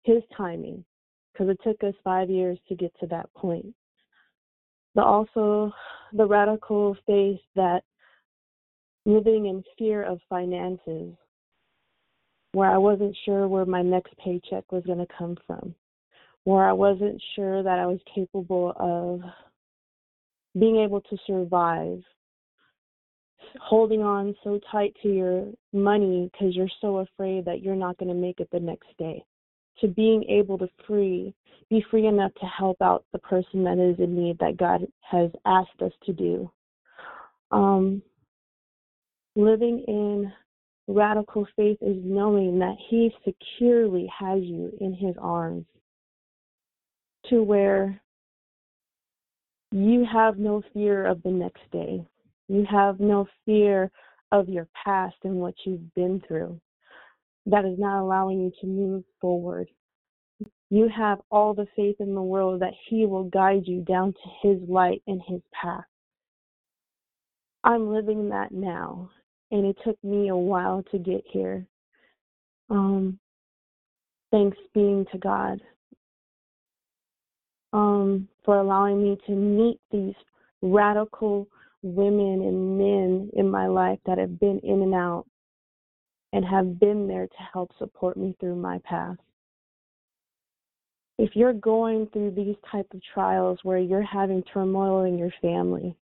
his 0.04 0.24
timing 0.36 0.84
because 1.32 1.50
it 1.50 1.60
took 1.64 1.84
us 1.84 1.94
five 2.04 2.30
years 2.30 2.58
to 2.68 2.76
get 2.76 2.92
to 3.00 3.08
that 3.08 3.32
point. 3.34 3.74
But 4.98 5.06
also 5.06 5.72
the 6.12 6.26
radical 6.26 6.98
faith 7.06 7.40
that 7.56 7.84
living 9.06 9.46
in 9.46 9.64
fear 9.78 10.02
of 10.02 10.20
finances, 10.28 11.14
where 12.54 12.72
I 12.72 12.80
wasn't 12.80 13.16
sure 13.24 13.48
where 13.48 13.68
my 13.68 13.84
next 13.84 14.18
paycheck 14.18 14.72
was 14.72 14.84
going 14.88 14.98
to 14.98 15.14
come 15.16 15.38
from, 15.46 15.76
where 16.46 16.68
I 16.68 16.74
wasn't 16.74 17.22
sure 17.36 17.62
that 17.62 17.78
I 17.78 17.86
was 17.86 18.00
capable 18.16 18.74
of 18.80 19.22
being 20.60 20.78
able 20.78 21.02
to 21.02 21.18
survive, 21.28 22.02
holding 23.62 24.02
on 24.02 24.36
so 24.44 24.60
tight 24.72 24.96
to 25.04 25.10
your 25.10 25.46
money 25.74 26.32
because 26.34 26.56
you're 26.56 26.68
so 26.82 26.98
afraid 26.98 27.46
that 27.46 27.62
you're 27.62 27.76
not 27.76 28.00
going 28.00 28.10
to 28.10 28.20
make 28.20 28.40
it 28.40 28.50
the 28.52 28.60
next 28.60 28.88
day 28.98 29.24
to 29.80 29.88
being 29.88 30.24
able 30.30 30.58
to 30.58 30.68
free, 30.86 31.34
be 31.70 31.84
free 31.92 32.08
enough 32.08 32.34
to 32.36 32.46
help 32.46 32.82
out 32.82 33.06
the 33.12 33.20
person 33.20 33.64
that 33.64 33.78
is 33.80 34.00
in 34.00 34.16
need 34.16 34.38
that 34.40 34.58
God 34.58 34.86
has 35.02 35.30
asked 35.46 35.82
us 35.82 35.92
to 36.06 36.14
do. 36.14 36.52
Um, 37.52 38.02
living 39.36 39.84
in 39.88 40.32
radical 40.88 41.48
faith 41.56 41.78
is 41.82 41.98
knowing 42.04 42.60
that 42.60 42.76
He 42.90 43.14
securely 43.26 44.10
has 44.18 44.42
you 44.42 44.72
in 44.80 44.94
His 44.94 45.16
arms 45.22 45.66
to 47.30 47.44
where 47.44 48.00
you 49.72 50.06
have 50.12 50.38
no 50.38 50.64
fear 50.74 51.06
of 51.06 51.22
the 51.24 51.30
next 51.30 51.62
day. 51.72 52.06
You 52.48 52.66
have 52.70 53.00
no 53.00 53.28
fear 53.46 53.92
of 54.32 54.48
your 54.48 54.68
past 54.86 55.16
and 55.24 55.36
what 55.36 55.56
you've 55.66 55.94
been 55.94 56.22
through 56.28 56.60
that 57.48 57.66
is 57.66 57.80
not 57.80 58.02
allowing 58.02 58.42
you 58.42 58.52
to 58.62 58.68
move 58.68 59.04
forward. 59.20 59.68
You 60.70 60.90
have 60.90 61.20
all 61.32 61.54
the 61.54 61.68
faith 61.76 61.96
in 62.00 62.14
the 62.14 62.22
world 62.22 62.62
that 62.62 62.74
He 62.90 63.06
will 63.06 63.24
guide 63.26 63.64
you 63.66 63.82
down 63.82 64.14
to 64.14 64.48
His 64.48 64.70
light 64.70 65.02
and 65.08 65.22
His 65.28 65.42
path. 65.60 65.86
I'm 67.64 67.92
living 67.92 68.30
that 68.30 68.52
now, 68.52 69.10
and 69.52 69.66
it 69.66 69.78
took 69.84 70.02
me 70.04 70.28
a 70.28 70.36
while 70.36 70.84
to 70.92 70.98
get 70.98 71.24
here. 71.32 71.66
Um, 72.70 73.18
thanks 74.32 74.58
being 74.74 75.06
to 75.14 75.18
God 75.18 75.62
um, 77.74 78.28
for 78.44 78.60
allowing 78.60 79.02
me 79.02 79.18
to 79.26 79.32
meet 79.32 79.80
these 79.92 80.16
radical 80.62 81.48
women 81.82 82.42
and 82.42 82.78
men 82.78 83.30
in 83.34 83.50
my 83.50 83.68
life 83.68 84.00
that 84.06 84.18
have 84.18 84.40
been 84.40 84.60
in 84.64 84.82
and 84.82 84.94
out 84.94 85.26
and 86.38 86.46
have 86.46 86.80
been 86.80 87.08
there 87.08 87.26
to 87.26 87.38
help 87.52 87.72
support 87.80 88.16
me 88.16 88.36
through 88.40 88.56
my 88.56 88.78
path. 88.84 89.16
If 91.18 91.32
you're 91.34 91.52
going 91.52 92.10
through 92.14 92.36
these 92.36 92.56
type 92.72 92.86
of 92.94 93.02
trials 93.12 93.58
where 93.64 93.80
you're 93.80 94.04
having 94.04 94.44
turmoil 94.44 95.06
in 95.06 95.18
your 95.18 95.34
family, 95.42 95.98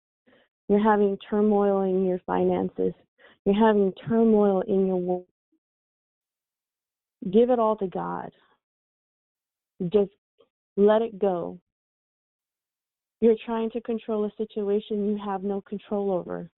you're 0.69 0.79
having 0.79 1.19
turmoil 1.29 1.83
in 1.83 2.05
your 2.05 2.21
finances, 2.29 2.93
you're 3.45 3.59
having 3.59 3.93
turmoil 4.07 4.61
in 4.69 4.87
your 4.87 4.99
work, 4.99 5.25
give 7.33 7.51
it 7.51 7.59
all 7.59 7.75
to 7.79 7.89
God. 7.89 8.31
Just 9.93 10.13
let 10.77 11.03
it 11.03 11.19
go. 11.19 11.59
You're 13.21 13.35
trying 13.45 13.71
to 13.71 13.81
control 13.81 14.27
a 14.27 14.31
situation 14.37 15.09
you 15.09 15.19
have 15.25 15.43
no 15.43 15.61
control 15.61 16.13
over. 16.13 16.49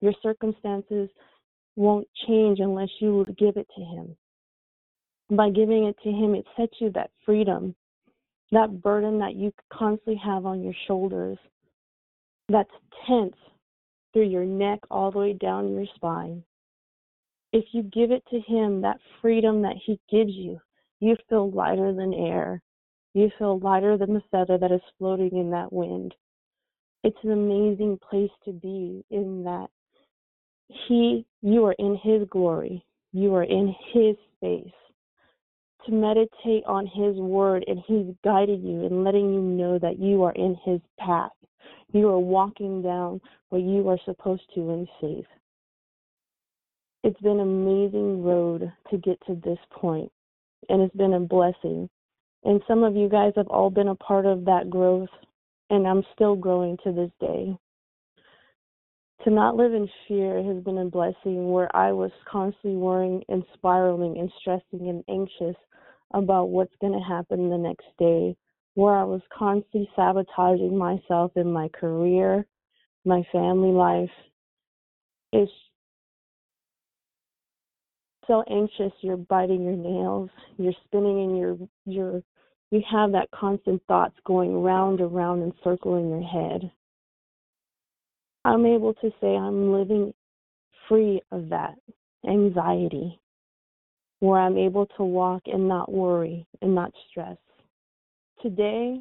Your 0.00 0.14
circumstances 0.20 1.08
won't 1.76 2.08
change 2.26 2.60
unless 2.60 2.88
you 3.00 3.24
give 3.38 3.56
it 3.56 3.68
to 3.76 3.82
Him. 3.82 4.16
By 5.30 5.50
giving 5.50 5.84
it 5.84 5.96
to 6.04 6.10
Him, 6.10 6.34
it 6.34 6.46
sets 6.56 6.74
you 6.80 6.90
that 6.90 7.10
freedom, 7.24 7.74
that 8.52 8.82
burden 8.82 9.18
that 9.18 9.34
you 9.34 9.52
constantly 9.72 10.20
have 10.24 10.46
on 10.46 10.62
your 10.62 10.74
shoulders, 10.86 11.38
that's 12.48 12.70
tense 13.06 13.36
through 14.12 14.28
your 14.28 14.44
neck 14.44 14.80
all 14.90 15.10
the 15.10 15.18
way 15.18 15.32
down 15.32 15.72
your 15.72 15.86
spine. 15.94 16.42
If 17.52 17.64
you 17.72 17.82
give 17.82 18.10
it 18.10 18.24
to 18.30 18.40
Him, 18.40 18.80
that 18.82 18.98
freedom 19.20 19.62
that 19.62 19.76
He 19.84 19.98
gives 20.10 20.32
you, 20.32 20.60
you 21.00 21.16
feel 21.28 21.50
lighter 21.50 21.92
than 21.92 22.14
air. 22.14 22.62
You 23.14 23.30
feel 23.38 23.58
lighter 23.60 23.96
than 23.96 24.14
the 24.14 24.22
feather 24.30 24.58
that 24.58 24.72
is 24.72 24.80
floating 24.98 25.36
in 25.36 25.50
that 25.50 25.72
wind. 25.72 26.14
It's 27.04 27.16
an 27.22 27.32
amazing 27.32 27.98
place 28.08 28.30
to 28.44 28.52
be 28.52 29.04
in 29.10 29.44
that 29.44 29.68
he, 30.88 31.24
you 31.42 31.64
are 31.64 31.74
in 31.78 31.98
His 32.02 32.28
glory. 32.30 32.84
You 33.12 33.34
are 33.34 33.44
in 33.44 33.74
His 33.92 34.16
space. 34.36 34.72
To 35.86 35.92
meditate 35.92 36.64
on 36.66 36.86
His 36.86 37.16
word, 37.16 37.64
and 37.66 37.80
He's 37.86 38.14
guiding 38.24 38.64
you 38.64 38.86
and 38.86 39.04
letting 39.04 39.32
you 39.32 39.40
know 39.40 39.78
that 39.78 39.98
you 39.98 40.22
are 40.22 40.32
in 40.32 40.56
His 40.64 40.80
path. 40.98 41.32
You 41.92 42.08
are 42.08 42.18
walking 42.18 42.82
down 42.82 43.20
where 43.50 43.60
you 43.60 43.88
are 43.88 43.98
supposed 44.04 44.42
to 44.54 44.70
and 44.70 44.88
safe. 45.00 45.26
It's 47.02 47.20
been 47.20 47.32
an 47.32 47.40
amazing 47.40 48.22
road 48.22 48.72
to 48.90 48.96
get 48.98 49.18
to 49.26 49.34
this 49.44 49.58
point, 49.70 50.10
and 50.68 50.80
it's 50.80 50.96
been 50.96 51.14
a 51.14 51.20
blessing. 51.20 51.88
And 52.44 52.62
some 52.66 52.82
of 52.82 52.96
you 52.96 53.08
guys 53.08 53.32
have 53.36 53.48
all 53.48 53.70
been 53.70 53.88
a 53.88 53.94
part 53.94 54.26
of 54.26 54.44
that 54.46 54.70
growth, 54.70 55.10
and 55.70 55.86
I'm 55.86 56.02
still 56.14 56.34
growing 56.34 56.78
to 56.84 56.92
this 56.92 57.10
day 57.20 57.56
to 59.22 59.30
not 59.30 59.56
live 59.56 59.72
in 59.72 59.88
fear 60.06 60.42
has 60.42 60.62
been 60.64 60.78
a 60.78 60.84
blessing 60.84 61.50
where 61.50 61.74
I 61.74 61.92
was 61.92 62.10
constantly 62.30 62.76
worrying 62.76 63.22
and 63.28 63.44
spiraling 63.54 64.18
and 64.18 64.30
stressing 64.40 64.88
and 64.88 65.04
anxious 65.08 65.56
about 66.12 66.50
what's 66.50 66.74
going 66.80 66.92
to 66.92 66.98
happen 66.98 67.48
the 67.48 67.56
next 67.56 67.86
day, 67.98 68.36
where 68.74 68.96
I 68.96 69.04
was 69.04 69.22
constantly 69.36 69.88
sabotaging 69.96 70.76
myself 70.76 71.32
in 71.36 71.50
my 71.50 71.68
career, 71.68 72.46
my 73.04 73.22
family 73.32 73.70
life. 73.70 74.10
It's 75.32 75.52
so 78.26 78.42
anxious 78.50 78.92
you're 79.00 79.16
biting 79.16 79.64
your 79.64 79.76
nails, 79.76 80.30
you're 80.58 80.72
spinning 80.86 81.22
in 81.24 81.36
your 81.36 81.56
your 81.86 82.22
you 82.70 82.82
have 82.90 83.12
that 83.12 83.30
constant 83.30 83.82
thoughts 83.86 84.16
going 84.24 84.62
round 84.62 85.00
and 85.00 85.14
round 85.14 85.42
and 85.42 85.52
circling 85.62 86.08
your 86.08 86.22
head. 86.22 86.70
I'm 88.44 88.66
able 88.66 88.92
to 88.94 89.10
say 89.20 89.28
I'm 89.28 89.72
living 89.72 90.12
free 90.88 91.22
of 91.32 91.48
that 91.48 91.76
anxiety, 92.28 93.18
where 94.20 94.40
I'm 94.40 94.58
able 94.58 94.86
to 94.98 95.04
walk 95.04 95.42
and 95.46 95.66
not 95.66 95.90
worry 95.90 96.46
and 96.60 96.74
not 96.74 96.92
stress. 97.10 97.38
Today, 98.42 99.00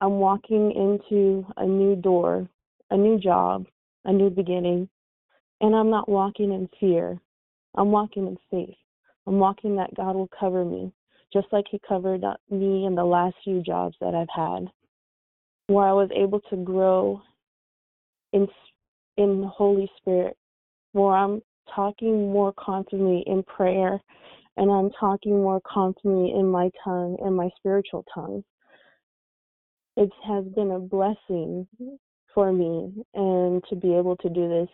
I'm 0.00 0.12
walking 0.12 0.72
into 0.72 1.44
a 1.58 1.66
new 1.66 1.96
door, 1.96 2.48
a 2.90 2.96
new 2.96 3.18
job, 3.18 3.66
a 4.06 4.12
new 4.12 4.30
beginning, 4.30 4.88
and 5.60 5.74
I'm 5.74 5.90
not 5.90 6.08
walking 6.08 6.52
in 6.52 6.68
fear. 6.80 7.18
I'm 7.74 7.90
walking 7.90 8.26
in 8.26 8.38
faith. 8.50 8.76
I'm 9.26 9.38
walking 9.38 9.76
that 9.76 9.94
God 9.94 10.14
will 10.14 10.30
cover 10.38 10.64
me, 10.64 10.92
just 11.30 11.48
like 11.52 11.66
He 11.70 11.78
covered 11.86 12.22
me 12.50 12.86
in 12.86 12.94
the 12.94 13.04
last 13.04 13.34
few 13.44 13.60
jobs 13.60 13.96
that 14.00 14.14
I've 14.14 14.28
had, 14.34 14.70
where 15.66 15.86
I 15.86 15.92
was 15.92 16.08
able 16.16 16.40
to 16.48 16.56
grow 16.56 17.20
in 18.32 18.48
in 19.18 19.42
the 19.42 19.48
Holy 19.48 19.90
Spirit, 19.98 20.34
where 20.92 21.14
I'm 21.14 21.42
talking 21.74 22.32
more 22.32 22.54
confidently 22.58 23.22
in 23.26 23.42
prayer, 23.42 24.00
and 24.56 24.70
I'm 24.70 24.90
talking 24.98 25.42
more 25.42 25.60
confidently 25.70 26.32
in 26.32 26.48
my 26.48 26.70
tongue 26.82 27.18
and 27.20 27.36
my 27.36 27.50
spiritual 27.58 28.04
tongue. 28.14 28.42
It 29.96 30.10
has 30.26 30.44
been 30.54 30.70
a 30.70 30.78
blessing 30.78 31.66
for 32.32 32.52
me, 32.52 33.04
and 33.14 33.62
to 33.68 33.76
be 33.76 33.94
able 33.94 34.16
to 34.16 34.28
do 34.30 34.48
this, 34.48 34.68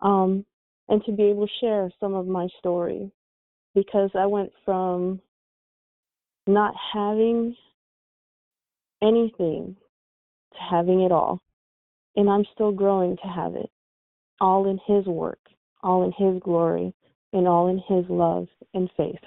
um, 0.00 0.44
and 0.88 1.02
to 1.04 1.12
be 1.12 1.22
able 1.24 1.46
to 1.46 1.52
share 1.60 1.90
some 2.00 2.14
of 2.14 2.26
my 2.26 2.48
story, 2.58 3.10
because 3.74 4.10
I 4.14 4.26
went 4.26 4.52
from 4.64 5.20
not 6.46 6.74
having 6.92 7.56
anything 9.02 9.76
to 10.52 10.58
having 10.58 11.02
it 11.02 11.12
all. 11.12 11.40
And 12.16 12.30
I'm 12.30 12.44
still 12.54 12.72
growing 12.72 13.16
to 13.18 13.28
have 13.28 13.54
it. 13.56 13.70
All 14.40 14.68
in 14.68 14.78
His 14.86 15.06
work, 15.06 15.40
all 15.82 16.04
in 16.04 16.12
His 16.12 16.42
glory, 16.42 16.94
and 17.32 17.46
all 17.46 17.68
in 17.68 17.78
His 17.86 18.04
love 18.08 18.48
and 18.74 18.90
faith. 18.96 19.20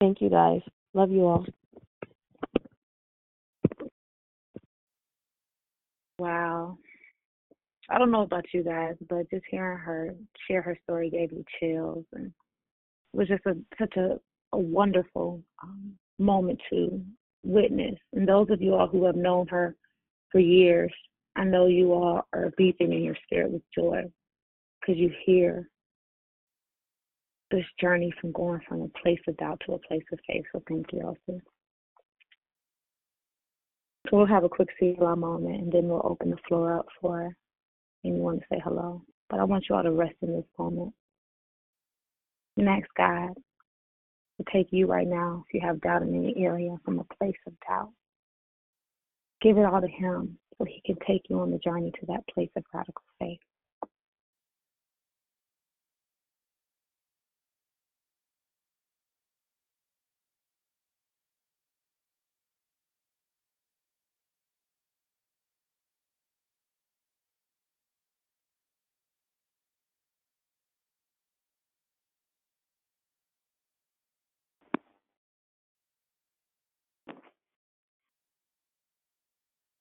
Thank 0.00 0.20
you 0.20 0.30
guys. 0.30 0.60
Love 0.94 1.10
you 1.10 1.26
all. 1.26 1.46
Wow. 6.18 6.78
I 7.88 7.98
don't 7.98 8.10
know 8.10 8.22
about 8.22 8.44
you 8.52 8.62
guys, 8.62 8.94
but 9.08 9.28
just 9.30 9.44
hearing 9.50 9.78
her 9.78 10.14
share 10.46 10.62
her 10.62 10.78
story 10.84 11.10
gave 11.10 11.32
me 11.32 11.44
chills, 11.58 12.04
and 12.12 12.26
it 12.26 13.16
was 13.16 13.26
just 13.26 13.44
a 13.46 13.56
such 13.78 13.96
a, 13.96 14.20
a 14.52 14.58
wonderful 14.58 15.42
um, 15.62 15.92
moment 16.18 16.60
to 16.70 17.02
witness. 17.42 17.96
And 18.12 18.28
those 18.28 18.48
of 18.50 18.62
you 18.62 18.74
all 18.74 18.86
who 18.86 19.04
have 19.06 19.16
known 19.16 19.48
her 19.48 19.74
for 20.30 20.38
years, 20.38 20.92
I 21.36 21.44
know 21.44 21.66
you 21.66 21.92
all 21.92 22.26
are 22.32 22.52
beeping 22.58 22.92
in 22.92 23.02
your 23.02 23.16
spirit 23.24 23.52
with 23.52 23.62
joy 23.74 24.02
because 24.80 24.98
you 24.98 25.10
hear 25.24 25.68
this 27.50 27.64
journey 27.80 28.12
from 28.20 28.32
going 28.32 28.60
from 28.68 28.82
a 28.82 28.88
place 29.02 29.20
of 29.26 29.36
doubt 29.36 29.60
to 29.66 29.74
a 29.74 29.78
place 29.78 30.04
of 30.12 30.18
faith. 30.26 30.44
So 30.52 30.62
thank 30.68 30.86
you, 30.92 31.00
Elsie. 31.00 31.42
So 34.08 34.16
we'll 34.16 34.26
have 34.26 34.44
a 34.44 34.48
quick 34.48 34.68
Selah 34.78 35.16
moment 35.16 35.62
and 35.62 35.72
then 35.72 35.88
we'll 35.88 36.02
open 36.04 36.30
the 36.30 36.36
floor 36.48 36.78
up 36.78 36.86
for 37.00 37.34
anyone 38.04 38.40
to 38.40 38.46
say 38.50 38.60
hello. 38.62 39.02
But 39.28 39.40
I 39.40 39.44
want 39.44 39.66
you 39.68 39.76
all 39.76 39.82
to 39.82 39.92
rest 39.92 40.16
in 40.22 40.32
this 40.32 40.44
moment 40.58 40.94
ask 42.68 42.86
God 42.96 43.34
to 44.38 44.44
take 44.52 44.68
you 44.70 44.86
right 44.86 45.06
now 45.06 45.44
if 45.46 45.54
you 45.54 45.66
have 45.66 45.80
doubt 45.80 46.02
in 46.02 46.14
any 46.14 46.34
area 46.44 46.76
from 46.84 46.98
a 46.98 47.14
place 47.14 47.36
of 47.46 47.52
doubt. 47.68 47.90
Give 49.42 49.56
it 49.58 49.64
all 49.64 49.80
to 49.80 49.88
Him 49.88 50.38
so 50.60 50.66
He 50.66 50.82
can 50.84 50.96
take 51.06 51.22
you 51.30 51.40
on 51.40 51.50
the 51.50 51.58
journey 51.58 51.90
to 51.92 52.06
that 52.06 52.26
place 52.32 52.50
of 52.56 52.64
radical 52.74 53.02
faith. 53.18 53.40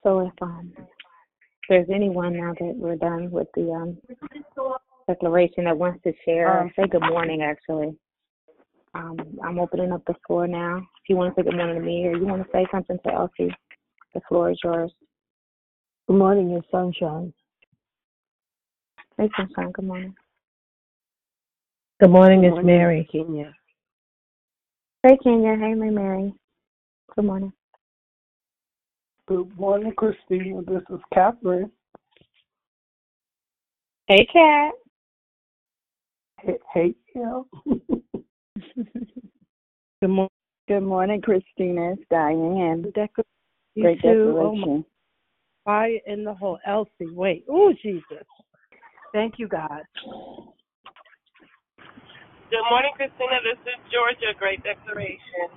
So 0.10 0.22
if 0.22 0.34
um 0.42 0.74
there's 1.70 1.88
anyone 1.94 2.36
now 2.36 2.52
that 2.60 2.74
we're 2.76 2.96
done 2.96 3.30
with 3.30 3.48
the 3.54 3.70
um 3.70 3.96
declaration 5.08 5.66
that 5.66 5.78
wants 5.78 6.02
to 6.04 6.14
share, 6.26 6.62
Um, 6.62 6.72
say 6.76 6.88
good 6.88 7.04
morning 7.04 7.44
actually. 7.44 7.96
Um, 8.96 9.18
I'm 9.44 9.60
opening 9.60 9.92
up 9.92 10.02
the 10.08 10.16
floor 10.26 10.48
now. 10.48 10.78
If 10.78 11.10
you 11.10 11.16
want 11.16 11.36
to 11.36 11.40
say 11.40 11.46
good 11.46 11.56
morning 11.56 11.76
to 11.76 11.82
me 11.82 12.08
or 12.08 12.18
you 12.18 12.26
want 12.26 12.44
to 12.44 12.50
say 12.52 12.66
something 12.72 12.98
to 13.06 13.14
Elsie, 13.14 13.54
the 14.16 14.22
floor 14.28 14.50
is 14.50 14.60
yours. 14.64 14.92
Good 16.08 16.18
morning, 16.18 16.50
it's 16.54 16.66
sunshine. 16.72 17.32
Hey, 19.18 19.30
Sunshine, 19.38 19.72
good 19.74 19.86
morning. 19.86 20.16
Good 22.00 22.10
morning, 22.10 22.42
Good 22.42 22.56
it's 22.58 22.66
Mary. 22.66 23.08
Kenya. 23.12 23.54
Hey, 25.04 25.20
Kenya. 25.24 25.56
Hey, 25.56 25.76
my 25.76 25.92
Mary. 25.92 26.34
Good 27.16 27.26
morning. 27.26 27.54
Good 29.30 29.56
morning, 29.60 29.94
Christina. 29.96 30.64
This 30.64 30.82
is 30.90 31.00
Catherine. 31.14 31.72
Hey, 34.08 34.26
Cat. 34.34 34.74
Hey, 36.42 36.58
hey 36.74 36.96
Kim. 37.14 37.44
Good 40.02 40.10
morning. 40.10 40.30
Good 40.68 40.82
morning, 40.82 41.22
Christina. 41.22 41.92
It's 41.92 42.02
Diane. 42.10 42.82
Declar- 42.96 43.24
you 43.76 43.84
Great 43.84 44.02
too. 44.02 44.36
Oh, 44.36 44.84
my 45.68 46.00
in 46.08 46.24
the 46.24 46.34
whole 46.34 46.58
Elsie. 46.66 47.14
Wait. 47.14 47.46
Oh, 47.48 47.72
Jesus. 47.84 48.26
Thank 49.14 49.36
you, 49.38 49.48
God. 49.48 49.84
Good 52.50 52.66
morning, 52.72 52.94
Christina. 52.96 53.42
This 53.44 53.60
is 53.62 53.92
Georgia. 53.94 54.34
Great 54.40 54.64
declaration. 54.64 55.50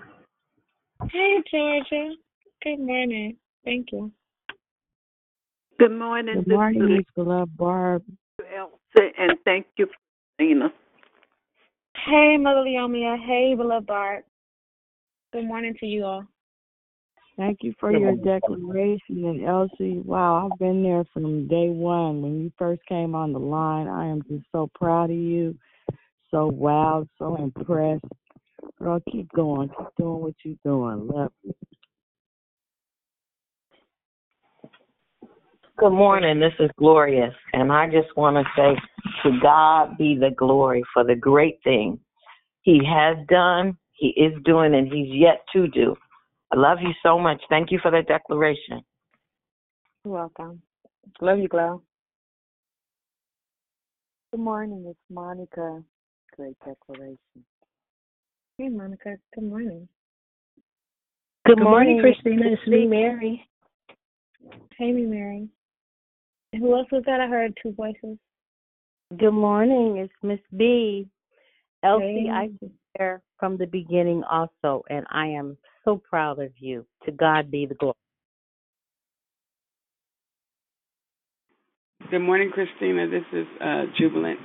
Hey, 1.11 1.43
Georgia. 1.51 2.17
Good 2.63 2.81
morning. 2.81 3.39
Thank 3.65 3.89
you. 3.93 4.11
Good 5.79 5.93
morning, 5.93 6.37
Good 6.37 6.47
this 6.47 6.55
morning, 6.55 6.83
is 6.83 6.89
Miss 6.89 7.05
Beloved 7.15 7.57
Barb. 7.57 8.05
Elsa, 8.57 9.09
and 9.19 9.33
thank 9.45 9.67
you, 9.77 9.87
Christina. 10.37 10.73
Hey, 12.07 12.37
Mother 12.39 12.61
Leomia. 12.61 13.17
Hey, 13.25 13.55
beloved 13.57 13.87
Barb. 13.87 14.25
Good 15.33 15.45
morning 15.47 15.75
to 15.81 15.87
you 15.87 16.05
all. 16.05 16.25
Thank 17.37 17.61
you 17.63 17.73
for 17.81 17.91
your 17.91 18.15
declaration. 18.17 19.25
And 19.25 19.45
Elsie, 19.45 19.99
wow, 20.05 20.51
I've 20.51 20.59
been 20.59 20.83
there 20.83 21.05
from 21.13 21.49
day 21.49 21.69
one 21.69 22.21
when 22.23 22.43
you 22.43 22.53
first 22.59 22.83
came 22.87 23.15
on 23.15 23.33
the 23.33 23.39
line. 23.39 23.89
I 23.89 24.07
am 24.07 24.23
just 24.29 24.45
so 24.53 24.69
proud 24.75 25.11
of 25.11 25.17
you, 25.17 25.57
so 26.31 26.51
wowed, 26.51 27.09
so 27.19 27.37
impressed. 27.37 28.05
Girl, 28.79 29.01
keep 29.11 29.33
going. 29.33 29.69
Keep 29.69 29.89
doing 29.99 30.21
what 30.21 30.35
you're 30.45 30.57
doing. 30.65 31.09
Love 31.09 31.33
you. 31.43 31.55
Good 35.83 35.91
morning. 35.91 36.39
This 36.39 36.53
is 36.61 36.71
Glorious, 36.79 37.35
and 37.55 37.73
I 37.73 37.87
just 37.87 38.17
want 38.17 38.37
to 38.37 38.45
say 38.55 38.77
to 39.25 39.41
God 39.43 39.99
be 39.99 40.15
the 40.15 40.31
glory 40.31 40.85
for 40.95 41.03
the 41.03 41.17
great 41.17 41.59
thing 41.65 41.99
He 42.61 42.81
has 42.87 43.17
done, 43.29 43.77
He 43.95 44.11
is 44.11 44.33
doing, 44.45 44.77
and 44.77 44.87
He's 44.87 45.09
yet 45.13 45.41
to 45.53 45.67
do. 45.67 45.97
I 46.53 46.57
love 46.57 46.79
you 46.81 46.93
so 47.03 47.19
much. 47.19 47.43
Thank 47.49 47.73
you 47.73 47.81
for 47.83 47.91
that 47.91 48.07
declaration. 48.07 48.81
You're 50.05 50.15
welcome. 50.15 50.63
Love 51.21 51.41
you, 51.41 51.49
Glow. 51.49 51.83
Good 54.31 54.41
morning, 54.41 54.85
it's 54.87 55.01
Monica. 55.11 55.83
Great 56.37 56.57
declaration. 56.65 57.19
Hey, 58.57 58.69
Monica. 58.69 59.17
Good 59.35 59.43
morning. 59.43 59.89
Good, 61.45 61.59
morning, 61.59 62.01
Christina. 62.01 62.53
It's 62.53 62.69
me, 62.69 62.87
Mary. 62.87 63.45
Hey, 64.79 64.93
me, 64.93 65.07
Mary. 65.07 65.49
And 66.53 66.63
who 66.63 66.77
else 66.77 66.89
was 66.93 67.03
that? 67.07 67.21
I 67.21 67.29
heard 67.29 67.57
two 67.63 67.73
voices. 67.73 68.19
Good 69.19 69.33
morning, 69.33 69.99
it's 69.99 70.13
Miss 70.23 70.41
B. 70.57 71.07
Elsie, 71.83 72.27
Hey. 72.27 72.31
I 72.33 72.51
was 72.61 72.71
there 72.99 73.23
from 73.39 73.57
the 73.57 73.67
beginning 73.67 74.23
also, 74.31 74.83
and 74.89 75.05
I 75.11 75.27
am 75.27 75.57
so 75.85 75.97
proud 75.97 76.39
of 76.39 76.53
you. 76.59 76.87
To 77.05 77.13
God 77.13 77.51
be 77.51 77.67
the 77.67 77.75
glory. 77.75 77.95
Good 82.11 82.21
morning, 82.21 82.51
Christina. 82.53 83.09
This 83.09 83.25
is 83.33 83.47
uh, 83.61 83.85
Jubilant 83.99 84.39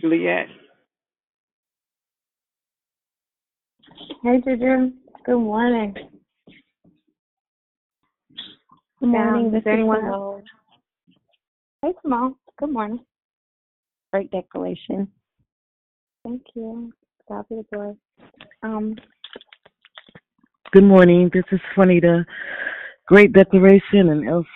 Juliet. 0.00 0.46
Hey, 4.22 4.40
Juju. 4.44 4.92
Good 5.24 5.38
morning. 5.38 5.94
Good 9.00 9.08
morning. 9.08 9.50
This 9.50 9.60
is 9.60 9.66
anyone 9.66 10.00
Simone. 10.00 10.12
else? 10.12 10.44
Hey, 11.82 11.92
Simone. 12.02 12.34
Good 12.58 12.72
morning. 12.72 13.00
Great 14.12 14.30
declaration. 14.30 15.08
Thank 16.24 16.42
you. 16.54 16.92
God 17.28 17.44
be 17.48 17.56
the 17.56 17.64
glory. 17.72 17.94
Um, 18.62 18.96
Good 20.72 20.84
morning. 20.84 21.30
This 21.32 21.44
is 21.52 21.60
Juanita. 21.76 22.24
great 23.06 23.32
declaration, 23.32 24.08
and 24.10 24.28
else 24.28 24.46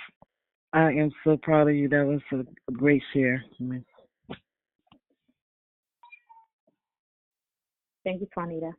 I 0.73 0.93
am 0.93 1.11
so 1.25 1.37
proud 1.37 1.68
of 1.68 1.75
you. 1.75 1.89
That 1.89 2.07
was 2.07 2.21
a, 2.33 2.39
a 2.71 2.73
great 2.73 3.03
share. 3.12 3.45
Amen. 3.61 3.85
Thank 8.05 8.23
you, 8.23 8.29
Juanita. 8.35 8.73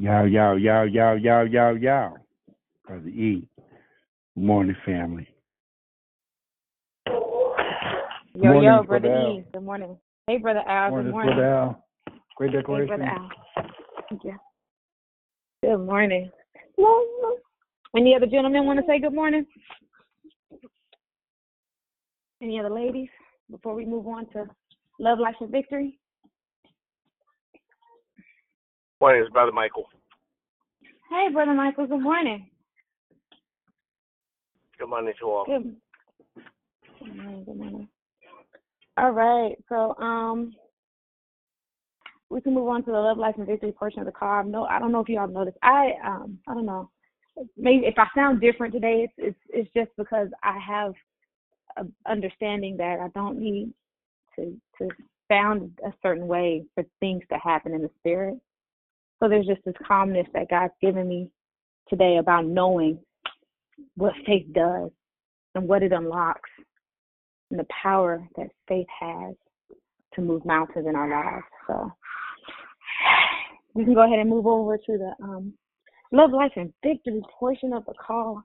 Yow, 0.00 0.24
yow, 0.24 0.54
yow, 0.54 0.82
yow, 0.82 1.14
yow, 1.14 1.42
yow, 1.42 1.70
yow. 1.70 2.16
Brother 2.86 3.08
E. 3.08 3.48
Good 4.34 4.44
morning, 4.44 4.76
family. 4.84 5.28
Yo, 8.34 8.44
Morning, 8.44 8.62
yo, 8.64 8.82
Brother 8.82 9.08
Brother 9.08 9.14
Al. 9.14 9.32
E. 9.32 9.44
Good 9.52 9.62
morning. 9.62 9.98
Hey, 10.26 10.38
Brother 10.38 10.62
Al. 10.66 10.90
Morning, 10.90 11.06
Good 11.06 11.12
morning. 11.12 11.34
Brother 11.34 11.54
Al. 11.54 11.84
Great 12.36 12.52
Hey. 12.52 12.88
Brother 12.88 13.04
Al. 13.04 13.28
Thank 14.08 14.24
you. 14.24 14.36
Good 15.62 15.78
morning. 15.78 16.30
Any 17.94 18.16
other 18.16 18.26
gentlemen 18.26 18.64
want 18.64 18.80
to 18.80 18.86
say 18.86 18.98
good 18.98 19.12
morning? 19.14 19.44
Any 22.40 22.58
other 22.58 22.70
ladies 22.70 23.10
before 23.50 23.74
we 23.74 23.84
move 23.84 24.06
on 24.06 24.26
to 24.30 24.46
love, 24.98 25.18
life, 25.18 25.34
and 25.40 25.50
victory? 25.50 25.98
Morning, 28.98 29.22
it's 29.22 29.32
Brother 29.32 29.52
Michael. 29.52 29.84
Hey, 31.10 31.28
Brother 31.30 31.52
Michael. 31.52 31.86
Good 31.86 32.00
morning. 32.00 32.48
Good 34.78 34.88
morning 34.88 35.12
to 35.20 35.26
all. 35.26 35.44
Good. 35.44 35.76
Good 36.98 37.14
morning. 37.14 37.44
Good 37.44 37.56
morning. 37.56 37.88
All 38.96 39.10
right. 39.10 39.56
So, 39.68 39.96
um, 39.98 40.54
we 42.32 42.40
can 42.40 42.54
move 42.54 42.68
on 42.68 42.82
to 42.84 42.90
the 42.90 42.98
love, 42.98 43.18
life, 43.18 43.34
and 43.36 43.46
victory 43.46 43.72
portion 43.72 44.00
of 44.00 44.06
the 44.06 44.12
call. 44.12 44.42
No, 44.44 44.64
I 44.64 44.78
don't 44.78 44.90
know 44.90 45.00
if 45.00 45.08
y'all 45.08 45.28
noticed. 45.28 45.58
I 45.62 45.92
um, 46.04 46.38
I 46.48 46.54
don't 46.54 46.66
know. 46.66 46.90
Maybe 47.56 47.86
if 47.86 47.94
I 47.98 48.06
sound 48.14 48.40
different 48.40 48.72
today, 48.72 49.06
it's 49.06 49.12
it's 49.18 49.38
it's 49.50 49.70
just 49.74 49.90
because 49.98 50.28
I 50.42 50.58
have 50.58 50.94
a 51.76 52.10
understanding 52.10 52.76
that 52.78 53.00
I 53.00 53.08
don't 53.14 53.38
need 53.38 53.72
to 54.36 54.56
to 54.78 54.88
sound 55.30 55.78
a 55.86 55.92
certain 56.02 56.26
way 56.26 56.64
for 56.74 56.84
things 57.00 57.22
to 57.30 57.38
happen 57.38 57.74
in 57.74 57.82
the 57.82 57.90
spirit. 57.98 58.38
So 59.20 59.28
there's 59.28 59.46
just 59.46 59.64
this 59.64 59.74
calmness 59.86 60.26
that 60.32 60.50
God's 60.50 60.72
given 60.80 61.08
me 61.08 61.30
today 61.88 62.16
about 62.16 62.46
knowing 62.46 62.98
what 63.96 64.14
faith 64.26 64.46
does 64.52 64.90
and 65.54 65.68
what 65.68 65.82
it 65.82 65.92
unlocks 65.92 66.50
and 67.52 67.60
the 67.60 67.66
power 67.82 68.26
that 68.36 68.48
faith 68.66 68.86
has 68.98 69.34
to 70.14 70.22
move 70.22 70.44
mountains 70.44 70.86
in 70.88 70.96
our 70.96 71.08
lives. 71.08 71.44
So 71.66 71.92
we 73.74 73.84
can 73.84 73.94
go 73.94 74.04
ahead 74.04 74.18
and 74.18 74.28
move 74.28 74.46
over 74.46 74.76
to 74.76 74.82
the 74.98 75.12
um, 75.22 75.52
love, 76.12 76.32
life, 76.32 76.52
and 76.56 76.72
victory 76.82 77.22
portion 77.38 77.74
of 77.74 77.84
the 77.84 77.92
call. 77.94 78.42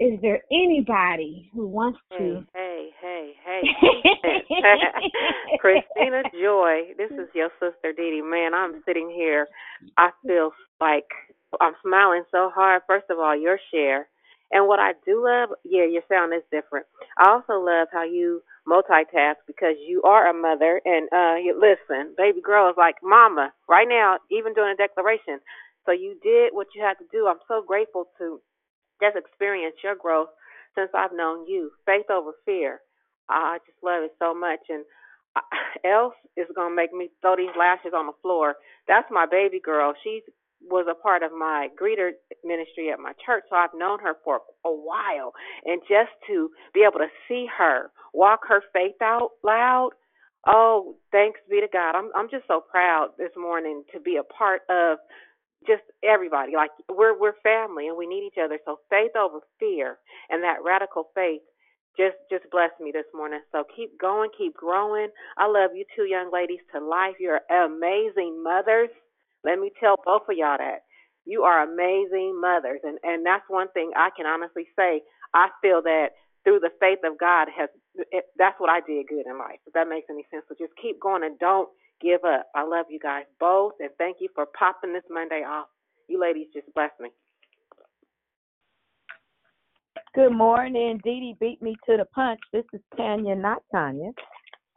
Is 0.00 0.18
there 0.22 0.40
anybody 0.50 1.50
who 1.54 1.68
wants 1.68 2.00
to? 2.18 2.44
Hey, 2.52 2.88
hey, 3.00 3.32
hey, 3.44 3.62
hey. 3.80 4.42
Christina 5.60 6.22
Joy, 6.32 6.94
this 6.98 7.12
is 7.12 7.28
your 7.34 7.50
sister 7.60 7.92
Dee 7.96 8.10
Dee. 8.10 8.22
Man, 8.22 8.54
I'm 8.54 8.82
sitting 8.84 9.08
here. 9.08 9.46
I 9.96 10.10
feel 10.26 10.50
like 10.80 11.06
I'm 11.60 11.74
smiling 11.86 12.24
so 12.32 12.50
hard. 12.52 12.82
First 12.88 13.06
of 13.10 13.18
all, 13.20 13.38
your 13.38 13.58
share. 13.72 14.08
And 14.52 14.68
what 14.68 14.78
I 14.80 14.92
do 15.06 15.24
love, 15.24 15.50
yeah, 15.64 15.84
your 15.84 16.02
sound 16.08 16.34
is 16.34 16.42
different. 16.52 16.86
I 17.18 17.30
also 17.30 17.54
love 17.64 17.88
how 17.92 18.04
you 18.04 18.42
multitask 18.68 19.36
because 19.46 19.74
you 19.86 20.02
are 20.04 20.28
a 20.30 20.34
mother 20.34 20.80
and 20.84 21.08
uh 21.12 21.36
you 21.42 21.54
listen, 21.58 22.14
baby 22.16 22.40
girl 22.42 22.70
is 22.70 22.76
like 22.78 22.96
mama 23.02 23.52
right 23.68 23.88
now, 23.88 24.18
even 24.30 24.54
doing 24.54 24.74
a 24.74 24.76
declaration. 24.76 25.40
So 25.86 25.92
you 25.92 26.16
did 26.22 26.52
what 26.54 26.68
you 26.74 26.82
had 26.84 26.94
to 26.98 27.04
do. 27.12 27.26
I'm 27.28 27.42
so 27.48 27.62
grateful 27.66 28.06
to 28.18 28.40
just 29.02 29.16
experience 29.16 29.76
your 29.82 29.96
growth 29.96 30.28
since 30.76 30.90
I've 30.94 31.12
known 31.14 31.46
you. 31.46 31.72
Faith 31.86 32.10
over 32.10 32.32
fear. 32.44 32.80
I 33.28 33.58
just 33.66 33.78
love 33.82 34.04
it 34.04 34.12
so 34.18 34.34
much. 34.34 34.60
And 34.68 34.84
I- 35.36 35.42
else 35.88 36.14
is 36.36 36.46
gonna 36.54 36.74
make 36.74 36.92
me 36.92 37.10
throw 37.22 37.36
these 37.36 37.54
lashes 37.58 37.92
on 37.94 38.06
the 38.06 38.18
floor. 38.22 38.56
That's 38.88 39.10
my 39.10 39.26
baby 39.26 39.60
girl. 39.60 39.94
She 40.04 40.22
was 40.70 40.86
a 40.90 40.94
part 40.94 41.22
of 41.22 41.32
my 41.32 41.68
greeter 41.80 42.10
ministry 42.44 42.90
at 42.92 43.00
my 43.00 43.12
church, 43.24 43.44
so 43.50 43.56
I've 43.56 43.74
known 43.74 44.00
her 44.00 44.14
for 44.24 44.40
a 44.64 44.70
while. 44.70 45.32
And 45.64 45.82
just 45.88 46.12
to 46.28 46.50
be 46.74 46.82
able 46.82 47.00
to 47.00 47.10
see 47.28 47.46
her 47.58 47.90
walk 48.14 48.40
her 48.48 48.62
faith 48.72 49.00
out 49.02 49.30
loud, 49.44 49.90
oh, 50.46 50.96
thanks 51.12 51.40
be 51.50 51.60
to 51.60 51.68
God. 51.72 51.96
I'm 51.96 52.10
I'm 52.16 52.30
just 52.30 52.46
so 52.48 52.62
proud 52.70 53.10
this 53.18 53.32
morning 53.36 53.84
to 53.94 54.00
be 54.00 54.16
a 54.18 54.24
part 54.24 54.62
of 54.70 54.98
just 55.66 55.82
everybody. 56.04 56.52
Like 56.56 56.70
we're 56.90 57.18
we're 57.18 57.34
family 57.42 57.88
and 57.88 57.96
we 57.96 58.06
need 58.06 58.26
each 58.26 58.40
other. 58.42 58.58
So 58.64 58.78
faith 58.90 59.12
over 59.16 59.40
fear 59.58 59.98
and 60.30 60.42
that 60.44 60.62
radical 60.64 61.08
faith 61.14 61.42
just 61.98 62.16
just 62.30 62.44
blessed 62.52 62.78
me 62.80 62.92
this 62.92 63.08
morning. 63.14 63.40
So 63.52 63.64
keep 63.74 63.98
going, 64.00 64.30
keep 64.36 64.54
growing. 64.54 65.08
I 65.38 65.46
love 65.48 65.70
you 65.74 65.84
two 65.96 66.04
young 66.04 66.30
ladies 66.32 66.60
to 66.74 66.80
life. 66.84 67.16
You're 67.18 67.40
amazing 67.50 68.42
mothers. 68.44 68.90
Let 69.44 69.58
me 69.58 69.70
tell 69.80 69.96
both 70.04 70.22
of 70.28 70.36
y'all 70.36 70.58
that. 70.58 70.82
You 71.24 71.42
are 71.42 71.62
amazing 71.62 72.40
mothers 72.40 72.80
and 72.82 72.98
and 73.02 73.24
that's 73.24 73.44
one 73.48 73.68
thing 73.72 73.92
I 73.96 74.10
can 74.16 74.26
honestly 74.26 74.66
say. 74.76 75.02
I 75.34 75.48
feel 75.62 75.82
that 75.82 76.18
through 76.44 76.60
the 76.60 76.74
faith 76.80 76.98
of 77.04 77.18
God 77.18 77.48
has 77.56 77.68
it, 78.10 78.24
that's 78.36 78.58
what 78.58 78.70
I 78.70 78.80
did 78.80 79.06
good 79.06 79.26
in 79.26 79.38
life. 79.38 79.60
If 79.66 79.72
that 79.74 79.88
makes 79.88 80.06
any 80.10 80.26
sense. 80.30 80.44
So 80.48 80.56
just 80.58 80.72
keep 80.80 81.00
going 81.00 81.22
and 81.22 81.38
don't 81.38 81.68
give 82.00 82.24
up. 82.24 82.46
I 82.56 82.64
love 82.66 82.86
you 82.90 82.98
guys 82.98 83.24
both 83.38 83.74
and 83.78 83.90
thank 83.98 84.16
you 84.20 84.28
for 84.34 84.46
popping 84.58 84.92
this 84.92 85.06
Monday 85.08 85.44
off. 85.46 85.68
You 86.08 86.20
ladies 86.20 86.48
just 86.52 86.66
blessed 86.74 86.98
me. 87.00 87.10
Good 90.14 90.32
morning. 90.32 91.00
Dee 91.04 91.20
Dee 91.20 91.36
beat 91.40 91.62
me 91.62 91.74
to 91.86 91.96
the 91.96 92.04
punch. 92.04 92.40
This 92.52 92.64
is 92.74 92.80
Tanya, 92.96 93.34
not 93.34 93.62
Tanya. 93.72 94.10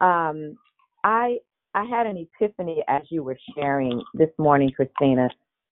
Um, 0.00 0.56
I 1.04 1.38
I 1.76 1.84
had 1.84 2.06
an 2.06 2.16
epiphany 2.16 2.82
as 2.88 3.02
you 3.10 3.22
were 3.22 3.38
sharing 3.54 4.02
this 4.14 4.30
morning, 4.38 4.72
Christina, 4.74 5.28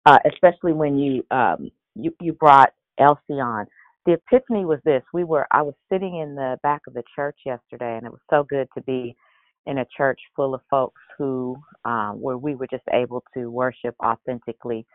uh, 0.06 0.18
especially 0.30 0.74
when 0.74 0.98
you 0.98 1.24
um 1.30 1.70
you 1.96 2.14
you 2.20 2.34
brought 2.34 2.74
Elsie 3.00 3.40
on. 3.40 3.66
The 4.06 4.12
epiphany 4.12 4.66
was 4.66 4.80
this: 4.84 5.02
we 5.14 5.24
were 5.24 5.46
I 5.50 5.62
was 5.62 5.74
sitting 5.90 6.18
in 6.18 6.34
the 6.34 6.58
back 6.62 6.82
of 6.86 6.94
the 6.94 7.04
church 7.16 7.38
yesterday, 7.46 7.96
and 7.96 8.06
it 8.06 8.12
was 8.12 8.20
so 8.30 8.44
good 8.44 8.68
to 8.76 8.82
be 8.82 9.16
in 9.66 9.78
a 9.78 9.86
church 9.96 10.20
full 10.36 10.54
of 10.54 10.60
folks 10.70 11.00
who 11.16 11.56
um, 11.86 12.20
where 12.20 12.36
we 12.36 12.54
were 12.54 12.68
just 12.68 12.84
able 12.92 13.24
to 13.34 13.50
worship 13.50 13.96
authentically. 14.04 14.86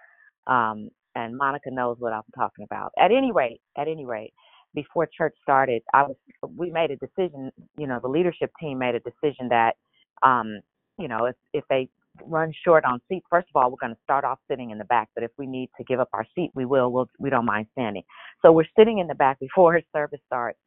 Um, 0.45 0.89
and 1.16 1.36
Monica 1.36 1.72
knows 1.72 1.97
what 1.99 2.14
I'm 2.14 2.22
talking 2.36 2.66
about. 2.66 2.91
At 2.99 3.12
any 3.12 3.32
rate, 3.32 3.62
at 3.78 3.88
any 3.88 4.05
rate, 4.05 4.34
before 4.76 5.07
church 5.07 5.36
started, 5.41 5.82
I 5.93 6.03
was 6.03 6.16
we 6.55 6.70
made 6.70 6.91
a 6.91 6.97
decision. 6.97 7.51
You 7.80 7.88
know, 7.88 7.99
the 7.99 8.10
leadership 8.10 8.51
team 8.62 8.78
made 8.78 8.95
a 8.95 8.99
decision 8.99 9.49
that, 9.49 9.74
um, 10.22 10.60
you 11.00 11.08
know, 11.08 11.26
if 11.26 11.36
if 11.54 11.64
they 11.70 11.89
run 12.26 12.54
short 12.66 12.86
on 12.86 13.00
seats, 13.10 13.26
first 13.30 13.47
of 13.54 13.62
all, 13.62 13.72
we're 13.72 13.78
going 13.80 13.95
to 13.95 14.02
start 14.04 14.26
off 14.26 14.39
sitting 14.50 14.72
in 14.72 14.78
the 14.78 14.86
back. 14.86 15.10
But 15.16 15.24
if 15.24 15.32
we 15.38 15.47
need 15.47 15.70
to 15.78 15.84
give 15.86 16.00
up 16.00 16.10
our 16.14 16.26
seat, 16.36 16.52
we 16.54 16.66
will. 16.66 16.91
We'll 16.91 17.10
we 17.20 17.30
don't 17.30 17.45
mind 17.45 17.68
standing. 17.74 18.04
So 18.41 18.52
we're 18.52 18.66
sitting 18.78 19.00
in 19.00 19.08
the 19.08 19.16
back 19.16 19.39
before 19.39 19.80
service 19.93 20.22
starts, 20.28 20.60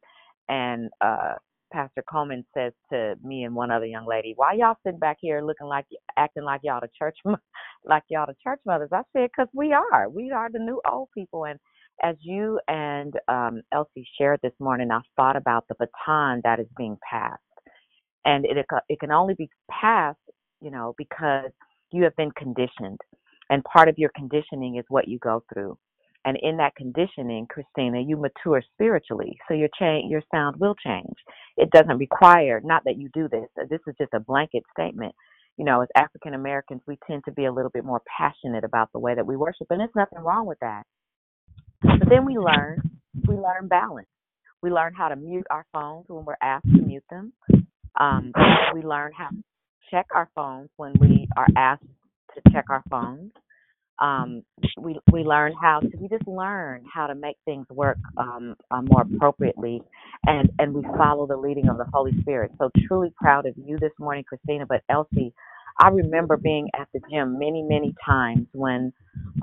and 0.49 0.89
uh 1.01 1.35
Pastor 1.71 2.03
Coleman 2.09 2.45
says 2.55 2.71
to 2.91 3.15
me 3.23 3.43
and 3.45 3.55
one 3.55 3.71
other 3.71 3.87
young 3.87 4.07
lady, 4.07 4.33
"Why 4.35 4.53
y'all 4.53 4.75
sitting 4.85 4.99
back 4.99 5.17
here 5.21 5.41
looking 5.41 5.67
like 5.67 5.85
acting 6.17 6.43
like 6.43 6.61
y'all 6.63 6.81
the 6.81 6.89
church 6.97 7.17
like 7.85 8.03
y'all 8.09 8.27
the 8.27 8.35
church 8.43 8.59
mothers?" 8.65 8.89
I 8.93 9.01
said, 9.13 9.29
"Cause 9.35 9.47
we 9.53 9.73
are. 9.73 10.09
We 10.09 10.31
are 10.31 10.49
the 10.51 10.59
new 10.59 10.81
old 10.89 11.09
people." 11.15 11.45
And 11.45 11.59
as 12.03 12.15
you 12.21 12.59
and 12.67 13.13
um, 13.27 13.61
Elsie 13.71 14.07
shared 14.17 14.39
this 14.43 14.53
morning, 14.59 14.91
I 14.91 15.01
thought 15.15 15.35
about 15.35 15.65
the 15.67 15.75
baton 15.75 16.41
that 16.43 16.59
is 16.59 16.67
being 16.77 16.97
passed, 17.09 17.41
and 18.25 18.45
it 18.45 18.65
it 18.89 18.99
can 18.99 19.11
only 19.11 19.33
be 19.33 19.49
passed, 19.69 20.17
you 20.61 20.71
know, 20.71 20.93
because 20.97 21.51
you 21.91 22.03
have 22.03 22.15
been 22.15 22.31
conditioned, 22.31 22.99
and 23.49 23.63
part 23.63 23.89
of 23.89 23.97
your 23.97 24.11
conditioning 24.15 24.77
is 24.77 24.85
what 24.89 25.07
you 25.07 25.19
go 25.19 25.43
through. 25.53 25.77
And 26.25 26.37
in 26.41 26.57
that 26.57 26.75
conditioning, 26.75 27.47
Christina, 27.49 27.99
you 27.99 28.15
mature 28.15 28.63
spiritually, 28.73 29.37
so 29.47 29.53
your 29.53 29.67
change, 29.77 30.09
your 30.09 30.21
sound 30.33 30.55
will 30.57 30.75
change. 30.75 31.15
It 31.57 31.69
doesn't 31.71 31.97
require, 31.97 32.61
not 32.63 32.83
that 32.85 32.97
you 32.97 33.09
do 33.13 33.27
this. 33.27 33.47
Uh, 33.59 33.65
this 33.69 33.81
is 33.87 33.95
just 33.99 34.13
a 34.13 34.21
blanket 34.21 34.63
statement. 34.77 35.13
You 35.57 35.65
know, 35.65 35.81
as 35.81 35.89
African 35.95 36.33
Americans, 36.33 36.81
we 36.87 36.97
tend 37.05 37.23
to 37.25 37.31
be 37.33 37.45
a 37.45 37.51
little 37.51 37.69
bit 37.71 37.83
more 37.83 38.01
passionate 38.17 38.63
about 38.63 38.89
the 38.93 38.99
way 38.99 39.13
that 39.15 39.25
we 39.27 39.35
worship, 39.35 39.67
and 39.69 39.79
there's 39.81 39.89
nothing 39.95 40.19
wrong 40.19 40.45
with 40.45 40.59
that. 40.61 40.83
But 41.81 42.09
then 42.09 42.25
we 42.25 42.37
learn, 42.37 42.79
we 43.27 43.35
learn 43.35 43.67
balance. 43.67 44.07
We 44.61 44.71
learn 44.71 44.93
how 44.93 45.09
to 45.09 45.17
mute 45.17 45.45
our 45.51 45.65
phones 45.73 46.05
when 46.07 46.23
we're 46.23 46.37
asked 46.41 46.71
to 46.73 46.81
mute 46.81 47.03
them. 47.09 47.33
Um, 47.99 48.33
we 48.73 48.83
learn 48.83 49.11
how 49.17 49.29
to 49.29 49.37
check 49.91 50.07
our 50.15 50.29
phones 50.35 50.69
when 50.77 50.93
we 50.99 51.27
are 51.37 51.47
asked 51.57 51.83
to 52.35 52.51
check 52.53 52.65
our 52.69 52.83
phones. 52.89 53.31
Um, 54.01 54.43
we 54.79 54.99
we 55.11 55.23
learn 55.23 55.53
how 55.61 55.81
to 55.81 55.89
we 55.99 56.09
just 56.09 56.27
learn 56.27 56.85
how 56.93 57.07
to 57.07 57.15
make 57.15 57.37
things 57.45 57.67
work 57.71 57.97
um, 58.17 58.55
uh, 58.71 58.81
more 58.83 59.03
appropriately, 59.03 59.81
and 60.27 60.51
and 60.59 60.73
we 60.73 60.83
follow 60.97 61.27
the 61.27 61.37
leading 61.37 61.69
of 61.69 61.77
the 61.77 61.85
Holy 61.93 62.13
Spirit. 62.21 62.51
So 62.59 62.71
truly 62.87 63.13
proud 63.17 63.45
of 63.47 63.55
you 63.57 63.77
this 63.79 63.93
morning, 63.99 64.25
Christina. 64.27 64.65
But 64.67 64.83
Elsie, 64.89 65.33
I 65.79 65.89
remember 65.89 66.37
being 66.37 66.69
at 66.79 66.89
the 66.93 67.01
gym 67.11 67.39
many, 67.39 67.63
many 67.63 67.95
times 68.05 68.47
when 68.53 68.93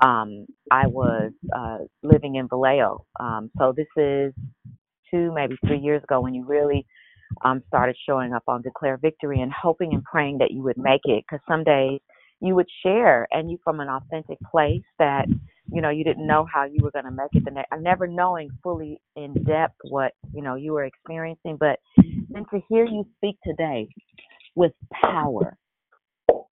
um, 0.03 0.47
I 0.71 0.87
was 0.89 1.33
uh, 1.57 1.79
living 2.03 2.37
in 2.37 2.49
Vallejo. 2.49 3.07
Um, 3.21 3.51
so 3.59 3.75
this 3.77 3.89
is 3.97 4.35
two, 5.11 5.33
maybe 5.35 5.57
three 5.67 5.79
years 5.81 6.03
ago 6.05 6.21
when 6.21 6.35
you 6.35 6.45
really 6.47 6.87
um, 7.45 7.63
started 7.69 7.97
showing 8.09 8.33
up 8.33 8.45
on 8.49 8.63
Declare 8.63 8.99
Victory 8.99 9.41
and 9.41 9.53
hoping 9.53 9.93
and 9.93 10.05
praying 10.05 10.39
that 10.39 10.51
you 10.51 10.63
would 10.63 10.79
make 10.79 11.03
it. 11.05 11.25
Because 11.29 11.45
some 11.49 11.65
days 11.65 12.01
you 12.41 12.55
would 12.55 12.69
share 12.85 13.27
and 13.31 13.51
you 13.51 13.59
from 13.63 13.81
an 13.81 13.89
authentic 13.89 14.39
place 14.51 14.83
that 14.99 15.27
you 15.73 15.81
know 15.81 15.91
you 15.91 16.05
didn't 16.05 16.27
know 16.27 16.47
how 16.53 16.65
you 16.65 16.83
were 16.83 16.91
going 16.91 17.05
to 17.05 17.11
make 17.11 17.31
it 17.33 17.45
the 17.45 17.51
next 17.51 17.69
never 17.81 18.07
knowing 18.07 18.51
fully 18.63 19.01
in 19.17 19.35
depth 19.45 19.77
what 19.91 20.13
you 20.35 20.43
know 20.43 20.55
you 20.55 20.73
were 20.73 20.85
experiencing. 20.85 21.57
But 21.59 21.79
then 21.97 22.45
to 22.53 22.61
hear 22.69 22.85
you 22.85 23.07
speak 23.17 23.37
today 23.45 23.89
with 24.55 24.73
power 25.01 25.57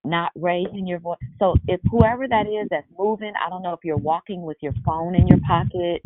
not 0.05 0.31
raising 0.35 0.87
your 0.87 0.99
voice. 0.99 1.17
So 1.39 1.55
if 1.67 1.79
whoever 1.91 2.27
that 2.27 2.45
is 2.47 2.67
that's 2.69 2.87
moving 2.97 3.33
i 3.45 3.49
don't 3.49 3.61
know 3.61 3.73
if 3.73 3.79
you're 3.83 3.97
walking 3.97 4.41
with 4.43 4.57
your 4.61 4.73
phone 4.85 5.15
in 5.15 5.27
your 5.27 5.39
pocket 5.47 6.01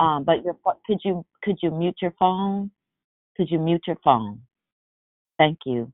um 0.00 0.24
but 0.24 0.44
your 0.44 0.56
could 0.86 0.98
you 1.04 1.24
could 1.42 1.56
you 1.62 1.70
mute 1.70 1.96
your 2.00 2.14
phone 2.18 2.70
could 3.36 3.50
you 3.50 3.58
mute 3.58 3.82
your 3.86 3.98
phone 4.04 4.40
thank 5.38 5.58
you 5.66 5.92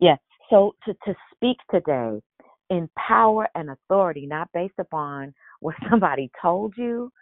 yes 0.00 0.18
so 0.50 0.74
to 0.84 0.94
to 1.04 1.14
speak 1.34 1.58
today 1.70 2.20
in 2.70 2.88
power 2.96 3.48
and 3.56 3.68
authority, 3.70 4.26
not 4.26 4.48
based 4.54 4.78
upon 4.78 5.34
what 5.58 5.74
somebody 5.90 6.30
told 6.40 6.72
you, 6.76 7.12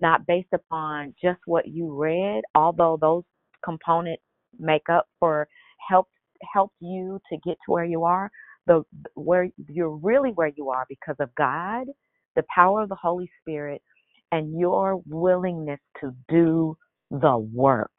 not 0.00 0.26
based 0.26 0.52
upon 0.54 1.14
just 1.22 1.40
what 1.44 1.68
you 1.68 1.92
read, 1.92 2.42
although 2.54 2.96
those 3.00 3.24
components 3.64 4.22
make 4.58 4.88
up 4.90 5.06
for 5.20 5.46
help 5.88 6.08
help 6.54 6.72
you 6.80 7.20
to 7.30 7.36
get 7.44 7.56
to 7.66 7.72
where 7.72 7.84
you 7.84 8.04
are. 8.04 8.30
The 8.66 8.82
where 9.14 9.48
you're 9.68 9.96
really 9.96 10.30
where 10.30 10.52
you 10.56 10.70
are 10.70 10.86
because 10.88 11.16
of 11.18 11.34
God, 11.34 11.88
the 12.36 12.44
power 12.54 12.82
of 12.82 12.88
the 12.88 12.94
Holy 12.94 13.30
Spirit, 13.40 13.82
and 14.30 14.58
your 14.58 15.02
willingness 15.06 15.80
to 16.00 16.14
do 16.28 16.76
the 17.10 17.36
work. 17.52 17.90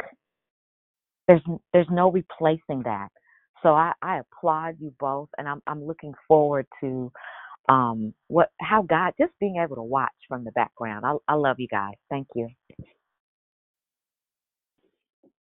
There's 1.27 1.41
there's 1.73 1.87
no 1.91 2.11
replacing 2.11 2.83
that. 2.83 3.09
So 3.63 3.69
I, 3.69 3.93
I 4.01 4.19
applaud 4.19 4.77
you 4.79 4.93
both, 4.99 5.29
and 5.37 5.47
I'm 5.47 5.61
I'm 5.67 5.85
looking 5.85 6.13
forward 6.27 6.67
to 6.81 7.11
um 7.69 8.13
what 8.27 8.49
how 8.59 8.81
God 8.83 9.13
just 9.19 9.33
being 9.39 9.57
able 9.63 9.77
to 9.77 9.83
watch 9.83 10.11
from 10.27 10.43
the 10.43 10.51
background. 10.51 11.05
I 11.05 11.13
I 11.27 11.35
love 11.35 11.59
you 11.59 11.67
guys. 11.69 11.95
Thank 12.09 12.27
you. 12.35 12.49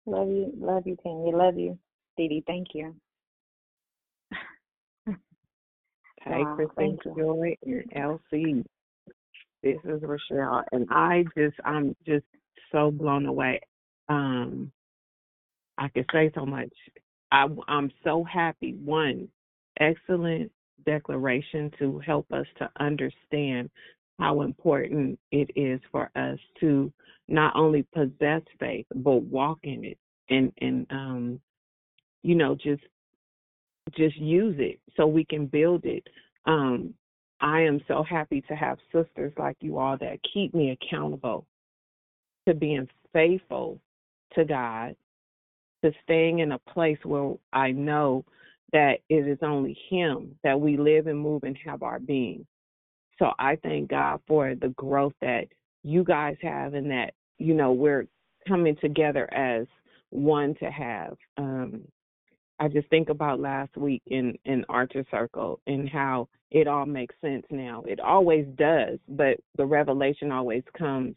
Love 0.06 0.28
you, 0.28 0.52
love 0.58 0.84
you, 0.86 0.96
Tanya. 1.02 1.36
Love 1.36 1.58
you, 1.58 1.78
Dee 2.16 2.28
Dee. 2.28 2.44
Thank 2.46 2.68
you. 2.74 2.94
Hey, 6.28 6.42
wow, 6.42 6.54
Christine 6.56 6.98
Joy 7.16 7.56
and 7.64 7.84
Elsie. 7.94 8.64
This 9.62 9.78
is 9.84 10.02
Rochelle, 10.02 10.64
and 10.72 10.86
I 10.90 11.24
just 11.36 11.56
I'm 11.64 11.96
just 12.06 12.24
so 12.72 12.90
blown 12.92 13.26
away. 13.26 13.60
Um, 14.08 14.72
I 15.80 15.88
could 15.88 16.06
say 16.12 16.30
so 16.34 16.46
much. 16.46 16.70
I, 17.32 17.46
I'm 17.66 17.90
so 18.04 18.22
happy. 18.22 18.74
One, 18.84 19.28
excellent 19.80 20.52
declaration 20.84 21.72
to 21.78 21.98
help 22.00 22.30
us 22.32 22.46
to 22.58 22.70
understand 22.78 23.70
how 24.18 24.42
important 24.42 25.18
it 25.32 25.50
is 25.56 25.80
for 25.90 26.10
us 26.14 26.38
to 26.60 26.92
not 27.28 27.54
only 27.56 27.84
possess 27.94 28.42
faith 28.58 28.86
but 28.94 29.22
walk 29.22 29.58
in 29.62 29.84
it 29.84 29.98
and 30.28 30.52
and 30.58 30.86
um 30.90 31.40
you 32.22 32.34
know 32.34 32.54
just 32.54 32.82
just 33.96 34.16
use 34.16 34.56
it 34.58 34.78
so 34.96 35.06
we 35.06 35.24
can 35.24 35.46
build 35.46 35.84
it 35.84 36.06
um 36.46 36.92
i 37.40 37.60
am 37.60 37.80
so 37.88 38.02
happy 38.02 38.40
to 38.42 38.54
have 38.54 38.78
sisters 38.92 39.32
like 39.38 39.56
you 39.60 39.78
all 39.78 39.96
that 39.96 40.18
keep 40.34 40.54
me 40.54 40.70
accountable 40.70 41.46
to 42.46 42.54
being 42.54 42.88
faithful 43.12 43.80
to 44.34 44.44
god 44.44 44.94
to 45.84 45.92
staying 46.02 46.40
in 46.40 46.52
a 46.52 46.58
place 46.58 46.98
where 47.04 47.34
I 47.52 47.72
know 47.72 48.24
that 48.72 48.98
it 49.08 49.26
is 49.26 49.38
only 49.42 49.76
Him 49.88 50.36
that 50.44 50.60
we 50.60 50.76
live 50.76 51.06
and 51.06 51.18
move 51.18 51.42
and 51.44 51.56
have 51.64 51.82
our 51.82 51.98
being. 51.98 52.46
So 53.18 53.32
I 53.38 53.56
thank 53.56 53.90
God 53.90 54.20
for 54.26 54.54
the 54.54 54.68
growth 54.70 55.12
that 55.20 55.48
you 55.82 56.04
guys 56.04 56.36
have 56.42 56.74
and 56.74 56.90
that, 56.90 57.14
you 57.38 57.54
know, 57.54 57.72
we're 57.72 58.06
coming 58.46 58.76
together 58.80 59.32
as 59.34 59.66
one 60.10 60.54
to 60.56 60.70
have. 60.70 61.16
Um, 61.36 61.82
I 62.58 62.68
just 62.68 62.88
think 62.88 63.08
about 63.08 63.40
last 63.40 63.76
week 63.76 64.02
in, 64.06 64.38
in 64.44 64.64
Archer 64.68 65.04
Circle 65.10 65.60
and 65.66 65.88
how 65.88 66.28
it 66.50 66.66
all 66.66 66.86
makes 66.86 67.14
sense 67.20 67.44
now. 67.50 67.82
It 67.86 68.00
always 68.00 68.46
does, 68.56 68.98
but 69.08 69.38
the 69.56 69.64
revelation 69.64 70.30
always 70.30 70.62
comes. 70.76 71.14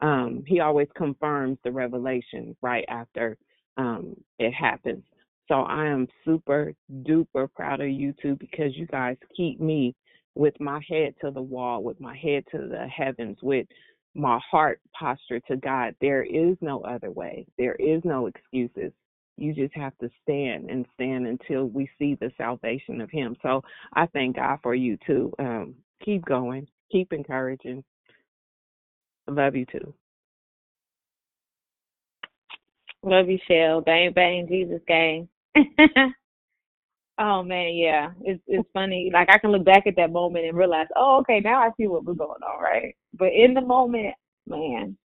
Um, 0.00 0.42
he 0.46 0.60
always 0.60 0.88
confirms 0.96 1.58
the 1.64 1.70
revelation 1.70 2.56
right 2.60 2.84
after 2.88 3.38
um, 3.76 4.16
it 4.38 4.52
happens. 4.52 5.04
So 5.48 5.62
I 5.62 5.86
am 5.86 6.06
super 6.24 6.72
duper 7.02 7.48
proud 7.52 7.80
of 7.80 7.88
you 7.88 8.14
two 8.22 8.36
because 8.36 8.76
you 8.76 8.86
guys 8.86 9.16
keep 9.36 9.60
me 9.60 9.94
with 10.34 10.58
my 10.60 10.80
head 10.88 11.14
to 11.20 11.30
the 11.30 11.42
wall, 11.42 11.82
with 11.82 12.00
my 12.00 12.16
head 12.16 12.44
to 12.52 12.58
the 12.58 12.86
heavens, 12.88 13.38
with 13.42 13.66
my 14.14 14.38
heart 14.50 14.80
posture 14.98 15.40
to 15.40 15.56
God. 15.56 15.94
There 16.00 16.22
is 16.22 16.56
no 16.60 16.80
other 16.82 17.10
way. 17.10 17.46
There 17.58 17.74
is 17.74 18.02
no 18.04 18.26
excuses. 18.26 18.92
You 19.36 19.54
just 19.54 19.74
have 19.74 19.96
to 19.98 20.10
stand 20.22 20.70
and 20.70 20.86
stand 20.94 21.26
until 21.26 21.66
we 21.66 21.88
see 21.98 22.14
the 22.14 22.30
salvation 22.36 23.00
of 23.00 23.10
Him. 23.10 23.36
So 23.42 23.62
I 23.94 24.06
thank 24.06 24.36
God 24.36 24.58
for 24.62 24.74
you 24.74 24.98
too. 25.06 25.32
Um, 25.38 25.74
keep 26.04 26.24
going, 26.24 26.66
keep 26.90 27.12
encouraging. 27.12 27.82
love 29.26 29.56
you 29.56 29.66
too. 29.66 29.94
Love 33.04 33.28
you, 33.30 33.38
Shell. 33.48 33.82
Bang 33.82 34.12
bang, 34.14 34.46
Jesus 34.48 34.80
gang. 34.88 35.28
oh 37.18 37.42
man, 37.42 37.74
yeah. 37.74 38.10
It's 38.22 38.42
it's 38.46 38.68
funny. 38.74 39.10
Like 39.12 39.28
I 39.30 39.38
can 39.38 39.52
look 39.52 39.64
back 39.64 39.86
at 39.86 39.96
that 39.96 40.12
moment 40.12 40.46
and 40.46 40.56
realize, 40.56 40.88
oh, 40.96 41.18
okay, 41.20 41.40
now 41.40 41.60
I 41.60 41.70
see 41.76 41.88
what 41.88 42.04
was 42.04 42.16
going 42.16 42.30
on, 42.42 42.62
right? 42.62 42.96
But 43.18 43.32
in 43.34 43.54
the 43.54 43.60
moment, 43.62 44.14
man, 44.46 44.96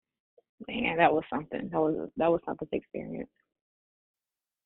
man, 0.68 0.98
that 0.98 1.14
was 1.14 1.24
something. 1.32 1.70
That 1.72 1.80
was 1.80 2.10
that 2.18 2.32
was 2.32 2.42
something 2.46 2.68
to 2.70 2.78
experience. 2.78 3.30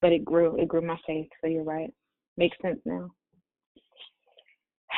But 0.01 0.13
it 0.13 0.25
grew. 0.25 0.57
It 0.61 0.67
grew 0.67 0.81
my 0.81 0.97
faith. 1.07 1.29
So 1.41 1.47
you're 1.47 1.63
right. 1.63 1.93
Makes 2.37 2.57
sense 2.61 2.79
now. 2.85 3.11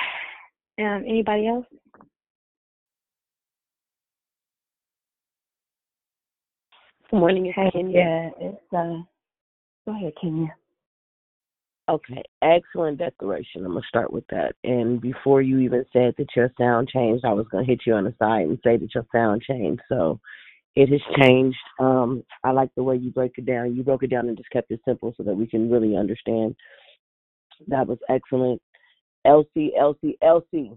Um, 0.79 1.03
anybody 1.07 1.47
else? 1.47 1.65
Good 7.13 7.19
morning, 7.19 7.45
it's 7.45 7.55
Hey, 7.55 7.69
Kenya. 7.71 7.99
yeah, 7.99 8.29
it's 8.39 8.73
uh. 8.75 9.03
Go 9.85 9.95
ahead, 9.95 10.13
Kenya. 10.19 10.47
Okay, 11.87 12.23
excellent 12.41 12.97
declaration. 12.97 13.63
I'm 13.63 13.73
gonna 13.73 13.81
start 13.87 14.11
with 14.11 14.25
that. 14.31 14.55
And 14.63 14.99
before 14.99 15.43
you 15.43 15.59
even 15.59 15.85
said 15.93 16.15
that 16.17 16.35
your 16.35 16.51
sound 16.59 16.89
changed, 16.89 17.23
I 17.23 17.33
was 17.33 17.45
gonna 17.51 17.65
hit 17.65 17.81
you 17.85 17.93
on 17.93 18.05
the 18.05 18.15
side 18.17 18.47
and 18.47 18.57
say 18.63 18.77
that 18.77 18.95
your 18.95 19.05
sound 19.13 19.43
changed. 19.43 19.83
So 19.89 20.19
it 20.75 20.89
has 20.89 21.01
changed. 21.21 21.59
Um, 21.79 22.23
I 22.43 22.49
like 22.49 22.71
the 22.75 22.81
way 22.81 22.95
you 22.95 23.11
break 23.11 23.33
it 23.37 23.45
down. 23.45 23.75
You 23.75 23.83
broke 23.83 24.01
it 24.01 24.09
down 24.09 24.27
and 24.27 24.35
just 24.35 24.49
kept 24.49 24.71
it 24.71 24.81
simple 24.83 25.13
so 25.15 25.21
that 25.21 25.35
we 25.35 25.45
can 25.45 25.69
really 25.69 25.95
understand. 25.95 26.55
That 27.67 27.85
was 27.85 27.99
excellent. 28.09 28.59
Elsie, 29.23 29.73
Elsie, 29.79 30.17
Elsie. 30.23 30.71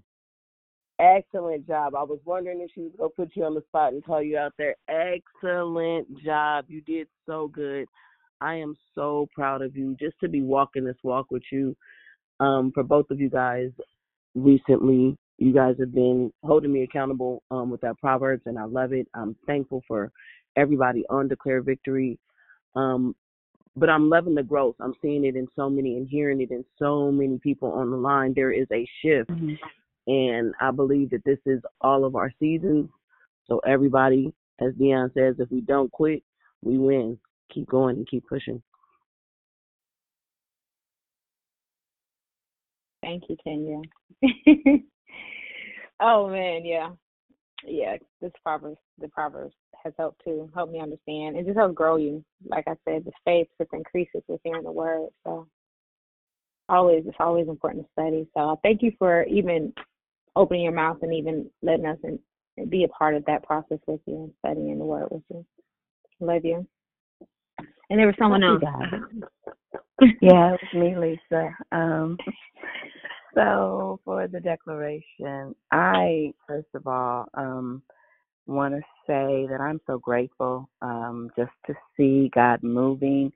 Excellent 0.98 1.66
job. 1.66 1.94
I 1.94 2.02
was 2.02 2.20
wondering 2.24 2.62
if 2.62 2.70
she 2.74 2.81
was 2.81 2.93
gonna 2.97 3.10
put 3.10 3.36
you 3.36 3.44
on 3.44 3.55
the 3.55 3.62
spot 3.68 3.93
and 3.93 4.05
call 4.05 4.23
you 4.23 4.39
out 4.39 4.55
there. 4.56 4.77
Excellent 4.89 6.23
job. 6.23 6.64
You 6.68 6.81
did 6.81 7.06
so 7.27 7.48
good. 7.48 7.86
I 8.40 8.55
am 8.55 8.77
so 8.94 9.28
proud 9.35 9.62
of 9.62 9.77
you 9.77 9.97
just 10.01 10.18
to 10.20 10.28
be 10.28 10.43
walking 10.43 10.85
this 10.85 10.97
walk 11.02 11.31
with 11.31 11.43
you. 11.52 11.77
Um, 12.40 12.70
for 12.73 12.82
both 12.82 13.10
of 13.10 13.20
you 13.20 13.31
guys 13.31 13.70
recently, 14.35 15.16
you 15.39 15.52
guys 15.52 15.77
have 15.81 15.93
been 15.93 16.32
holding 16.43 16.73
me 16.73 16.82
accountable 16.82 17.43
um, 17.51 17.70
with 17.70 17.81
that 17.82 17.98
Proverbs, 17.98 18.43
and 18.47 18.59
I 18.59 18.64
love 18.64 18.93
it. 18.93 19.06
I'm 19.14 19.36
thankful 19.47 19.82
for 19.86 20.10
everybody 20.56 21.05
on 21.10 21.28
Declare 21.28 21.62
Victory. 21.62 22.18
Um, 22.74 23.14
but 23.77 23.90
I'm 23.90 24.09
loving 24.09 24.35
the 24.35 24.43
growth. 24.43 24.77
I'm 24.81 24.94
seeing 25.02 25.24
it 25.27 25.36
in 25.36 25.47
so 25.55 25.68
many 25.68 25.97
and 25.98 26.09
hearing 26.09 26.40
it 26.40 26.51
in 26.51 26.64
so 26.78 27.12
many 27.12 27.39
people 27.39 27.73
on 27.73 27.90
the 27.90 27.97
line. 27.97 28.32
There 28.35 28.52
is 28.52 28.66
a 28.73 28.89
shift, 29.02 29.31
and 30.06 30.54
I 30.60 30.70
believe 30.70 31.10
that 31.10 31.24
this 31.24 31.38
is 31.46 31.60
all 31.80 32.04
of 32.04 32.14
our 32.14 32.32
seasons. 32.38 32.88
So 33.46 33.58
everybody, 33.60 34.32
as 34.60 34.72
Dion 34.74 35.10
says, 35.14 35.36
if 35.38 35.50
we 35.50 35.60
don't 35.60 35.90
quit, 35.90 36.22
we 36.62 36.78
win. 36.78 37.18
Keep 37.52 37.68
going 37.68 37.96
and 37.96 38.08
keep 38.08 38.26
pushing. 38.26 38.62
Thank 43.02 43.24
you, 43.28 43.36
Kenya. 43.42 43.80
oh 46.00 46.28
man, 46.28 46.64
yeah, 46.64 46.90
yeah. 47.64 47.96
This 48.20 48.32
proverbs, 48.42 48.78
the 48.98 49.08
proverbs 49.08 49.54
has 49.84 49.92
helped 49.96 50.22
to 50.24 50.50
help 50.54 50.72
me 50.72 50.80
understand. 50.80 51.36
It 51.36 51.46
just 51.46 51.56
helps 51.56 51.74
grow 51.74 51.96
you. 51.96 52.24
Like 52.48 52.64
I 52.66 52.74
said, 52.84 53.04
the 53.04 53.12
faith 53.24 53.46
just 53.60 53.72
increases 53.72 54.22
with 54.26 54.40
hearing 54.42 54.64
the 54.64 54.72
word. 54.72 55.10
So 55.24 55.46
always 56.68 57.04
it's 57.06 57.16
always 57.20 57.48
important 57.48 57.84
to 57.86 57.92
study. 57.92 58.26
So 58.36 58.58
thank 58.62 58.82
you 58.82 58.92
for 58.98 59.24
even 59.24 59.72
opening 60.36 60.62
your 60.62 60.72
mouth 60.72 60.98
and 61.02 61.12
even 61.12 61.50
letting 61.62 61.86
us 61.86 61.98
and 62.04 62.18
be 62.70 62.84
a 62.84 62.88
part 62.88 63.14
of 63.14 63.24
that 63.24 63.42
process 63.42 63.78
with 63.86 64.00
you 64.06 64.16
and 64.16 64.32
studying 64.38 64.78
the 64.78 64.84
word 64.84 65.08
with 65.10 65.22
you. 65.30 65.44
Love 66.20 66.44
you. 66.44 66.66
And 67.90 67.98
there 67.98 68.06
was 68.06 68.16
someone 68.18 68.42
else. 68.42 68.62
yeah, 70.20 70.54
it 70.54 70.60
was 70.74 70.74
me, 70.74 70.96
Lisa. 70.96 71.56
Um, 71.72 72.16
so 73.34 74.00
for 74.04 74.26
the 74.28 74.40
declaration, 74.40 75.54
I 75.70 76.32
first 76.46 76.68
of 76.74 76.86
all 76.86 77.26
um, 77.34 77.82
want 78.46 78.74
to 78.74 78.80
say 79.06 79.46
that 79.50 79.60
I'm 79.60 79.80
so 79.86 79.98
grateful 79.98 80.68
um, 80.82 81.30
just 81.36 81.52
to 81.66 81.74
see 81.96 82.30
God 82.34 82.62
moving 82.62 83.32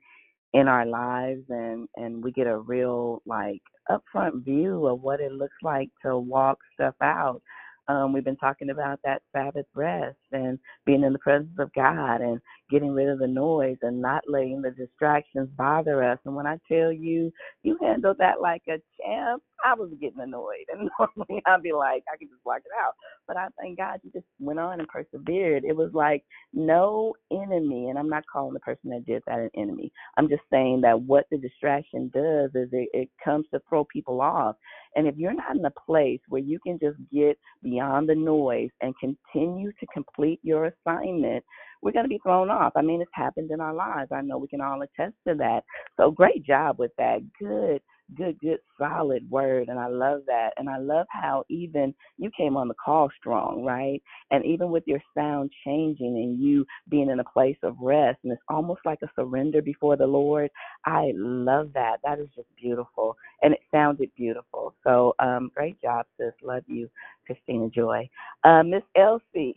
in 0.53 0.67
our 0.67 0.85
lives, 0.85 1.43
and 1.49 1.87
and 1.95 2.23
we 2.23 2.31
get 2.31 2.47
a 2.47 2.59
real 2.59 3.21
like 3.25 3.61
upfront 3.89 4.43
view 4.43 4.87
of 4.87 5.01
what 5.01 5.19
it 5.19 5.31
looks 5.31 5.57
like 5.63 5.89
to 6.03 6.17
walk 6.17 6.59
stuff 6.73 6.95
out. 7.01 7.41
Um, 7.87 8.13
we've 8.13 8.23
been 8.23 8.37
talking 8.37 8.69
about 8.69 8.99
that 9.03 9.21
Sabbath 9.33 9.65
rest 9.73 10.17
and 10.31 10.59
being 10.85 11.03
in 11.03 11.13
the 11.13 11.19
presence 11.19 11.57
of 11.59 11.73
God 11.73 12.21
and 12.21 12.39
getting 12.69 12.93
rid 12.93 13.09
of 13.09 13.19
the 13.19 13.27
noise 13.27 13.77
and 13.81 14.01
not 14.01 14.23
letting 14.29 14.61
the 14.61 14.71
distractions 14.71 15.49
bother 15.57 16.03
us. 16.03 16.19
And 16.25 16.35
when 16.35 16.47
I 16.47 16.57
tell 16.71 16.91
you, 16.91 17.31
you 17.63 17.77
handled 17.81 18.17
that 18.19 18.39
like 18.39 18.61
a 18.69 18.77
champ, 19.01 19.43
I 19.65 19.75
was 19.75 19.91
getting 20.01 20.21
annoyed. 20.21 20.67
And 20.71 20.89
normally 20.99 21.43
I'd 21.47 21.63
be 21.63 21.73
like, 21.73 22.03
I 22.13 22.17
could 22.17 22.29
just 22.29 22.43
block 22.43 22.59
it 22.65 22.71
out. 22.83 22.93
But 23.27 23.37
I 23.37 23.47
thank 23.59 23.77
God 23.77 23.99
you 24.03 24.11
just 24.11 24.25
went 24.39 24.59
on 24.59 24.79
and 24.79 24.89
persevered. 24.89 25.63
It 25.65 25.75
was 25.75 25.91
like 25.93 26.23
no 26.53 27.13
enemy, 27.31 27.89
and 27.89 27.99
I'm 27.99 28.09
not 28.09 28.25
calling 28.31 28.53
the 28.53 28.59
person 28.61 28.89
that 28.91 29.05
did 29.05 29.23
that 29.27 29.39
an 29.39 29.51
enemy. 29.57 29.91
I'm 30.17 30.29
just 30.29 30.43
saying 30.51 30.81
that 30.81 31.01
what 31.01 31.25
the 31.31 31.37
distraction 31.37 32.11
does 32.13 32.51
is 32.55 32.69
it, 32.73 32.89
it 32.93 33.09
comes 33.23 33.47
to 33.53 33.61
throw 33.69 33.85
people 33.85 34.21
off. 34.21 34.55
And 34.95 35.07
if 35.07 35.17
you're 35.17 35.33
not 35.33 35.55
in 35.57 35.65
a 35.65 35.71
place 35.71 36.21
where 36.29 36.41
you 36.41 36.59
can 36.65 36.79
just 36.79 36.97
get 37.13 37.37
beyond 37.63 38.09
the 38.09 38.15
noise 38.15 38.71
and 38.81 38.93
continue 38.99 39.71
to 39.79 39.87
complete 39.93 40.39
your 40.43 40.65
assignment, 40.87 41.45
we're 41.81 41.91
going 41.91 42.05
to 42.05 42.09
be 42.09 42.19
thrown 42.23 42.49
off. 42.49 42.73
I 42.75 42.81
mean, 42.81 43.01
it's 43.01 43.11
happened 43.13 43.51
in 43.51 43.61
our 43.61 43.73
lives. 43.73 44.11
I 44.11 44.21
know 44.21 44.37
we 44.37 44.47
can 44.47 44.61
all 44.61 44.81
attest 44.81 45.15
to 45.27 45.35
that. 45.35 45.61
So 45.97 46.11
great 46.11 46.45
job 46.45 46.79
with 46.79 46.91
that. 46.97 47.19
Good 47.39 47.81
good, 48.15 48.39
good, 48.39 48.59
solid 48.77 49.29
word. 49.29 49.69
And 49.69 49.79
I 49.79 49.87
love 49.87 50.21
that. 50.27 50.51
And 50.57 50.69
I 50.69 50.77
love 50.77 51.05
how 51.09 51.43
even 51.49 51.93
you 52.17 52.29
came 52.35 52.57
on 52.57 52.67
the 52.67 52.73
call 52.73 53.09
strong, 53.19 53.63
right? 53.63 54.01
And 54.31 54.45
even 54.45 54.69
with 54.71 54.83
your 54.85 55.01
sound 55.15 55.51
changing 55.65 56.07
and 56.17 56.39
you 56.39 56.65
being 56.89 57.09
in 57.09 57.19
a 57.19 57.23
place 57.23 57.57
of 57.63 57.75
rest, 57.79 58.19
and 58.23 58.31
it's 58.33 58.41
almost 58.49 58.81
like 58.85 58.99
a 59.03 59.09
surrender 59.15 59.61
before 59.61 59.97
the 59.97 60.07
Lord. 60.07 60.49
I 60.85 61.11
love 61.15 61.71
that. 61.73 61.97
That 62.03 62.19
is 62.19 62.27
just 62.35 62.47
beautiful. 62.59 63.15
And 63.41 63.53
it 63.53 63.61
sounded 63.71 64.09
beautiful. 64.15 64.73
So 64.83 65.15
um, 65.19 65.51
great 65.55 65.81
job, 65.81 66.05
sis. 66.19 66.33
Love 66.41 66.63
you, 66.67 66.89
Christina 67.25 67.69
Joy. 67.69 68.09
Uh, 68.43 68.63
Miss 68.63 68.83
Elsie, 68.95 69.55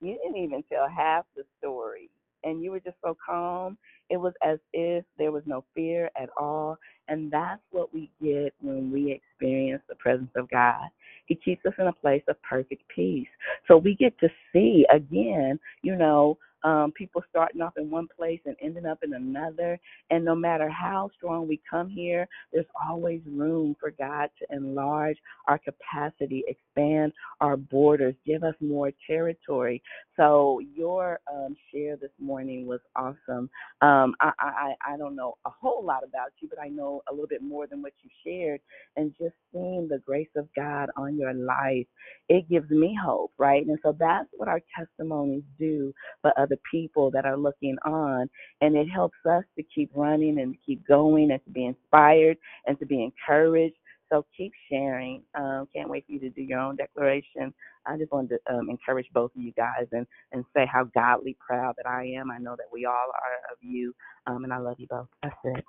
you 0.01 0.17
didn't 0.23 0.37
even 0.37 0.63
tell 0.71 0.87
half 0.87 1.25
the 1.35 1.43
story 1.59 2.09
and 2.43 2.63
you 2.63 2.71
were 2.71 2.79
just 2.79 2.95
so 3.03 3.17
calm. 3.23 3.77
It 4.09 4.17
was 4.17 4.33
as 4.43 4.59
if 4.73 5.05
there 5.17 5.31
was 5.31 5.43
no 5.45 5.63
fear 5.75 6.09
at 6.19 6.29
all. 6.37 6.77
And 7.07 7.31
that's 7.31 7.61
what 7.71 7.93
we 7.93 8.09
get 8.21 8.53
when 8.61 8.91
we 8.91 9.11
experience 9.11 9.83
the 9.89 9.95
presence 9.95 10.31
of 10.35 10.49
God. 10.49 10.87
He 11.25 11.35
keeps 11.35 11.65
us 11.65 11.73
in 11.77 11.87
a 11.87 11.93
place 11.93 12.23
of 12.27 12.41
perfect 12.41 12.83
peace. 12.93 13.27
So 13.67 13.77
we 13.77 13.95
get 13.95 14.17
to 14.19 14.29
see 14.53 14.85
again, 14.93 15.59
you 15.81 15.95
know, 15.95 16.37
um, 16.63 16.91
people 16.93 17.23
starting 17.29 17.61
off 17.61 17.73
in 17.77 17.89
one 17.89 18.07
place 18.17 18.41
and 18.45 18.55
ending 18.61 18.85
up 18.85 18.99
in 19.03 19.13
another. 19.13 19.79
And 20.11 20.25
no 20.25 20.35
matter 20.35 20.69
how 20.69 21.09
strong 21.17 21.47
we 21.47 21.61
come 21.69 21.89
here, 21.89 22.27
there's 22.53 22.65
always 22.87 23.21
room 23.27 23.75
for 23.79 23.91
God 23.91 24.29
to 24.39 24.55
enlarge 24.55 25.17
our 25.47 25.59
capacity, 25.59 26.43
expand 26.47 27.13
our 27.41 27.57
borders, 27.57 28.15
give 28.25 28.43
us 28.43 28.55
more 28.61 28.91
territory. 29.07 29.81
So 30.17 30.61
your 30.75 31.19
um, 31.33 31.55
share 31.73 31.95
this 31.97 32.11
morning 32.19 32.67
was 32.67 32.81
awesome. 32.95 33.49
Um, 33.81 34.15
I, 34.21 34.31
I 34.39 34.73
I 34.93 34.97
don't 34.97 35.15
know 35.15 35.35
a 35.45 35.49
whole 35.49 35.83
lot 35.85 36.03
about 36.03 36.31
you, 36.41 36.49
but 36.49 36.59
I 36.59 36.67
know 36.69 37.01
a 37.09 37.13
little 37.13 37.27
bit 37.27 37.41
more 37.43 37.67
than 37.67 37.81
what 37.81 37.93
you 38.03 38.09
shared. 38.25 38.61
And 38.97 39.13
just 39.19 39.35
seeing 39.53 39.87
the 39.89 39.99
grace 39.99 40.29
of 40.35 40.47
God 40.55 40.89
on 40.97 41.17
your 41.17 41.33
life, 41.33 41.87
it 42.29 42.49
gives 42.49 42.69
me 42.69 42.97
hope, 43.01 43.31
right? 43.37 43.65
And 43.65 43.79
so 43.83 43.95
that's 43.97 44.29
what 44.37 44.49
our 44.49 44.61
testimonies 44.77 45.43
do 45.59 45.93
for 46.21 46.33
other 46.39 46.48
people 46.69 47.11
that 47.11 47.25
are 47.25 47.37
looking 47.37 47.77
on. 47.85 48.29
And 48.61 48.75
it 48.75 48.87
helps 48.87 49.17
us 49.29 49.43
to 49.57 49.63
keep 49.63 49.91
running 49.93 50.39
and 50.39 50.55
keep 50.65 50.85
going 50.87 51.31
and 51.31 51.43
to 51.45 51.49
be 51.51 51.65
inspired 51.65 52.37
and 52.65 52.79
to 52.79 52.85
be 52.85 53.03
encouraged. 53.03 53.75
So 54.11 54.25
keep 54.35 54.51
sharing. 54.71 55.21
Um, 55.35 55.67
can't 55.73 55.89
wait 55.89 56.05
for 56.05 56.13
you 56.13 56.19
to 56.21 56.29
do 56.31 56.41
your 56.41 56.59
own 56.59 56.75
declaration. 56.75 57.53
I 57.85 57.97
just 57.97 58.11
wanted 58.11 58.39
to 58.47 58.53
um, 58.55 58.69
encourage 58.69 59.07
both 59.13 59.31
of 59.35 59.41
you 59.41 59.51
guys 59.53 59.87
and, 59.91 60.07
and 60.31 60.43
say 60.55 60.65
how 60.71 60.85
godly 60.95 61.37
proud 61.39 61.75
that 61.77 61.87
I 61.87 62.05
am. 62.17 62.31
I 62.31 62.39
know 62.39 62.55
that 62.55 62.65
we 62.71 62.85
all 62.85 62.93
are 62.93 63.53
of 63.53 63.57
you, 63.61 63.93
um, 64.27 64.43
and 64.43 64.53
I 64.53 64.57
love 64.57 64.75
you 64.79 64.87
both. 64.89 65.07
That's 65.21 65.35
it. 65.43 65.63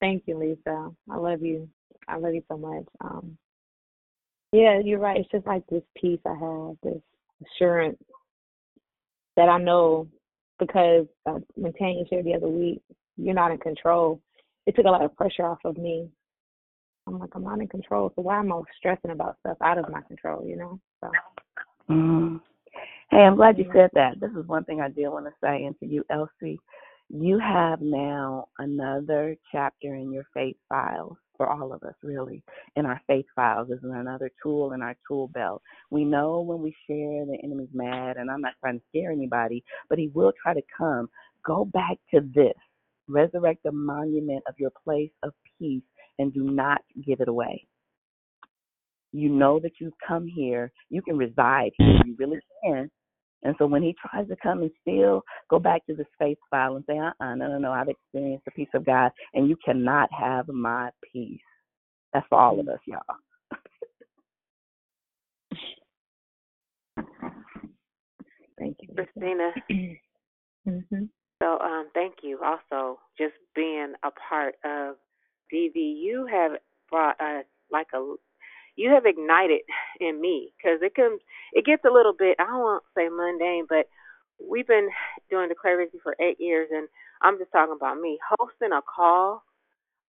Thank 0.00 0.24
you, 0.26 0.38
Lisa. 0.38 0.90
I 1.10 1.16
love 1.16 1.42
you. 1.42 1.68
I 2.08 2.16
love 2.16 2.34
you 2.34 2.42
so 2.48 2.56
much. 2.56 2.84
Um, 3.00 3.36
yeah, 4.52 4.80
you're 4.84 4.98
right. 4.98 5.20
It's 5.20 5.30
just 5.30 5.46
like 5.46 5.66
this 5.68 5.82
peace 5.96 6.20
I 6.26 6.34
have, 6.34 6.76
this 6.82 7.02
assurance 7.44 7.98
that 9.36 9.48
I 9.48 9.58
know 9.58 10.08
because 10.58 11.06
uh, 11.26 11.38
when 11.54 11.72
Tanya 11.74 12.04
shared 12.08 12.24
the 12.24 12.34
other 12.34 12.48
week, 12.48 12.82
you're 13.16 13.34
not 13.34 13.50
in 13.50 13.58
control. 13.58 14.20
It 14.66 14.76
took 14.76 14.86
a 14.86 14.90
lot 14.90 15.04
of 15.04 15.16
pressure 15.16 15.44
off 15.44 15.58
of 15.64 15.76
me. 15.76 16.08
I'm 17.06 17.18
like, 17.18 17.30
I'm 17.34 17.42
not 17.42 17.60
in 17.60 17.66
control, 17.66 18.12
so 18.14 18.22
why 18.22 18.38
am 18.38 18.52
I 18.52 18.60
stressing 18.78 19.10
about 19.10 19.36
stuff 19.40 19.56
out 19.60 19.78
of 19.78 19.88
my 19.88 20.02
control? 20.02 20.46
You 20.46 20.56
know. 20.56 20.80
So. 21.00 21.10
Mm. 21.90 22.40
Hey, 23.10 23.18
I'm 23.18 23.36
glad 23.36 23.58
you 23.58 23.68
said 23.74 23.90
that. 23.94 24.20
This 24.20 24.30
is 24.38 24.46
one 24.46 24.64
thing 24.64 24.80
I 24.80 24.88
did 24.88 25.08
want 25.08 25.26
to 25.26 25.32
say, 25.42 25.64
and 25.64 25.78
to 25.80 25.86
you, 25.86 26.04
Elsie, 26.10 26.60
you 27.10 27.38
have 27.40 27.80
now 27.80 28.46
another 28.58 29.36
chapter 29.50 29.96
in 29.96 30.12
your 30.12 30.24
faith 30.32 30.56
files 30.68 31.16
for 31.36 31.50
all 31.50 31.72
of 31.72 31.82
us, 31.82 31.94
really, 32.02 32.42
in 32.76 32.86
our 32.86 33.00
faith 33.06 33.26
files. 33.34 33.70
Is 33.70 33.78
another 33.82 34.30
tool 34.42 34.72
in 34.72 34.82
our 34.82 34.96
tool 35.06 35.28
belt. 35.28 35.62
We 35.90 36.04
know 36.04 36.40
when 36.40 36.60
we 36.62 36.74
share, 36.86 37.26
the 37.26 37.38
enemy's 37.42 37.68
mad, 37.72 38.16
and 38.16 38.30
I'm 38.30 38.40
not 38.40 38.54
trying 38.60 38.78
to 38.78 38.84
scare 38.88 39.10
anybody, 39.10 39.64
but 39.88 39.98
he 39.98 40.08
will 40.08 40.32
try 40.42 40.54
to 40.54 40.62
come. 40.76 41.08
Go 41.44 41.64
back 41.64 41.98
to 42.14 42.20
this. 42.34 42.54
Resurrect 43.08 43.62
the 43.64 43.72
monument 43.72 44.42
of 44.48 44.54
your 44.58 44.70
place 44.84 45.10
of 45.22 45.32
peace 45.58 45.82
and 46.18 46.32
do 46.32 46.44
not 46.44 46.80
give 47.04 47.20
it 47.20 47.28
away. 47.28 47.66
You 49.12 49.28
know 49.28 49.60
that 49.60 49.72
you've 49.80 49.92
come 50.06 50.26
here. 50.26 50.72
You 50.88 51.02
can 51.02 51.16
reside 51.16 51.72
here. 51.76 52.00
You 52.06 52.16
really 52.18 52.38
can. 52.64 52.90
And 53.42 53.54
so 53.58 53.66
when 53.66 53.82
he 53.82 53.94
tries 54.00 54.28
to 54.28 54.36
come 54.42 54.62
and 54.62 54.70
steal, 54.82 55.22
go 55.50 55.58
back 55.58 55.84
to 55.86 55.94
the 55.94 56.04
faith 56.18 56.38
file 56.50 56.76
and 56.76 56.84
say, 56.86 56.98
uh 56.98 57.10
uh 57.20 57.34
no, 57.34 57.48
no, 57.48 57.58
no, 57.58 57.72
I've 57.72 57.88
experienced 57.88 58.44
the 58.44 58.52
peace 58.52 58.68
of 58.74 58.86
God, 58.86 59.10
and 59.34 59.48
you 59.48 59.56
cannot 59.64 60.08
have 60.12 60.48
my 60.48 60.90
peace. 61.12 61.40
That's 62.12 62.26
for 62.28 62.38
all 62.38 62.60
of 62.60 62.68
us, 62.68 62.78
y'all. 62.86 63.00
Thank 68.58 68.76
you, 68.80 68.94
Christina. 68.94 69.50
mm-hmm. 70.68 71.04
So, 71.42 71.58
um, 71.58 71.88
thank 71.94 72.16
you 72.22 72.38
also 72.44 73.00
just 73.18 73.34
being 73.56 73.94
a 74.04 74.10
part 74.28 74.54
of 74.64 74.94
DV. 75.52 75.74
You 75.74 76.28
have 76.30 76.52
brought 76.88 77.20
a 77.20 77.42
like 77.72 77.88
a 77.94 78.14
you 78.76 78.90
have 78.90 79.06
ignited 79.06 79.60
in 80.00 80.20
me 80.20 80.52
because 80.56 80.80
it 80.82 80.94
comes 80.94 81.20
it 81.52 81.64
gets 81.64 81.84
a 81.84 81.92
little 81.92 82.14
bit 82.16 82.36
I 82.38 82.44
don't 82.44 82.60
want 82.60 82.84
to 82.84 83.00
say 83.00 83.08
mundane, 83.08 83.66
but 83.68 83.86
we've 84.40 84.66
been 84.66 84.88
doing 85.30 85.48
Declare 85.48 85.78
Victory 85.78 86.00
for 86.02 86.16
eight 86.20 86.40
years, 86.40 86.68
and 86.72 86.88
I'm 87.20 87.38
just 87.38 87.52
talking 87.52 87.76
about 87.76 88.00
me 88.00 88.18
hosting 88.28 88.72
a 88.72 88.82
call 88.82 89.42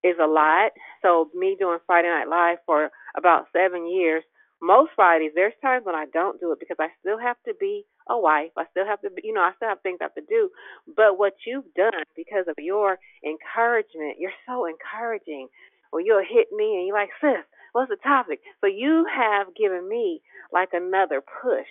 is 0.04 0.16
a 0.22 0.28
lot. 0.28 0.72
So 1.02 1.30
me 1.34 1.56
doing 1.58 1.80
Friday 1.86 2.10
Night 2.10 2.28
Live 2.28 2.58
for 2.66 2.90
about 3.18 3.48
seven 3.54 3.88
years, 3.90 4.24
most 4.62 4.92
Fridays 4.96 5.32
there's 5.36 5.54
times 5.62 5.86
when 5.86 5.96
I 5.96 6.06
don't 6.14 6.40
do 6.40 6.52
it 6.52 6.60
because 6.60 6.78
I 6.80 6.88
still 7.00 7.20
have 7.20 7.38
to 7.48 7.54
be 7.60 7.86
a 8.10 8.20
wife. 8.20 8.52
I 8.58 8.66
still 8.72 8.86
have 8.86 9.02
to 9.02 9.10
be, 9.10 9.22
you 9.24 9.34
know, 9.34 9.42
I 9.42 9.52
still 9.56 9.70
have 9.70 9.82
things 9.82 10.00
I 10.02 10.06
have 10.06 10.16
to 10.16 10.28
do. 10.28 10.50
But 10.96 11.18
what 11.18 11.34
you've 11.46 11.72
done 11.76 12.04
because 12.16 12.46
of 12.48 12.56
your 12.58 12.98
encouragement, 13.24 14.20
you're 14.20 14.36
so 14.48 14.66
encouraging. 14.66 15.48
When 15.92 16.06
you'll 16.06 16.26
hit 16.26 16.48
me 16.52 16.78
and 16.78 16.88
you're 16.88 16.98
like, 16.98 17.14
sis, 17.22 17.46
what's 17.74 17.90
the 17.90 17.98
topic? 17.98 18.40
So 18.62 18.68
you 18.68 19.06
have 19.14 19.54
given 19.56 19.88
me 19.90 20.22
like 20.54 20.70
another 20.74 21.22
push 21.22 21.70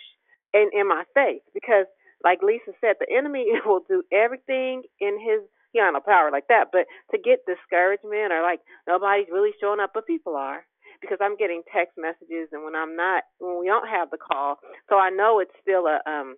in 0.55 0.71
in 0.75 0.89
my 0.89 1.05
faith 1.15 1.43
because, 1.55 1.87
like 2.23 2.43
Lisa 2.43 2.73
said, 2.81 2.97
the 3.01 3.11
enemy 3.11 3.47
will 3.67 3.83
do 3.89 4.03
everything 4.13 4.83
in 5.01 5.19
his 5.19 5.43
he 5.73 5.81
don't 5.81 6.05
power 6.05 6.31
like 6.31 6.49
that, 6.49 6.67
but 6.71 6.85
to 7.13 7.19
get 7.19 7.47
discouragement 7.49 8.33
or 8.33 8.43
like 8.43 8.61
nobody's 8.87 9.33
really 9.33 9.53
showing 9.61 9.81
up, 9.81 9.93
but 9.95 10.07
people 10.07 10.37
are 10.37 10.65
because 11.01 11.19
I'm 11.21 11.37
getting 11.37 11.63
text 11.75 11.97
messages 11.97 12.49
and 12.53 12.65
when 12.65 12.77
I'm 12.77 12.95
not 12.95 13.25
when 13.39 13.59
we 13.59 13.67
don't 13.67 13.89
have 13.89 14.11
the 14.11 14.19
call, 14.19 14.57
so 14.89 14.99
I 14.99 15.11
know 15.11 15.41
it's 15.41 15.57
still 15.63 15.87
a 15.87 15.99
um 16.09 16.37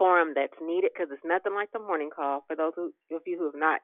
forum 0.00 0.32
that's 0.34 0.56
needed 0.64 0.90
because 0.96 1.12
it's 1.12 1.20
nothing 1.28 1.52
like 1.52 1.68
the 1.76 1.78
morning 1.78 2.08
call 2.08 2.40
for 2.48 2.56
those 2.56 2.72
who, 2.74 2.88
of 3.12 3.20
you 3.26 3.36
who 3.36 3.44
have 3.52 3.60
not 3.60 3.80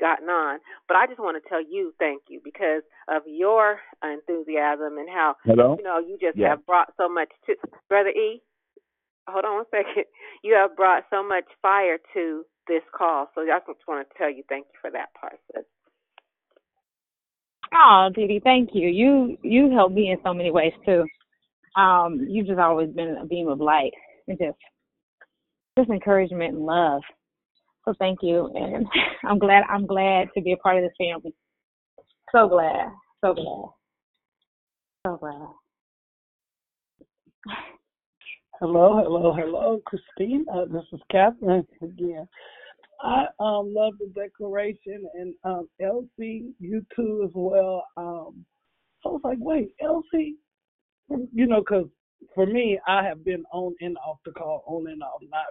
gotten 0.00 0.26
on. 0.28 0.58
But 0.88 0.96
I 0.96 1.06
just 1.06 1.20
want 1.22 1.38
to 1.40 1.48
tell 1.48 1.62
you 1.62 1.94
thank 2.02 2.22
you 2.28 2.40
because 2.42 2.82
of 3.06 3.22
your 3.30 3.78
enthusiasm 4.02 4.98
and 4.98 5.08
how 5.08 5.36
Hello? 5.46 5.76
you 5.78 5.84
know 5.84 5.98
you 6.02 6.18
just 6.20 6.36
Yeah. 6.36 6.50
have 6.58 6.66
brought 6.66 6.92
so 6.96 7.08
much 7.08 7.30
to 7.46 7.54
Brother 7.88 8.10
E. 8.10 8.42
Hold 9.28 9.44
on 9.44 9.54
one 9.62 9.70
second. 9.70 10.04
You 10.42 10.54
have 10.54 10.74
brought 10.74 11.04
so 11.10 11.22
much 11.22 11.44
fire 11.60 11.98
to 12.14 12.44
this 12.66 12.82
call, 12.96 13.28
so 13.34 13.42
I 13.42 13.58
just 13.66 13.86
want 13.86 14.08
to 14.08 14.18
tell 14.18 14.30
you 14.30 14.42
thank 14.48 14.64
you 14.72 14.78
for 14.80 14.90
that 14.90 15.12
part. 15.20 15.38
sis. 15.54 15.64
Oh, 17.74 18.08
Dee 18.14 18.26
Dee, 18.26 18.40
thank 18.42 18.70
you. 18.72 18.88
You 18.88 19.36
you 19.42 19.70
helped 19.70 19.94
me 19.94 20.10
in 20.10 20.18
so 20.24 20.32
many 20.34 20.50
ways 20.50 20.72
too. 20.86 21.04
Um, 21.76 22.26
you've 22.28 22.46
just 22.46 22.58
always 22.58 22.90
been 22.90 23.16
a 23.20 23.26
beam 23.26 23.48
of 23.48 23.60
light 23.60 23.92
and 24.28 24.38
just 24.38 24.56
just 25.80 25.90
encouragement 25.90 26.54
and 26.54 26.64
love. 26.66 27.02
So 27.84 27.94
thank 27.98 28.18
you, 28.22 28.50
and 28.54 28.86
I'm 29.28 29.38
glad 29.38 29.64
I'm 29.70 29.86
glad 29.86 30.28
to 30.34 30.42
be 30.42 30.52
a 30.52 30.56
part 30.58 30.76
of 30.76 30.84
this 30.84 30.92
family. 30.98 31.34
So 32.32 32.48
glad, 32.48 32.90
so 33.24 33.34
glad, 33.34 33.70
so 35.06 35.16
glad. 35.16 35.48
Hello, 38.60 39.02
hello, 39.02 39.32
hello, 39.32 39.80
Christine. 39.86 40.44
Uh, 40.52 40.66
this 40.66 40.82
is 40.92 41.00
Catherine 41.10 41.66
again. 41.82 42.28
I 43.00 43.22
um 43.38 43.72
love 43.74 43.94
the 43.98 44.12
declaration 44.14 45.08
and 45.14 45.34
um 45.44 45.66
Elsie, 45.80 46.52
you 46.58 46.84
too 46.94 47.22
as 47.24 47.30
well. 47.34 47.82
Um, 47.96 48.44
I 49.06 49.08
was 49.08 49.22
like, 49.24 49.38
wait, 49.40 49.70
Elsie, 49.82 50.34
you 51.08 51.46
know, 51.46 51.62
'cause 51.64 51.86
for 52.34 52.46
me, 52.46 52.78
I 52.86 53.04
have 53.04 53.24
been 53.24 53.44
on 53.52 53.74
and 53.80 53.96
off 53.98 54.18
the 54.24 54.32
call, 54.32 54.64
on 54.66 54.86
and 54.88 55.02
off, 55.02 55.20
not 55.30 55.46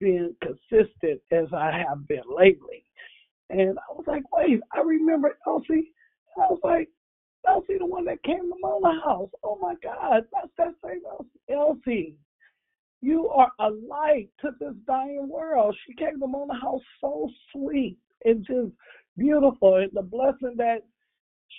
being 0.00 0.34
consistent 0.42 1.20
as 1.32 1.46
I 1.52 1.70
have 1.86 2.06
been 2.08 2.22
lately. 2.28 2.84
And 3.50 3.78
I 3.78 3.92
was 3.92 4.04
like, 4.06 4.24
wait, 4.32 4.60
I 4.72 4.80
remember 4.80 5.38
Elsie. 5.46 5.92
I 6.36 6.46
was 6.50 6.60
like, 6.64 6.88
Elsie, 7.48 7.78
the 7.78 7.86
one 7.86 8.04
that 8.06 8.22
came 8.24 8.50
to 8.50 8.56
Mona 8.60 9.00
House. 9.04 9.30
Oh 9.44 9.58
my 9.60 9.74
God, 9.82 10.24
that's 10.32 10.52
that 10.58 10.74
same 10.84 11.02
Elsie. 11.48 12.16
You 13.02 13.28
are 13.28 13.52
a 13.60 13.70
light 13.70 14.28
to 14.40 14.50
this 14.58 14.74
dying 14.86 15.28
world. 15.28 15.76
She 15.86 15.94
came 15.94 16.18
to 16.18 16.26
Mona 16.26 16.58
House 16.60 16.82
so 17.00 17.30
sweet 17.52 17.98
and 18.24 18.44
just 18.44 18.72
beautiful. 19.16 19.76
And 19.76 19.90
the 19.92 20.02
blessing 20.02 20.54
that 20.56 20.78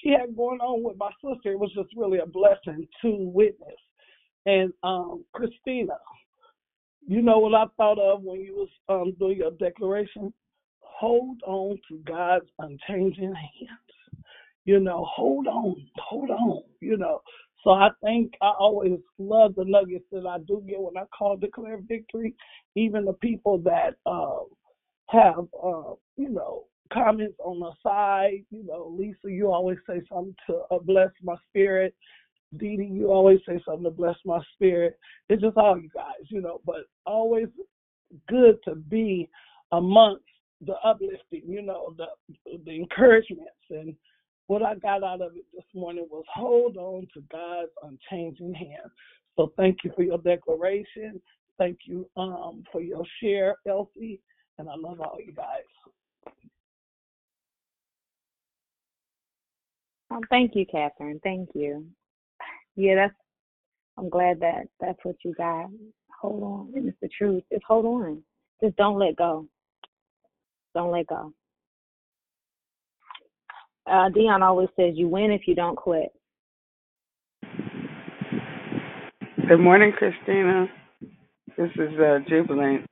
she 0.02 0.10
had 0.10 0.36
going 0.36 0.60
on 0.60 0.84
with 0.84 0.98
my 0.98 1.12
sister, 1.24 1.54
it 1.54 1.60
was 1.60 1.72
just 1.74 1.90
really 1.96 2.20
a 2.20 2.26
blessing 2.26 2.88
to 3.02 3.16
witness. 3.18 3.80
And 4.48 4.72
um, 4.82 5.26
Christina, 5.34 5.98
you 7.06 7.22
know 7.22 7.38
what 7.40 7.53
I 7.53 7.65
thought 7.76 7.99
of 7.99 8.24
when 8.24 8.40
you 8.40 8.56
was 8.56 8.69
um, 8.88 9.14
doing 9.19 9.38
your 9.38 9.52
declaration? 9.52 10.34
Hold 10.80 11.41
on 11.45 11.78
to 11.90 11.98
God's 12.07 12.48
unchanging 12.57 13.34
hands. 13.36 14.24
You 14.64 14.80
know, 14.80 15.06
hold 15.14 15.48
on, 15.48 15.76
hold 15.98 16.30
on. 16.30 16.64
You 16.80 16.95
know, 16.95 17.22
so 17.65 17.72
I 17.72 17.90
think 18.02 18.36
I 18.41 18.53
always 18.57 18.99
love 19.19 19.56
the 19.56 19.65
nuggets 19.65 20.06
that 20.14 20.26
I 20.26 20.38
do 20.48 20.64
get 20.65 20.80
when 20.80 20.95
I 20.98 21.03
call 21.18 21.36
declare 21.36 21.80
victory. 21.86 22.34
Even 22.76 23.03
the 23.03 23.14
people 23.14 23.57
that 23.60 23.95
uh, 24.06 24.45
have, 25.10 25.48
uh, 25.61 25.94
you 26.15 26.30
know, 26.30 26.64
comments 26.94 27.36
on 27.44 27.60
the 27.60 27.72
side. 27.84 28.45
You 28.49 28.65
know, 28.65 28.95
Lisa, 28.98 29.30
you 29.30 29.52
always 29.52 29.78
say 29.90 30.02
something 30.07 30.36
to 30.48 30.61
uh, 30.72 30.80
bless 30.80 31.10
my 31.22 31.36
spirit. 31.49 31.94
Dee 32.56 32.78
Dee, 32.78 32.86
you 32.86 33.11
always 33.11 33.40
say 33.48 33.61
something 33.65 33.84
to 33.84 33.90
bless 33.90 34.15
my 34.26 34.40
spirit. 34.53 34.98
It's 35.30 35.41
just 35.41 35.57
all 35.57 35.78
you 35.78 35.90
guys, 35.94 36.26
you 36.30 36.41
know, 36.41 36.61
but 36.65 36.86
always 37.06 37.48
good 38.30 38.57
to 38.64 38.76
be 38.76 39.30
amongst 39.74 40.24
the 40.65 40.76
uplifting, 40.84 41.44
you 41.45 41.61
know, 41.61 41.94
the 41.98 42.06
the 42.65 42.72
encouragements. 42.72 43.52
And 43.69 43.95
what 44.48 44.64
I 44.64 44.76
got 44.76 45.03
out 45.03 45.22
of 45.22 45.36
it 45.36 45.45
this 45.53 45.65
morning 45.76 46.07
was 46.10 46.24
hold 46.34 46.78
on 46.78 47.07
to 47.14 47.22
God's 47.32 47.72
unchanging 47.84 48.53
hand. 48.53 48.90
So 49.36 49.52
thank 49.57 49.80
you 49.84 49.91
for 49.95 50.03
your 50.03 50.18
declaration. 50.19 51.22
Thank 51.57 51.80
you 51.86 52.10
um, 52.15 52.64
for 52.72 52.82
your 52.82 53.03
share, 53.22 53.57
Elsie. 53.68 54.22
And 54.57 54.69
I 54.69 54.76
love 54.76 55.02
all 55.02 55.18
you 55.24 55.34
guys. 55.34 55.64
Oh, 60.10 60.22
thank 60.30 60.56
you, 60.56 60.65
Catherine. 60.65 61.19
Thank 61.24 61.49
you. 61.53 61.86
Yeah, 62.78 62.95
that's. 62.98 63.16
I'm 63.98 64.10
glad 64.10 64.40
that 64.41 64.68
that's 64.80 64.99
what 65.04 65.18
you 65.26 65.34
got. 65.36 65.68
Hold 66.22 66.44
on. 66.44 66.72
It's 66.76 66.98
the 67.02 67.10
truth. 67.18 67.44
Just 67.52 67.64
hold 67.68 67.86
on. 67.86 68.24
Just 68.64 68.76
don't 68.78 68.99
let 68.99 69.16
go. 69.18 69.48
Don't 70.76 70.91
let 70.91 71.08
go. 71.08 71.34
Uh, 73.90 74.10
Dion 74.10 74.44
always 74.44 74.70
says 74.78 74.94
you 74.95 75.08
win 75.08 75.32
if 75.32 75.41
you 75.48 75.56
don't 75.56 75.76
quit. 75.78 76.10
Good 79.48 79.60
morning, 79.60 79.94
Christina. 79.98 80.68
This 81.58 81.72
is 81.76 81.99
uh, 81.99 82.20
Jubilant. 82.30 82.86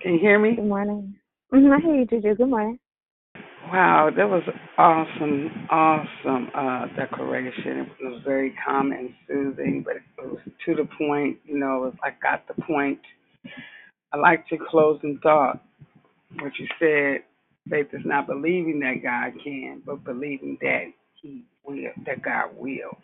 Can 0.00 0.14
you 0.14 0.20
hear 0.20 0.38
me? 0.38 0.56
Good 0.56 0.66
morning. 0.66 1.16
hmm 1.52 1.72
I 1.72 1.80
hear 1.80 1.96
you, 1.96 2.06
Juju. 2.06 2.34
Good 2.36 2.48
morning. 2.50 2.78
Wow, 3.74 4.10
that 4.16 4.30
was 4.30 4.44
awesome, 4.78 5.68
awesome 5.70 6.48
uh, 6.56 6.86
declaration. 6.96 7.90
It 8.00 8.04
was 8.04 8.22
very 8.24 8.54
calm 8.66 8.92
and 8.92 9.10
soothing, 9.28 9.84
but 9.84 9.96
it 9.96 10.02
was 10.18 10.38
to 10.66 10.76
the 10.76 10.88
point. 10.98 11.38
You 11.44 11.58
know, 11.58 11.92
I 12.04 12.10
got 12.22 12.48
the 12.48 12.62
point. 12.62 13.00
I 14.12 14.18
like 14.18 14.46
your 14.50 14.60
closing 14.70 15.20
thought, 15.22 15.62
what 16.40 16.52
you 16.58 16.68
said. 16.80 17.24
Faith 17.70 17.88
is 17.94 18.02
not 18.06 18.26
believing 18.28 18.80
that 18.80 19.02
God 19.02 19.40
can, 19.44 19.82
but 19.86 20.04
believing 20.04 20.58
that 20.62 20.86
He 21.22 21.44
will, 21.64 21.76
that 22.06 22.22
God 22.22 22.50
will. 22.56 22.98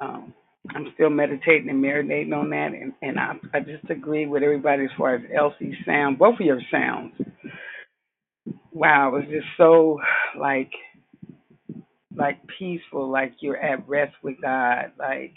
Um, 0.00 0.34
I'm 0.74 0.88
still 0.94 1.10
meditating 1.10 1.70
and 1.70 1.84
marinating 1.84 2.34
on 2.36 2.50
that, 2.50 2.72
and, 2.74 2.92
and 3.02 3.20
I, 3.20 3.34
I 3.54 3.60
just 3.60 3.90
agree 3.90 4.26
with 4.26 4.42
everybody 4.42 4.84
as 4.84 4.90
far 4.98 5.16
as 5.16 5.22
Elsie's 5.36 5.76
sound, 5.86 6.18
both 6.18 6.36
of 6.40 6.46
your 6.46 6.60
sounds. 6.72 7.14
Wow, 8.78 9.08
it 9.08 9.12
was 9.20 9.24
just 9.30 9.48
so 9.58 10.00
like 10.38 10.72
like 12.16 12.38
peaceful, 12.58 13.10
like 13.10 13.34
you're 13.40 13.58
at 13.58 13.88
rest 13.88 14.14
with 14.22 14.36
God, 14.42 14.92
like 14.98 15.34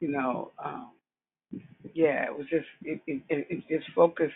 you 0.00 0.08
know, 0.10 0.52
um, 0.64 0.90
yeah, 1.94 2.24
it 2.26 2.36
was 2.36 2.46
just 2.50 2.66
it 2.84 3.00
it, 3.08 3.22
it 3.30 3.64
just 3.68 3.90
focused 3.94 4.34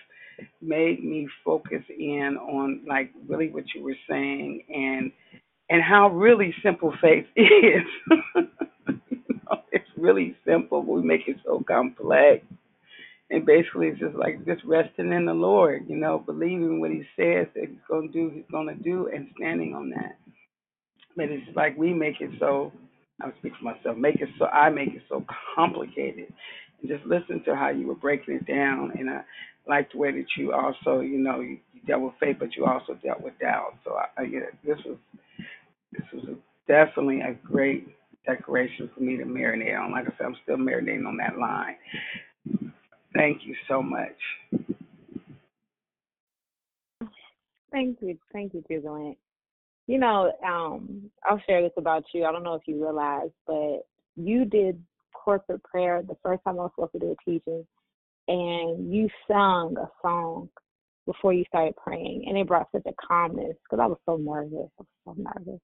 made 0.63 1.05
me 1.05 1.29
focus 1.45 1.83
in 1.91 2.39
on 2.41 2.83
like 2.89 3.13
really 3.29 3.51
what 3.51 3.65
you 3.75 3.85
were 3.85 3.97
saying 4.09 4.65
and 4.75 5.13
and 5.71 5.83
how 5.83 6.11
really 6.11 6.55
simple 6.65 6.95
faith 7.03 7.27
is. 7.37 7.85
you 9.11 9.19
know, 9.51 9.63
it's 9.73 9.89
really 9.97 10.37
simple. 10.47 10.83
We 10.83 11.03
make 11.03 11.29
it 11.29 11.39
so 11.45 11.65
complex. 11.69 12.45
And 13.31 13.47
basically, 13.47 13.89
it's 13.89 14.01
just 14.01 14.17
like 14.17 14.45
just 14.47 14.65
resting 14.65 15.13
in 15.13 15.27
the 15.27 15.35
Lord, 15.35 15.87
you 15.89 15.97
know, 15.97 16.19
believing 16.19 16.81
what 16.81 16.91
He 16.93 17.03
says 17.17 17.47
that 17.55 17.69
He's 17.69 17.79
to 17.89 18.09
do, 18.13 18.31
He's 18.35 18.45
to 18.69 18.75
do, 18.85 19.09
and 19.15 19.29
standing 19.37 19.75
on 19.75 19.91
that. 19.91 20.19
But 21.17 21.27
it's 21.31 21.57
like 21.57 21.77
we 21.79 21.95
make 21.95 22.21
it 22.21 22.31
so. 22.41 22.73
I'm 23.23 23.33
speaking 23.39 23.59
for 23.63 23.67
myself. 23.75 23.97
Make 23.99 24.17
it 24.21 24.29
so. 24.39 24.47
I 24.47 24.71
make 24.71 24.91
it 24.95 25.03
so 25.09 25.25
complicated. 25.55 26.33
And 26.83 26.91
just 26.91 27.05
listen 27.07 27.43
to 27.45 27.57
how 27.57 27.71
you 27.71 27.87
were 27.89 27.97
breaking 27.97 28.35
it 28.37 28.47
down, 28.47 28.93
and 28.99 29.11
I 29.11 29.23
like 29.69 29.93
the 29.93 29.99
way 29.99 30.13
that 30.13 30.27
you 30.39 30.53
also, 30.53 31.01
you 31.01 31.19
know, 31.19 31.41
you, 31.41 31.59
you 31.75 31.83
dealt 31.87 32.03
with 32.03 32.15
faith, 32.21 32.37
but 32.41 32.57
you 32.57 32.67
also 32.67 32.95
dealt 33.05 33.23
with 33.23 33.39
doubt. 33.41 33.75
So 33.85 33.95
I, 33.97 34.23
I 34.23 34.25
it. 34.27 34.55
This 34.65 34.79
was 34.87 34.99
this 35.93 36.05
was 36.15 36.25
a, 36.29 36.37
definitely 36.73 37.21
a 37.23 37.35
great 37.47 37.89
decoration 38.27 38.91
for 38.95 39.03
me 39.03 39.17
to 39.19 39.25
marinate 39.25 39.79
on. 39.79 39.93
Like 39.93 40.07
I 40.07 40.11
said, 40.19 40.27
I'm 40.27 40.37
still 40.45 40.57
marinating 40.59 41.07
on 41.07 41.19
that 41.19 41.39
line. 41.39 41.77
Thank 43.15 43.45
you 43.45 43.55
so 43.69 43.83
much. 43.83 44.17
Thank 47.73 47.99
you. 48.01 48.19
Thank 48.33 48.55
you, 48.55 48.65
Jubilant. 48.69 49.17
You 49.87 49.99
know, 49.99 50.33
um, 50.47 51.11
I'll 51.29 51.43
share 51.49 51.63
this 51.63 51.73
about 51.77 52.05
you. 52.15 52.25
I 52.25 52.33
don't 52.33 52.43
know 52.43 52.55
if 52.55 52.63
you 52.67 52.83
realize, 52.83 53.31
but 53.47 53.87
you 54.17 54.45
did 54.45 54.81
corporate 55.13 55.63
prayer 55.63 56.03
the 56.03 56.17
first 56.23 56.43
time 56.45 56.59
I 56.59 56.63
was 56.63 56.71
supposed 56.75 56.93
to 56.93 56.99
do 56.99 57.13
a 57.13 57.31
teaching, 57.31 57.67
and 58.29 58.93
you 58.93 59.09
sung 59.27 59.77
a 59.79 59.89
song 60.03 60.49
before 61.07 61.33
you 61.33 61.45
started 61.49 61.75
praying, 61.77 62.25
and 62.29 62.39
it 62.39 62.47
brought 62.47 62.69
such 62.73 62.87
a 62.87 63.07
calmness 63.07 63.57
because 63.65 63.83
I 63.83 63.87
was 63.87 63.99
so 64.07 64.17
nervous. 64.17 64.71
I 64.79 64.83
was 64.83 64.87
so 65.05 65.15
nervous. 65.17 65.61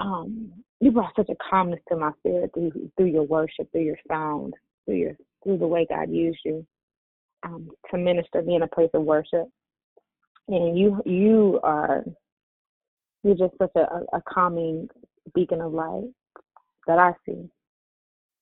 Um, 0.00 0.52
you 0.80 0.90
brought 0.90 1.14
such 1.16 1.28
a 1.28 1.36
calmness 1.50 1.80
to 1.88 1.96
my 1.96 2.12
spirit 2.20 2.50
through 2.54 2.90
through 2.96 3.06
your 3.06 3.24
worship, 3.24 3.70
through 3.72 3.84
your 3.84 3.98
sound, 4.08 4.54
through 4.86 4.96
your 4.96 5.16
through 5.44 5.58
the 5.58 5.66
way 5.66 5.86
God 5.88 6.10
used 6.10 6.40
you 6.44 6.66
um, 7.44 7.70
to 7.90 7.98
minister 7.98 8.42
me 8.42 8.56
in 8.56 8.62
a 8.62 8.68
place 8.68 8.90
of 8.94 9.02
worship. 9.02 9.46
And 10.48 10.78
you 10.78 11.00
you 11.06 11.60
are 11.62 12.04
you're 13.22 13.36
just 13.36 13.54
such 13.58 13.72
a, 13.76 13.80
a 14.12 14.22
calming 14.28 14.88
beacon 15.34 15.60
of 15.60 15.72
light 15.72 16.10
that 16.86 16.98
I 16.98 17.12
see. 17.26 17.48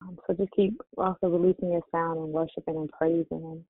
Um, 0.02 0.18
so 0.26 0.34
just 0.34 0.50
keep 0.54 0.80
also 0.98 1.28
releasing 1.28 1.70
your 1.70 1.82
sound 1.92 2.18
and 2.18 2.28
worshiping 2.28 2.76
and 2.76 2.90
praising 2.90 3.26
and 3.30 3.64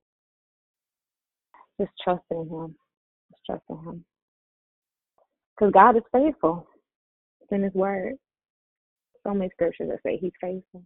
just 1.79 1.91
trusting 2.03 2.49
Him, 2.49 2.75
just 3.31 3.45
trusting 3.45 3.83
Him, 3.85 4.03
because 5.55 5.71
God 5.71 5.95
is 5.95 6.03
faithful. 6.11 6.67
It's 7.41 7.51
in 7.51 7.63
His 7.63 7.73
Word. 7.73 8.15
So 9.25 9.33
many 9.33 9.51
scriptures 9.51 9.89
that 9.89 9.99
say 10.03 10.17
He's 10.17 10.31
faithful. 10.41 10.83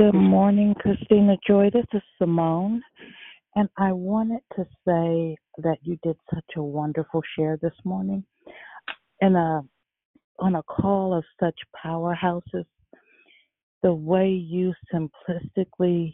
Good 0.00 0.14
morning, 0.14 0.74
Christina 0.80 1.36
Joy. 1.46 1.68
This 1.70 1.84
is 1.92 2.00
Simone. 2.16 2.80
And 3.54 3.68
I 3.76 3.92
wanted 3.92 4.40
to 4.56 4.64
say 4.88 5.36
that 5.58 5.76
you 5.82 5.98
did 6.02 6.16
such 6.34 6.56
a 6.56 6.62
wonderful 6.62 7.20
share 7.36 7.58
this 7.60 7.74
morning. 7.84 8.24
In 9.20 9.36
a 9.36 9.60
on 10.38 10.54
a 10.54 10.62
call 10.62 11.12
of 11.12 11.22
such 11.38 11.58
powerhouses, 11.84 12.64
the 13.82 13.92
way 13.92 14.30
you 14.30 14.72
simplistically 14.90 16.12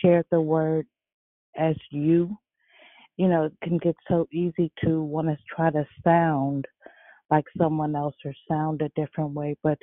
shared 0.00 0.26
the 0.30 0.40
word 0.40 0.86
as 1.58 1.74
you, 1.90 2.36
you 3.16 3.26
know, 3.26 3.46
it 3.46 3.52
can 3.64 3.78
get 3.78 3.96
so 4.06 4.28
easy 4.32 4.70
to 4.84 5.02
want 5.02 5.26
to 5.26 5.36
try 5.52 5.70
to 5.70 5.84
sound 6.04 6.66
like 7.32 7.46
someone 7.58 7.96
else 7.96 8.14
or 8.24 8.32
sound 8.48 8.80
a 8.80 8.88
different 8.90 9.32
way, 9.32 9.56
but 9.64 9.78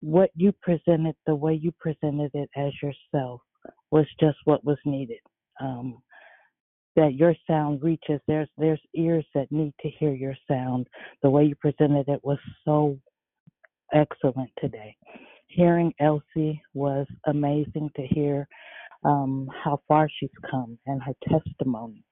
what 0.00 0.30
you 0.34 0.52
presented, 0.62 1.16
the 1.26 1.34
way 1.34 1.54
you 1.54 1.72
presented 1.80 2.30
it 2.34 2.50
as 2.56 2.72
yourself, 2.82 3.40
was 3.90 4.06
just 4.20 4.38
what 4.44 4.64
was 4.64 4.78
needed. 4.84 5.20
Um, 5.60 5.98
that 6.96 7.14
your 7.14 7.34
sound 7.46 7.82
reaches. 7.82 8.20
There's 8.26 8.48
there's 8.58 8.80
ears 8.96 9.24
that 9.34 9.52
need 9.52 9.74
to 9.80 9.90
hear 9.90 10.14
your 10.14 10.36
sound. 10.48 10.88
The 11.22 11.30
way 11.30 11.44
you 11.44 11.54
presented 11.56 12.08
it 12.08 12.20
was 12.24 12.38
so 12.64 12.98
excellent 13.94 14.50
today. 14.60 14.96
Hearing 15.48 15.92
Elsie 16.00 16.60
was 16.74 17.06
amazing 17.26 17.90
to 17.96 18.02
hear 18.06 18.48
um, 19.04 19.48
how 19.64 19.80
far 19.88 20.08
she's 20.20 20.30
come 20.50 20.78
and 20.86 21.02
her 21.02 21.14
testimony. 21.28 22.04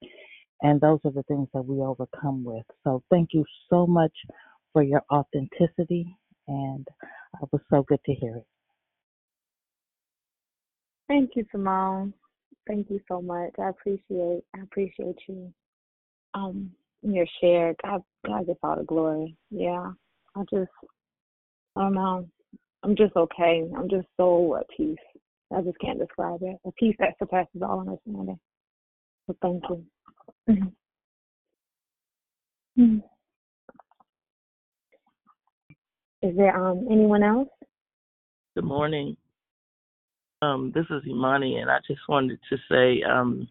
And 0.61 0.81
those 0.81 0.99
are 1.05 1.11
the 1.11 1.23
things 1.23 1.47
that 1.53 1.63
we 1.65 1.81
overcome 1.81 2.43
with. 2.43 2.65
So 2.83 3.03
thank 3.11 3.29
you 3.33 3.45
so 3.69 3.85
much 3.87 4.13
for 4.73 4.83
your 4.83 5.03
authenticity, 5.11 6.17
and 6.47 6.87
it 7.41 7.49
was 7.51 7.61
so 7.69 7.83
good 7.83 7.99
to 8.05 8.13
hear 8.13 8.37
it. 8.37 8.45
Thank 11.07 11.31
you, 11.35 11.45
Simone. 11.51 12.13
Thank 12.67 12.89
you 12.89 12.99
so 13.07 13.21
much. 13.21 13.51
I 13.59 13.69
appreciate 13.69 14.43
I 14.55 14.61
appreciate 14.63 15.17
you. 15.27 15.53
Um 16.33 16.71
your 17.03 17.27
share. 17.41 17.75
God 17.83 18.01
God 18.25 18.47
gets 18.47 18.59
all 18.63 18.75
the 18.77 18.83
glory. 18.83 19.35
Yeah. 19.51 19.91
I 20.35 20.41
just 20.51 20.71
I 21.75 21.81
don't 21.81 21.93
know. 21.93 22.27
I'm 22.83 22.95
just 22.95 23.15
okay. 23.15 23.63
I'm 23.77 23.89
just 23.89 24.07
so 24.17 24.57
at 24.57 24.65
peace. 24.75 24.97
I 25.55 25.61
just 25.61 25.77
can't 25.79 25.99
describe 25.99 26.39
it. 26.41 26.57
A 26.65 26.71
peace 26.73 26.95
that 26.99 27.15
surpasses 27.19 27.61
all 27.61 27.81
understanding. 27.81 28.39
So 29.27 29.35
thank 29.41 29.63
you. 29.69 29.85
Mhm. 30.49 30.73
Mhm. 32.77 33.03
Is 36.25 36.35
there 36.35 36.57
um 36.57 36.87
anyone 36.89 37.21
else? 37.21 37.49
Good 38.55 38.63
morning. 38.63 39.15
Um, 40.41 40.71
this 40.73 40.85
is 40.89 41.03
Imani, 41.07 41.57
and 41.57 41.69
I 41.69 41.77
just 41.85 42.01
wanted 42.09 42.39
to 42.49 42.57
say 42.67 43.03
um, 43.03 43.47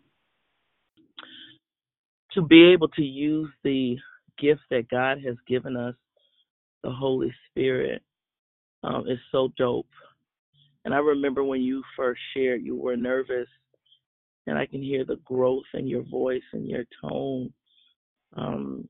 to 2.32 2.42
be 2.42 2.72
able 2.72 2.88
to 2.88 3.02
use 3.02 3.48
the 3.62 3.96
gift 4.40 4.62
that 4.72 4.88
God 4.90 5.18
has 5.24 5.36
given 5.46 5.76
us, 5.76 5.94
the 6.82 6.90
Holy 6.90 7.32
Spirit, 7.48 8.02
um, 8.82 9.04
is 9.08 9.20
so 9.30 9.52
dope. 9.56 9.86
And 10.84 10.92
I 10.92 10.98
remember 10.98 11.44
when 11.44 11.62
you 11.62 11.80
first 11.96 12.20
shared, 12.34 12.64
you 12.64 12.74
were 12.74 12.96
nervous, 12.96 13.48
and 14.48 14.58
I 14.58 14.66
can 14.66 14.82
hear 14.82 15.04
the 15.04 15.20
growth 15.24 15.62
in 15.74 15.86
your 15.86 16.02
voice 16.02 16.42
and 16.52 16.66
your 16.66 16.84
tone. 17.00 17.52
Um, 18.36 18.88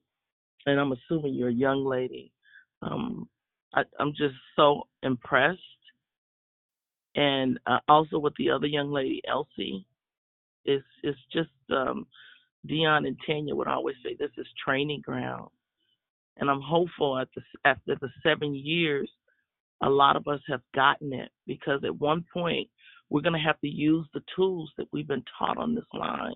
and 0.65 0.81
I'm 0.81 0.93
assuming 0.93 1.35
you're 1.35 1.51
a 1.51 1.53
young 1.53 1.85
lady. 1.85 2.33
Um, 2.81 3.29
I, 3.75 3.85
I'm 4.01 4.13
just 4.13 4.37
so 4.57 4.85
impressed. 5.05 5.61
And 7.17 7.61
uh, 7.67 7.81
also 7.89 8.19
with 8.19 8.35
the 8.39 8.51
other 8.51 8.69
young 8.69 8.93
lady, 8.93 9.23
Elsie, 9.29 9.87
it's 10.65 10.85
it's 11.03 11.19
just 11.33 11.51
um, 11.71 12.07
Dion 12.67 13.07
and 13.07 13.19
Tanya 13.27 13.55
would 13.57 13.69
always 13.69 13.97
say 14.05 14.17
this 14.19 14.33
is 14.39 14.47
training 14.65 15.03
ground, 15.03 15.51
and 16.39 16.51
I'm 16.51 16.63
hopeful 16.63 17.19
at 17.19 17.29
the 17.37 17.43
after 17.65 17.97
the 18.01 18.11
seven 18.23 18.55
years, 18.55 19.11
a 19.83 19.91
lot 19.91 20.17
of 20.17 20.29
us 20.29 20.41
have 20.49 20.63
gotten 20.75 21.13
it 21.15 21.31
because 21.47 21.83
at 21.85 22.01
one 22.01 22.25
point 22.33 22.69
we're 23.11 23.23
gonna 23.23 23.43
have 23.43 23.61
to 23.63 23.69
use 23.69 24.07
the 24.15 24.23
tools 24.37 24.71
that 24.79 24.89
we've 24.93 25.09
been 25.09 25.25
taught 25.39 25.59
on 25.59 25.75
this 25.75 25.85
line. 25.95 26.35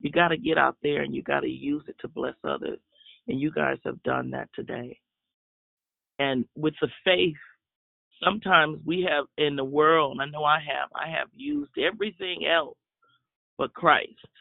You 0.00 0.12
got 0.12 0.30
to 0.30 0.38
get 0.38 0.58
out 0.58 0.78
there 0.82 1.02
and 1.02 1.14
you 1.14 1.22
got 1.24 1.40
to 1.42 1.48
use 1.50 1.84
it 1.88 1.96
to 2.02 2.08
bless 2.08 2.36
others, 2.44 2.80
and 3.28 3.40
you 3.40 3.52
guys 3.52 3.78
have 3.86 4.02
done 4.04 4.30
that 4.32 4.50
today. 4.54 5.00
And 6.22 6.44
with 6.56 6.74
the 6.80 6.88
faith, 7.04 7.42
sometimes 8.22 8.78
we 8.84 9.06
have 9.10 9.24
in 9.38 9.56
the 9.56 9.64
world. 9.64 10.18
I 10.20 10.26
know 10.26 10.44
I 10.44 10.60
have. 10.60 10.88
I 10.94 11.08
have 11.10 11.28
used 11.34 11.72
everything 11.78 12.46
else 12.46 12.76
but 13.58 13.74
Christ. 13.74 14.32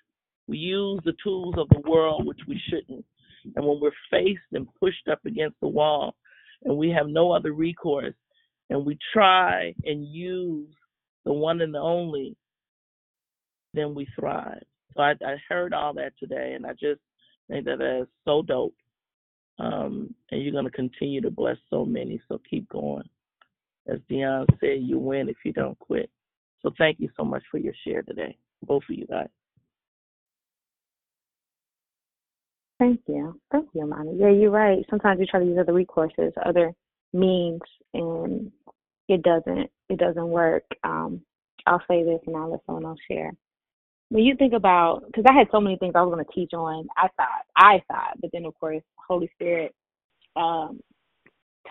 We 0.47 0.57
use 0.57 0.99
the 1.05 1.15
tools 1.23 1.55
of 1.57 1.67
the 1.69 1.89
world, 1.89 2.25
which 2.25 2.41
we 2.47 2.61
shouldn't. 2.69 3.05
And 3.55 3.65
when 3.65 3.79
we're 3.81 3.91
faced 4.11 4.51
and 4.53 4.67
pushed 4.79 5.07
up 5.11 5.25
against 5.25 5.59
the 5.61 5.67
wall 5.67 6.15
and 6.63 6.77
we 6.77 6.89
have 6.89 7.07
no 7.07 7.31
other 7.31 7.53
recourse, 7.53 8.13
and 8.69 8.85
we 8.85 8.97
try 9.11 9.73
and 9.83 10.05
use 10.05 10.69
the 11.25 11.33
one 11.33 11.61
and 11.61 11.73
the 11.73 11.79
only, 11.79 12.37
then 13.73 13.95
we 13.95 14.07
thrive. 14.17 14.63
So 14.95 15.01
I, 15.01 15.11
I 15.25 15.35
heard 15.49 15.73
all 15.73 15.93
that 15.95 16.13
today, 16.19 16.53
and 16.55 16.65
I 16.65 16.71
just 16.73 17.01
think 17.49 17.65
that 17.65 17.79
that 17.79 18.01
is 18.01 18.07
so 18.25 18.43
dope. 18.43 18.75
Um, 19.59 20.13
and 20.31 20.41
you're 20.41 20.51
going 20.51 20.65
to 20.65 20.71
continue 20.71 21.21
to 21.21 21.29
bless 21.29 21.57
so 21.69 21.85
many. 21.85 22.21
So 22.27 22.41
keep 22.49 22.67
going. 22.69 23.07
As 23.87 23.99
Dion 24.09 24.45
said, 24.59 24.79
you 24.81 24.97
win 24.97 25.29
if 25.29 25.37
you 25.43 25.53
don't 25.53 25.77
quit. 25.79 26.09
So 26.61 26.71
thank 26.77 26.99
you 26.99 27.09
so 27.17 27.23
much 27.23 27.43
for 27.49 27.57
your 27.57 27.73
share 27.85 28.03
today, 28.03 28.37
both 28.63 28.83
of 28.89 28.95
you 28.95 29.05
guys. 29.07 29.27
Thank 32.79 33.01
you. 33.07 33.39
Thank 33.51 33.69
you, 33.73 33.83
Imani. 33.83 34.17
Yeah, 34.17 34.31
you're 34.31 34.49
right. 34.49 34.83
Sometimes 34.89 35.19
we 35.19 35.27
try 35.27 35.39
to 35.39 35.45
use 35.45 35.57
other 35.59 35.73
recourses, 35.73 36.31
other 36.43 36.71
means, 37.13 37.61
and 37.93 38.51
it 39.07 39.21
doesn't. 39.21 39.69
It 39.89 39.99
doesn't 39.99 40.27
work. 40.27 40.63
Um, 40.83 41.21
I'll 41.67 41.83
say 41.87 42.03
this, 42.03 42.19
and 42.25 42.35
I'll 42.35 42.51
let 42.51 42.61
someone 42.65 42.85
else 42.85 42.99
share. 43.07 43.33
When 44.11 44.25
you 44.25 44.35
think 44.35 44.53
about, 44.53 45.05
because 45.07 45.23
I 45.29 45.33
had 45.33 45.47
so 45.53 45.61
many 45.61 45.77
things 45.77 45.93
I 45.95 46.01
was 46.01 46.13
going 46.13 46.25
to 46.25 46.33
teach 46.33 46.51
on. 46.53 46.85
I 46.97 47.07
thought, 47.15 47.45
I 47.55 47.81
thought, 47.87 48.19
but 48.21 48.29
then 48.33 48.45
of 48.45 48.53
course, 48.59 48.83
Holy 49.07 49.31
Spirit 49.35 49.73
um, 50.35 50.81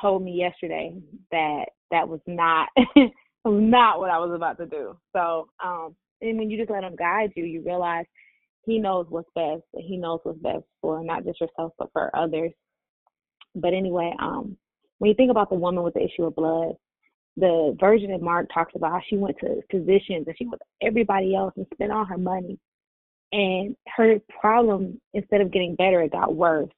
told 0.00 0.24
me 0.24 0.32
yesterday 0.32 0.94
that 1.32 1.66
that 1.90 2.08
was 2.08 2.20
not 2.26 2.68
was 2.96 3.12
not 3.44 3.98
what 3.98 4.10
I 4.10 4.18
was 4.20 4.32
about 4.34 4.56
to 4.56 4.64
do. 4.66 4.96
So, 5.14 5.48
um, 5.62 5.94
and 6.22 6.38
when 6.38 6.50
you 6.50 6.56
just 6.56 6.70
let 6.70 6.82
Him 6.82 6.96
guide 6.96 7.32
you, 7.36 7.44
you 7.44 7.62
realize 7.62 8.06
He 8.64 8.78
knows 8.78 9.04
what's 9.10 9.28
best, 9.34 9.64
and 9.74 9.84
He 9.84 9.98
knows 9.98 10.20
what's 10.22 10.40
best 10.40 10.64
for 10.80 11.04
not 11.04 11.26
just 11.26 11.42
yourself 11.42 11.74
but 11.78 11.90
for 11.92 12.14
others. 12.16 12.52
But 13.54 13.74
anyway, 13.74 14.14
um, 14.18 14.56
when 14.98 15.10
you 15.10 15.14
think 15.14 15.30
about 15.30 15.50
the 15.50 15.56
woman 15.56 15.84
with 15.84 15.92
the 15.92 16.04
issue 16.04 16.24
of 16.24 16.36
blood, 16.36 16.72
the 17.36 17.76
version 17.78 18.12
of 18.12 18.22
Mark 18.22 18.48
talks 18.52 18.72
about 18.74 18.92
how 18.92 19.00
she 19.08 19.16
went 19.16 19.38
to 19.38 19.62
physicians 19.70 20.26
and 20.26 20.36
she 20.36 20.46
went 20.46 20.60
to 20.60 20.86
everybody 20.86 21.34
else 21.34 21.54
and 21.56 21.66
spent 21.72 21.92
all 21.92 22.04
her 22.04 22.18
money. 22.18 22.58
And 23.32 23.76
her 23.96 24.16
problem, 24.40 25.00
instead 25.14 25.40
of 25.40 25.52
getting 25.52 25.76
better, 25.76 26.02
it 26.02 26.12
got 26.12 26.34
worse. 26.34 26.70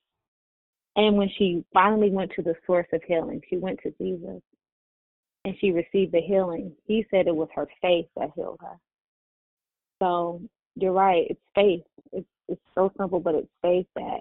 And 0.96 1.16
when 1.16 1.30
she 1.38 1.64
finally 1.72 2.10
went 2.10 2.32
to 2.36 2.42
the 2.42 2.54
source 2.66 2.86
of 2.92 3.02
healing, 3.06 3.40
she 3.48 3.56
went 3.56 3.80
to 3.82 3.94
Jesus 3.98 4.42
and 5.44 5.54
she 5.60 5.70
received 5.70 6.12
the 6.12 6.20
healing. 6.20 6.72
He 6.86 7.06
said 7.10 7.26
it 7.26 7.34
was 7.34 7.48
her 7.54 7.66
faith 7.80 8.06
that 8.16 8.30
healed 8.36 8.60
her. 8.60 8.78
So 10.00 10.42
you're 10.76 10.92
right, 10.92 11.26
it's 11.30 11.40
faith. 11.54 11.84
It's 12.12 12.26
it's 12.48 12.60
so 12.74 12.92
simple, 12.98 13.20
but 13.20 13.34
it's 13.34 13.48
faith 13.62 13.86
that 13.96 14.20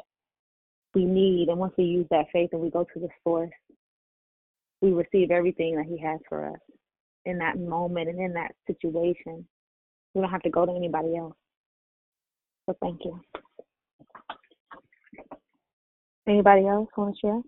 we 0.93 1.05
need. 1.05 1.49
And 1.49 1.57
once 1.57 1.73
we 1.77 1.83
use 1.85 2.07
that 2.11 2.27
faith 2.31 2.49
and 2.53 2.61
we 2.61 2.69
go 2.69 2.85
to 2.93 2.99
the 2.99 3.09
source, 3.23 3.51
we 4.81 4.91
receive 4.91 5.31
everything 5.31 5.75
that 5.75 5.85
He 5.85 5.99
has 5.99 6.19
for 6.27 6.49
us 6.49 6.59
in 7.25 7.37
that 7.37 7.59
moment 7.59 8.09
and 8.09 8.19
in 8.19 8.33
that 8.33 8.51
situation. 8.67 9.45
We 10.13 10.21
don't 10.21 10.31
have 10.31 10.41
to 10.43 10.49
go 10.49 10.65
to 10.65 10.71
anybody 10.71 11.15
else. 11.15 11.35
So 12.65 12.75
thank 12.81 13.01
you. 13.05 13.19
Anybody 16.27 16.67
else 16.67 16.89
want 16.95 17.15
to 17.15 17.19
share? 17.19 17.41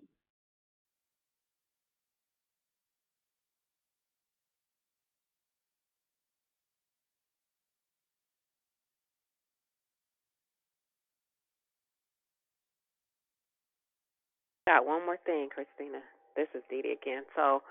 Got 14.66 14.86
one 14.86 15.04
more 15.04 15.18
thing, 15.26 15.48
Christina. 15.54 15.98
This 16.36 16.48
is 16.54 16.62
Dee 16.68 16.82
Dee 16.82 16.96
again. 17.00 17.22
So, 17.36 17.62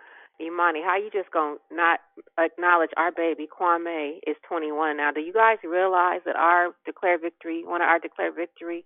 Imani, 0.41 0.81
how 0.84 0.98
you 0.98 1.10
just 1.11 1.31
gonna 1.31 1.57
not 1.72 1.99
acknowledge 2.40 2.91
our 2.98 3.11
baby 3.11 3.48
Kwame 3.48 4.18
is 4.26 4.35
21 4.48 4.98
now? 4.98 5.11
Do 5.11 5.22
you 5.22 5.34
guys 5.34 5.57
realize 5.64 6.22
that 6.26 6.35
our 6.35 6.69
declare 6.85 7.19
victory, 7.19 7.64
one 7.65 7.81
of 7.81 7.88
our 7.88 7.99
declare 7.99 8.34
victory 8.34 8.85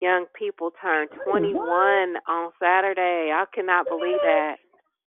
young 0.00 0.26
people 0.36 0.72
turned 0.80 1.10
21 1.24 2.16
on 2.28 2.50
Saturday? 2.58 3.30
I 3.32 3.44
cannot 3.54 3.88
believe 3.88 4.18
that. 4.22 4.56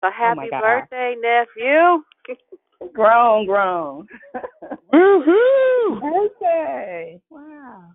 So 0.02 0.08
oh 0.08 0.12
happy 0.12 0.50
God. 0.50 0.62
birthday, 0.62 1.16
nephew! 1.22 2.04
Grown, 2.94 3.46
grown. 3.46 4.08
Woohoo! 4.94 6.02
birthday. 6.02 7.22
Wow. 7.30 7.92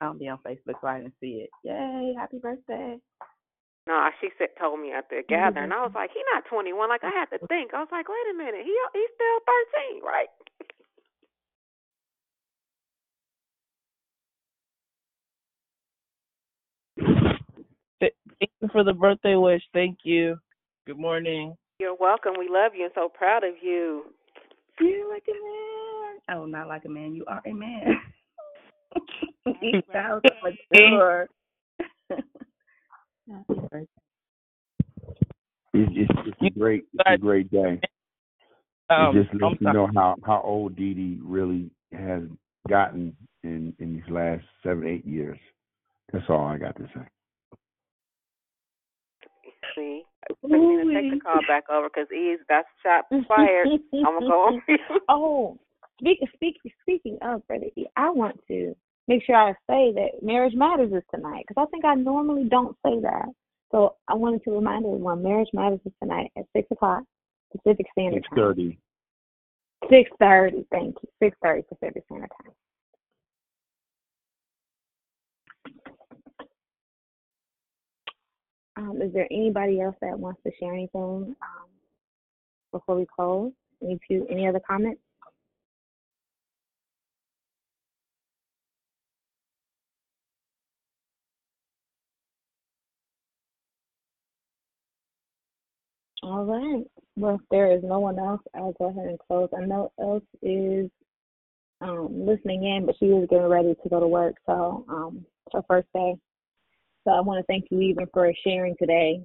I 0.00 0.04
don't 0.04 0.18
be 0.18 0.28
on 0.28 0.38
Facebook, 0.38 0.74
so 0.80 0.86
I 0.88 0.98
didn't 0.98 1.14
see 1.20 1.46
it. 1.46 1.50
Yay, 1.62 2.14
happy 2.18 2.38
birthday. 2.38 2.98
No, 3.86 4.10
she 4.20 4.30
said 4.36 4.48
told 4.58 4.80
me 4.80 4.92
at 4.92 5.08
the 5.08 5.16
mm-hmm. 5.22 5.30
gathering. 5.30 5.70
I 5.72 5.82
was 5.82 5.92
like, 5.94 6.10
he 6.12 6.20
not 6.34 6.44
21. 6.50 6.88
Like 6.88 7.04
I 7.04 7.10
had 7.14 7.30
to 7.30 7.38
think. 7.46 7.72
I 7.72 7.78
was 7.80 7.88
like, 7.92 8.08
wait 8.08 8.30
a 8.30 8.36
minute, 8.36 8.66
he 8.66 8.74
he's 8.92 9.10
still 9.14 9.38
13, 9.94 10.02
right? 10.02 10.28
Thank 18.00 18.50
you 18.60 18.68
for 18.70 18.84
the 18.84 18.92
birthday 18.92 19.34
wish. 19.36 19.62
Thank 19.72 20.00
you. 20.02 20.36
Good 20.86 20.98
morning. 20.98 21.56
You're 21.78 21.96
welcome. 21.98 22.34
We 22.38 22.48
love 22.50 22.72
you 22.76 22.84
and 22.84 22.92
so 22.94 23.08
proud 23.08 23.44
of 23.44 23.54
you. 23.62 24.04
You're 24.80 25.08
like 25.08 25.24
a 25.28 25.32
man. 25.32 26.38
Oh, 26.38 26.44
not 26.44 26.68
like 26.68 26.84
a 26.84 26.88
man. 26.88 27.14
You 27.14 27.24
are 27.26 27.40
a 27.46 27.52
man. 27.52 28.00
he 29.60 29.82
sounds 29.92 30.22
so 30.28 31.26
mature. 33.26 33.44
happy 33.48 33.68
birthday. 33.68 33.86
It's, 35.74 35.92
it's, 35.94 36.20
it's 36.26 36.56
a 36.56 36.58
great, 36.58 36.84
it's 36.94 37.04
a 37.06 37.18
great 37.18 37.50
day. 37.50 37.80
Um, 38.88 39.16
it 39.16 39.22
just 39.22 39.34
lets 39.34 39.56
I'm 39.60 39.66
you 39.66 39.72
know 39.72 39.88
how 39.94 40.16
how 40.24 40.40
old 40.42 40.76
Dee 40.76 40.94
Dee 40.94 41.18
really 41.22 41.70
has 41.92 42.22
gotten 42.68 43.16
in 43.42 43.74
in 43.78 43.94
these 43.94 44.10
last 44.10 44.44
seven 44.62 44.86
eight 44.86 45.04
years. 45.04 45.38
That's 46.12 46.24
all 46.28 46.46
I 46.46 46.56
got 46.56 46.76
to 46.76 46.84
say. 46.94 47.02
See, 49.74 50.02
Christina, 50.40 50.84
take 50.94 51.10
the 51.12 51.20
call 51.20 51.40
back 51.48 51.64
over 51.70 51.88
because 51.88 52.08
E's 52.12 52.38
got 52.48 52.64
shot 52.82 53.04
fired. 53.28 53.68
I'm 53.92 54.04
gonna 54.04 54.26
go 54.26 54.40
on. 54.42 54.62
oh, 55.08 55.58
speak, 56.00 56.18
speak, 56.34 56.56
speaking 56.82 57.18
of 57.22 57.46
Brother 57.46 57.66
E, 57.76 57.86
I 57.96 58.10
want 58.10 58.40
to 58.48 58.74
make 59.08 59.24
sure 59.24 59.36
I 59.36 59.52
say 59.68 59.92
that 59.94 60.22
Marriage 60.22 60.54
Matters 60.54 60.92
is 60.92 61.02
tonight 61.14 61.44
because 61.46 61.62
I 61.66 61.70
think 61.70 61.84
I 61.84 61.94
normally 61.94 62.44
don't 62.44 62.76
say 62.84 63.00
that. 63.00 63.26
So 63.70 63.96
I 64.08 64.14
wanted 64.14 64.44
to 64.44 64.50
remind 64.52 64.84
everyone 64.86 65.22
Marriage 65.22 65.48
Matters 65.52 65.80
is 65.84 65.92
tonight 66.02 66.30
at 66.36 66.44
6 66.54 66.68
o'clock 66.70 67.02
Pacific 67.52 67.86
Standard 67.92 68.24
Six 68.24 68.28
Time. 68.28 68.38
thirty. 68.38 68.78
6.30, 69.90 70.66
thank 70.70 70.96
you. 71.02 71.30
6.30 71.44 71.68
Pacific 71.68 72.04
Standard 72.06 72.30
Time. 72.42 72.52
Um, 78.78 79.00
is 79.00 79.12
there 79.14 79.26
anybody 79.30 79.80
else 79.80 79.96
that 80.02 80.18
wants 80.18 80.40
to 80.44 80.52
share 80.60 80.72
anything 80.72 81.34
um, 81.40 81.68
before 82.72 82.96
we 82.96 83.06
close? 83.06 83.52
Any 83.82 83.98
few, 84.06 84.26
any 84.30 84.46
other 84.46 84.60
comments? 84.66 85.00
All 96.26 96.44
right. 96.44 96.82
Well, 97.14 97.36
if 97.36 97.40
there 97.52 97.70
is 97.70 97.84
no 97.84 98.00
one 98.00 98.18
else, 98.18 98.40
I'll 98.52 98.72
go 98.72 98.86
ahead 98.86 99.06
and 99.06 99.18
close. 99.28 99.48
I 99.56 99.64
know 99.64 99.92
else 100.00 100.24
is 100.42 100.90
um, 101.80 102.26
listening 102.26 102.64
in, 102.64 102.84
but 102.84 102.96
she 102.98 103.06
is 103.06 103.28
getting 103.30 103.46
ready 103.46 103.76
to 103.80 103.88
go 103.88 104.00
to 104.00 104.08
work. 104.08 104.34
So 104.44 104.84
um, 104.88 105.24
it's 105.46 105.54
her 105.54 105.62
first 105.68 105.86
day. 105.94 106.16
So 107.04 107.12
I 107.12 107.20
want 107.20 107.38
to 107.38 107.46
thank 107.46 107.66
you 107.70 107.80
even 107.80 108.08
for 108.12 108.28
sharing 108.42 108.74
today 108.76 109.22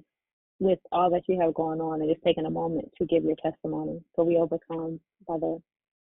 with 0.60 0.78
all 0.92 1.10
that 1.10 1.22
you 1.26 1.40
have 1.40 1.54
going 1.54 1.80
on 1.80 2.00
and 2.00 2.08
just 2.08 2.22
taking 2.24 2.46
a 2.46 2.50
moment 2.50 2.88
to 2.98 3.04
give 3.04 3.24
your 3.24 3.34
testimony. 3.42 4.00
So 4.14 4.22
we 4.22 4.36
overcome 4.36 5.00
by 5.26 5.38
the 5.38 5.60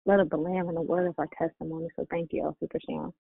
blood 0.07 0.21
of 0.21 0.31
the 0.31 0.37
Lamb 0.37 0.69
and 0.69 0.77
the 0.77 0.83
word 0.83 1.09
of 1.09 1.19
our 1.19 1.29
testimony. 1.37 1.89
So 1.97 2.07
thank 2.09 2.33
you, 2.33 2.45
Elsie, 2.45 2.69
for 2.71 2.79
sharing. 2.89 3.13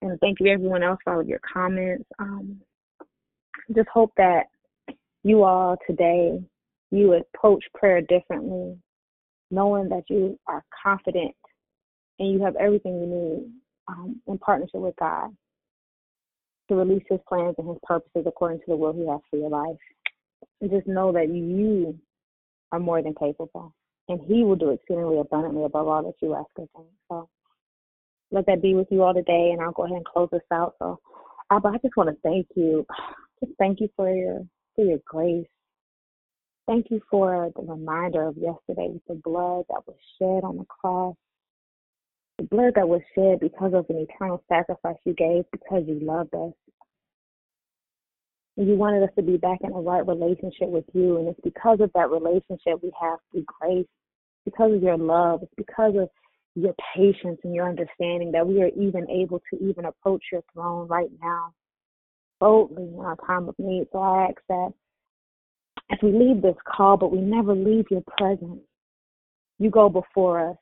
And 0.00 0.18
thank 0.20 0.38
you 0.40 0.50
everyone 0.50 0.82
else 0.82 0.98
for 1.04 1.12
all 1.12 1.20
of 1.20 1.28
your 1.28 1.40
comments. 1.40 2.06
Um, 2.18 2.58
just 3.76 3.88
hope 3.92 4.12
that 4.16 4.44
you 5.22 5.44
all 5.44 5.76
today 5.86 6.40
you 6.90 7.12
approach 7.14 7.64
prayer 7.74 8.00
differently, 8.00 8.76
knowing 9.50 9.88
that 9.88 10.04
you 10.08 10.38
are 10.46 10.64
confident 10.82 11.34
and 12.18 12.32
you 12.32 12.42
have 12.44 12.56
everything 12.56 13.00
you 13.00 13.06
need 13.06 13.52
um, 13.88 14.20
in 14.26 14.38
partnership 14.38 14.80
with 14.80 14.94
God 14.98 15.30
to 16.68 16.76
release 16.76 17.02
His 17.08 17.20
plans 17.28 17.54
and 17.58 17.68
His 17.68 17.78
purposes 17.82 18.24
according 18.26 18.58
to 18.60 18.64
the 18.68 18.76
will 18.76 18.92
He 18.92 19.06
has 19.08 19.20
for 19.30 19.36
your 19.36 19.50
life. 19.50 19.76
And 20.60 20.70
just 20.70 20.86
know 20.86 21.12
that 21.12 21.28
you 21.28 21.98
are 22.72 22.78
more 22.78 23.02
than 23.02 23.14
capable, 23.14 23.74
and 24.08 24.20
He 24.26 24.44
will 24.44 24.56
do 24.56 24.70
exceedingly 24.70 25.18
abundantly 25.18 25.64
above 25.64 25.88
all 25.88 26.02
that 26.02 26.14
you 26.20 26.34
ask 26.34 26.48
or 26.56 26.68
think. 26.76 26.88
So 27.08 27.28
let 28.30 28.46
that 28.46 28.62
be 28.62 28.74
with 28.74 28.88
you 28.90 29.02
all 29.02 29.14
today, 29.14 29.50
and 29.52 29.60
I'll 29.60 29.72
go 29.72 29.84
ahead 29.84 29.96
and 29.96 30.04
close 30.04 30.28
this 30.30 30.40
out. 30.52 30.74
So, 30.78 31.00
Abba, 31.50 31.68
I 31.68 31.78
just 31.78 31.96
want 31.96 32.10
to 32.10 32.16
thank 32.22 32.46
you. 32.54 32.86
Just 33.42 33.56
thank 33.58 33.80
you 33.80 33.88
for 33.96 34.14
your 34.14 34.46
for 34.76 34.84
your 34.84 34.98
grace. 35.06 35.46
Thank 36.70 36.92
you 36.92 37.00
for 37.10 37.50
the 37.56 37.62
reminder 37.62 38.28
of 38.28 38.36
yesterday 38.36 38.90
with 38.92 39.02
the 39.08 39.20
blood 39.24 39.64
that 39.70 39.82
was 39.88 39.96
shed 40.20 40.44
on 40.44 40.56
the 40.56 40.64
cross. 40.66 41.16
The 42.38 42.44
blood 42.44 42.74
that 42.76 42.88
was 42.88 43.00
shed 43.12 43.40
because 43.40 43.74
of 43.74 43.86
an 43.88 44.06
eternal 44.08 44.40
sacrifice 44.48 44.94
you 45.04 45.12
gave 45.14 45.46
because 45.50 45.82
you 45.88 45.98
loved 46.00 46.32
us. 46.32 46.52
And 48.56 48.68
you 48.68 48.76
wanted 48.76 49.02
us 49.02 49.10
to 49.16 49.22
be 49.22 49.36
back 49.36 49.58
in 49.64 49.72
a 49.72 49.80
right 49.80 50.06
relationship 50.06 50.68
with 50.68 50.84
you. 50.92 51.16
And 51.16 51.26
it's 51.26 51.40
because 51.42 51.80
of 51.80 51.90
that 51.96 52.08
relationship 52.08 52.80
we 52.80 52.92
have 53.02 53.18
through 53.32 53.46
grace, 53.60 53.88
because 54.44 54.72
of 54.72 54.80
your 54.80 54.96
love, 54.96 55.40
it's 55.42 55.52
because 55.56 55.96
of 55.96 56.08
your 56.54 56.76
patience 56.94 57.40
and 57.42 57.52
your 57.52 57.68
understanding 57.68 58.30
that 58.30 58.46
we 58.46 58.62
are 58.62 58.70
even 58.78 59.10
able 59.10 59.42
to 59.52 59.58
even 59.60 59.86
approach 59.86 60.22
your 60.30 60.44
throne 60.54 60.86
right 60.86 61.10
now 61.20 61.52
boldly 62.38 62.84
in 62.84 63.00
our 63.00 63.16
time 63.26 63.48
of 63.48 63.56
need. 63.58 63.88
So 63.92 63.98
I 63.98 64.28
ask 64.28 64.36
that 64.48 64.72
as 65.90 65.98
we 66.02 66.12
leave 66.12 66.42
this 66.42 66.56
call, 66.66 66.96
but 66.96 67.12
we 67.12 67.20
never 67.20 67.54
leave 67.54 67.86
your 67.90 68.04
presence, 68.16 68.60
you 69.58 69.70
go 69.70 69.88
before 69.88 70.50
us. 70.50 70.56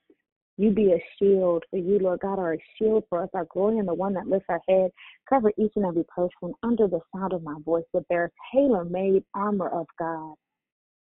You 0.57 0.73
be 0.73 0.93
a 0.93 1.05
shield 1.19 1.63
for 1.71 1.77
you, 1.77 2.01
Lord 2.01 2.19
God, 2.21 2.41
are 2.41 2.55
a 2.55 2.59
shield 2.77 3.05
for 3.09 3.23
us, 3.23 3.29
our 3.33 3.47
glory 3.53 3.79
and 3.79 3.87
the 3.87 3.95
one 3.95 4.13
that 4.15 4.27
lifts 4.27 4.49
our 4.49 4.61
head. 4.69 4.91
Cover 5.29 5.53
each 5.57 5.71
and 5.77 5.85
every 5.85 6.05
person 6.05 6.53
under 6.65 6.89
the 6.89 6.99
sound 7.15 7.33
of 7.33 7.45
my 7.45 7.55
voice 7.65 7.85
with 7.93 8.03
their 8.11 8.33
tailor 8.53 8.85
made 8.85 9.23
armor 9.35 9.69
of 9.69 9.87
God, 10.01 10.35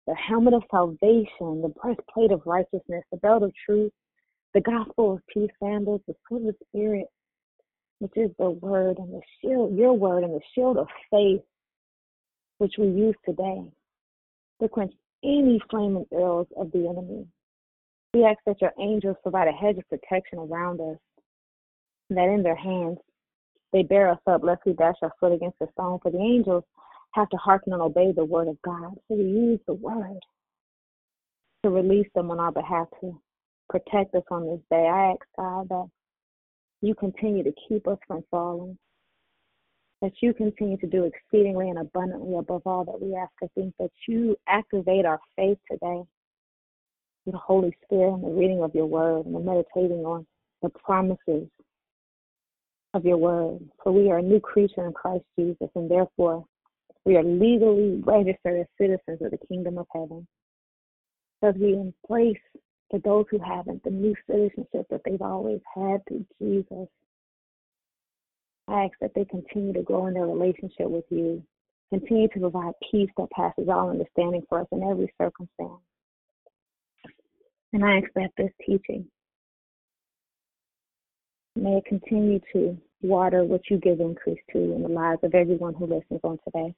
the 0.06 0.14
helmet 0.14 0.54
of 0.54 0.62
salvation, 0.70 1.64
the 1.64 1.74
breastplate 1.82 2.32
of 2.32 2.44
righteousness, 2.46 3.04
the 3.12 3.18
belt 3.18 3.42
of 3.42 3.52
truth, 3.66 3.92
the 4.54 4.62
gospel 4.62 5.14
of 5.14 5.22
peace 5.34 5.50
sandals, 5.64 6.02
the 6.08 6.14
sword 6.28 6.46
of 6.46 6.56
spirit, 6.68 7.08
which 7.98 8.14
is 8.18 8.30
the 8.38 8.52
word 8.52 9.00
and 9.00 9.12
the 9.12 9.22
shield, 9.42 9.76
your 9.76 9.94
word 9.94 10.24
and 10.24 10.34
the 10.36 10.42
shield 10.54 10.78
of 10.78 10.88
faith, 11.10 11.42
which 12.60 12.74
we 12.78 12.86
use 12.86 13.16
today 13.26 13.64
to 14.62 14.70
quench 14.70 14.94
any 15.24 15.62
flaming 15.70 16.06
arrows 16.14 16.48
of 16.58 16.72
the 16.72 16.88
enemy. 16.88 17.26
We 18.14 18.26
ask 18.26 18.40
that 18.46 18.62
your 18.62 18.74
angels 18.80 19.18
provide 19.22 19.48
a 19.48 19.52
hedge 19.52 19.78
of 19.78 19.88
protection 19.90 20.40
around 20.40 20.82
us, 20.82 20.98
that 22.10 22.30
in 22.30 22.44
their 22.44 22.56
hands 22.56 22.98
they 23.72 23.84
bear 23.84 24.10
us 24.10 24.20
up 24.26 24.44
lest 24.44 24.62
we 24.66 24.74
dash 24.74 24.96
our 25.02 25.14
foot 25.20 25.34
against 25.34 25.62
a 25.62 25.68
stone. 25.74 26.00
For 26.02 26.12
the 26.12 26.20
angels 26.20 26.64
have 27.14 27.30
to 27.30 27.38
hearken 27.38 27.74
and 27.74 27.82
obey 27.82 28.12
the 28.12 28.26
word 28.26 28.48
of 28.48 28.62
God. 28.64 28.94
So 29.08 29.16
we 29.16 29.24
use 29.24 29.60
the 29.68 29.74
word 29.74 30.20
to 31.64 31.70
release 31.70 32.08
them 32.16 32.32
on 32.32 32.40
our 32.40 32.52
behalf 32.52 32.88
to 33.02 33.20
protect 33.70 34.16
us 34.16 34.24
on 34.32 34.48
this 34.48 34.62
day. 34.72 34.88
I 34.88 35.12
ask 35.12 35.20
God 35.38 35.70
that 35.70 35.88
you 36.82 36.96
continue 36.96 37.44
to 37.44 37.54
keep 37.68 37.88
us 37.88 37.98
from 38.08 38.24
falling, 38.32 38.78
that 40.02 40.14
you 40.22 40.34
continue 40.34 40.78
to 40.78 40.88
do 40.88 41.04
exceedingly 41.04 41.70
and 41.70 41.80
abundantly 41.80 42.38
above 42.38 42.62
all 42.66 42.86
that 42.86 43.02
we 43.02 43.16
ask 43.16 43.32
or 43.42 43.50
think, 43.56 43.74
that 43.80 43.92
you 44.08 44.36
activate 44.48 45.06
our 45.06 45.20
faith 45.36 45.58
today 45.70 46.02
with 47.26 47.34
the 47.34 47.38
Holy 47.38 47.76
Spirit 47.84 48.14
and 48.14 48.24
the 48.24 48.40
reading 48.40 48.64
of 48.64 48.74
your 48.74 48.86
word 48.86 49.26
and 49.26 49.36
the 49.36 49.40
meditating 49.40 50.06
on 50.06 50.26
the 50.62 50.70
promises 50.70 51.48
of 52.94 53.06
your 53.06 53.18
word. 53.18 53.60
For 53.84 53.92
we 53.92 54.10
are 54.10 54.20
a 54.20 54.24
new 54.24 54.40
creature 54.40 54.86
in 54.86 54.94
Christ 54.94 55.26
Jesus, 55.38 55.70
and 55.76 55.92
therefore 55.92 56.46
we 57.06 57.18
are 57.18 57.24
legally 57.24 58.02
registered 58.06 58.62
as 58.62 58.68
citizens 58.78 59.22
of 59.22 59.32
the 59.32 59.48
kingdom 59.48 59.78
of 59.78 59.88
heaven. 59.94 60.28
As 61.42 61.56
we 61.56 61.74
embrace 61.74 62.38
for 62.90 63.00
those 63.00 63.26
who 63.30 63.40
haven't 63.40 63.84
the 63.84 63.90
new 63.90 64.16
citizenship 64.30 64.88
that 64.90 65.02
they've 65.06 65.22
always 65.22 65.60
had 65.76 66.02
through 66.08 66.26
Jesus. 66.42 66.88
I 68.70 68.84
ask 68.86 68.94
that 69.02 69.12
they 69.16 69.26
continue 69.26 69.74
to 69.74 69.82
grow 69.82 70.08
in 70.08 70.14
their 70.14 70.28
relationship 70.28 70.90
with 70.90 71.06
you, 71.10 71.44
continue 71.90 72.28
to 72.30 72.40
provide 72.40 72.74
peace 72.92 73.10
that 73.18 73.32
passes 73.32 73.68
all 73.68 73.90
understanding 73.90 74.44
for 74.48 74.62
us 74.62 74.68
in 74.72 74.84
every 74.84 75.12
circumstance. 75.20 75.82
And 77.74 77.84
I 77.84 77.98
accept 77.98 78.38
this 78.38 78.52
teaching. 78.66 79.06
May 81.56 81.78
it 81.78 81.86
continue 81.86 82.40
to 82.54 82.78
water 83.02 83.44
what 83.44 83.62
you 83.70 83.78
give 83.78 84.00
increase 84.00 84.40
to 84.54 84.60
in 84.60 84.84
the 84.84 84.90
lives 84.90 85.22
of 85.24 85.34
everyone 85.34 85.74
who 85.74 85.86
listens 85.86 86.20
on 86.24 86.38
today. 86.46 86.74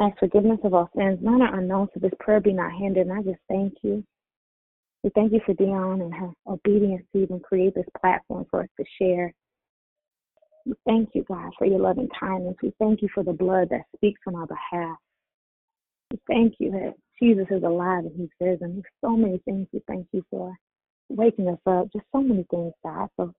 Ask 0.00 0.18
forgiveness 0.18 0.58
of 0.64 0.74
all 0.74 0.90
sins, 0.96 1.20
none 1.22 1.42
are 1.42 1.56
unknown, 1.58 1.88
so 1.94 2.00
this 2.00 2.12
prayer 2.18 2.40
be 2.40 2.52
not 2.52 2.72
hindered. 2.72 3.06
And 3.06 3.18
I 3.18 3.22
just 3.22 3.40
thank 3.48 3.74
you. 3.82 4.02
We 5.04 5.10
thank 5.14 5.32
you 5.32 5.40
for 5.46 5.54
Dion 5.54 6.00
and 6.00 6.12
her 6.12 6.30
obedience 6.46 7.04
to 7.12 7.22
even 7.22 7.38
create 7.38 7.74
this 7.74 7.86
platform 8.00 8.46
for 8.50 8.62
us 8.62 8.68
to 8.78 8.84
share. 9.00 9.32
We 10.66 10.74
thank 10.86 11.10
you, 11.14 11.24
God, 11.24 11.52
for 11.58 11.66
your 11.66 11.78
loving 11.78 12.08
kindness. 12.18 12.56
We 12.62 12.72
thank 12.78 13.02
you 13.02 13.08
for 13.14 13.22
the 13.22 13.32
blood 13.32 13.68
that 13.70 13.82
speaks 13.96 14.20
on 14.26 14.34
our 14.34 14.46
behalf. 14.46 14.96
We 16.10 16.18
thank 16.26 16.54
you 16.58 16.70
that 16.72 16.94
Jesus 17.20 17.46
is 17.50 17.62
alive 17.62 18.04
and 18.04 18.12
he's 18.16 18.28
risen. 18.40 18.74
There's 18.74 18.84
so 19.02 19.16
many 19.16 19.38
things 19.44 19.68
we 19.72 19.82
thank 19.86 20.06
you 20.12 20.24
for 20.30 20.54
waking 21.08 21.48
us 21.48 21.58
up. 21.66 21.88
Just 21.92 22.06
so 22.12 22.22
many 22.22 22.46
things, 22.50 22.72
God. 22.82 23.08
So 23.16 23.32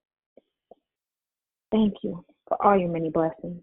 thank 1.71 1.95
you 2.03 2.23
for 2.47 2.63
all 2.63 2.77
your 2.77 2.89
many 2.89 3.09
blessings. 3.09 3.61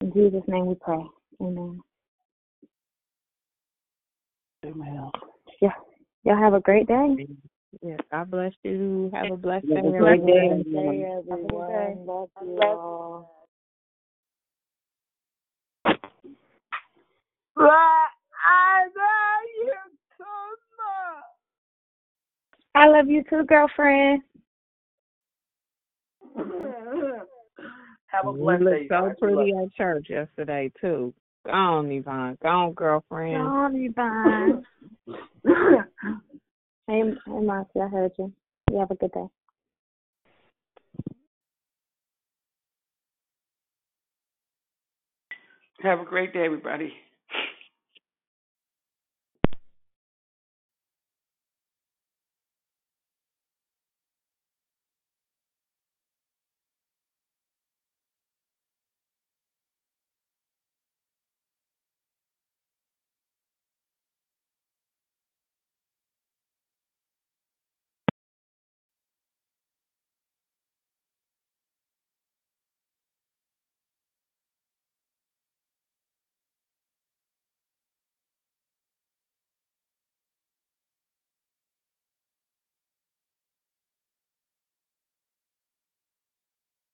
In 0.00 0.12
Jesus' 0.12 0.42
name 0.48 0.66
we 0.66 0.74
pray. 0.74 1.04
Amen. 1.40 1.80
Amen. 4.64 5.10
Yeah. 5.60 5.70
Y'all 6.24 6.38
have 6.38 6.54
a 6.54 6.60
great 6.60 6.88
day. 6.88 7.26
Yes, 7.82 8.00
God 8.10 8.30
bless 8.30 8.52
you. 8.62 9.10
Have 9.12 9.30
a 9.30 9.36
blessed 9.36 9.66
day. 9.68 9.74
Have 9.76 9.84
a 9.86 9.90
great 9.90 10.26
day. 10.26 10.48
everyone. 10.50 11.06
everyone. 11.32 12.06
Love 12.06 12.28
I 12.36 12.44
you 12.44 12.50
love 12.52 12.78
all. 12.78 13.46
I 17.58 18.84
love 18.84 19.46
you 19.58 19.72
so 20.18 20.24
I 22.74 22.88
love 22.88 23.08
you 23.08 23.24
too, 23.28 23.44
girlfriend. 23.44 24.22
much. 26.36 26.46
Have 28.08 28.26
a 28.26 28.32
You 28.32 28.38
blessed 28.38 28.62
look 28.62 28.74
day. 28.74 28.88
so 28.88 29.06
guys. 29.08 29.16
pretty 29.20 29.52
at 29.52 29.74
church 29.74 30.06
yesterday 30.10 30.70
too. 30.80 31.14
Go 31.46 31.52
on, 31.52 31.90
Yvonne. 31.90 32.38
Go 32.42 32.48
on, 32.48 32.72
girlfriend. 32.72 33.36
Sorry, 33.36 33.88
bye. 33.88 34.52
hey, 36.86 37.02
hey, 37.26 37.40
Marcy, 37.40 37.80
I 37.80 37.88
heard 37.88 38.12
you. 38.18 38.32
You 38.70 38.78
have 38.78 38.90
a 38.90 38.94
good 38.94 39.12
day. 39.12 39.26
Have 45.82 46.00
a 46.00 46.04
great 46.04 46.32
day, 46.32 46.44
everybody. 46.44 46.92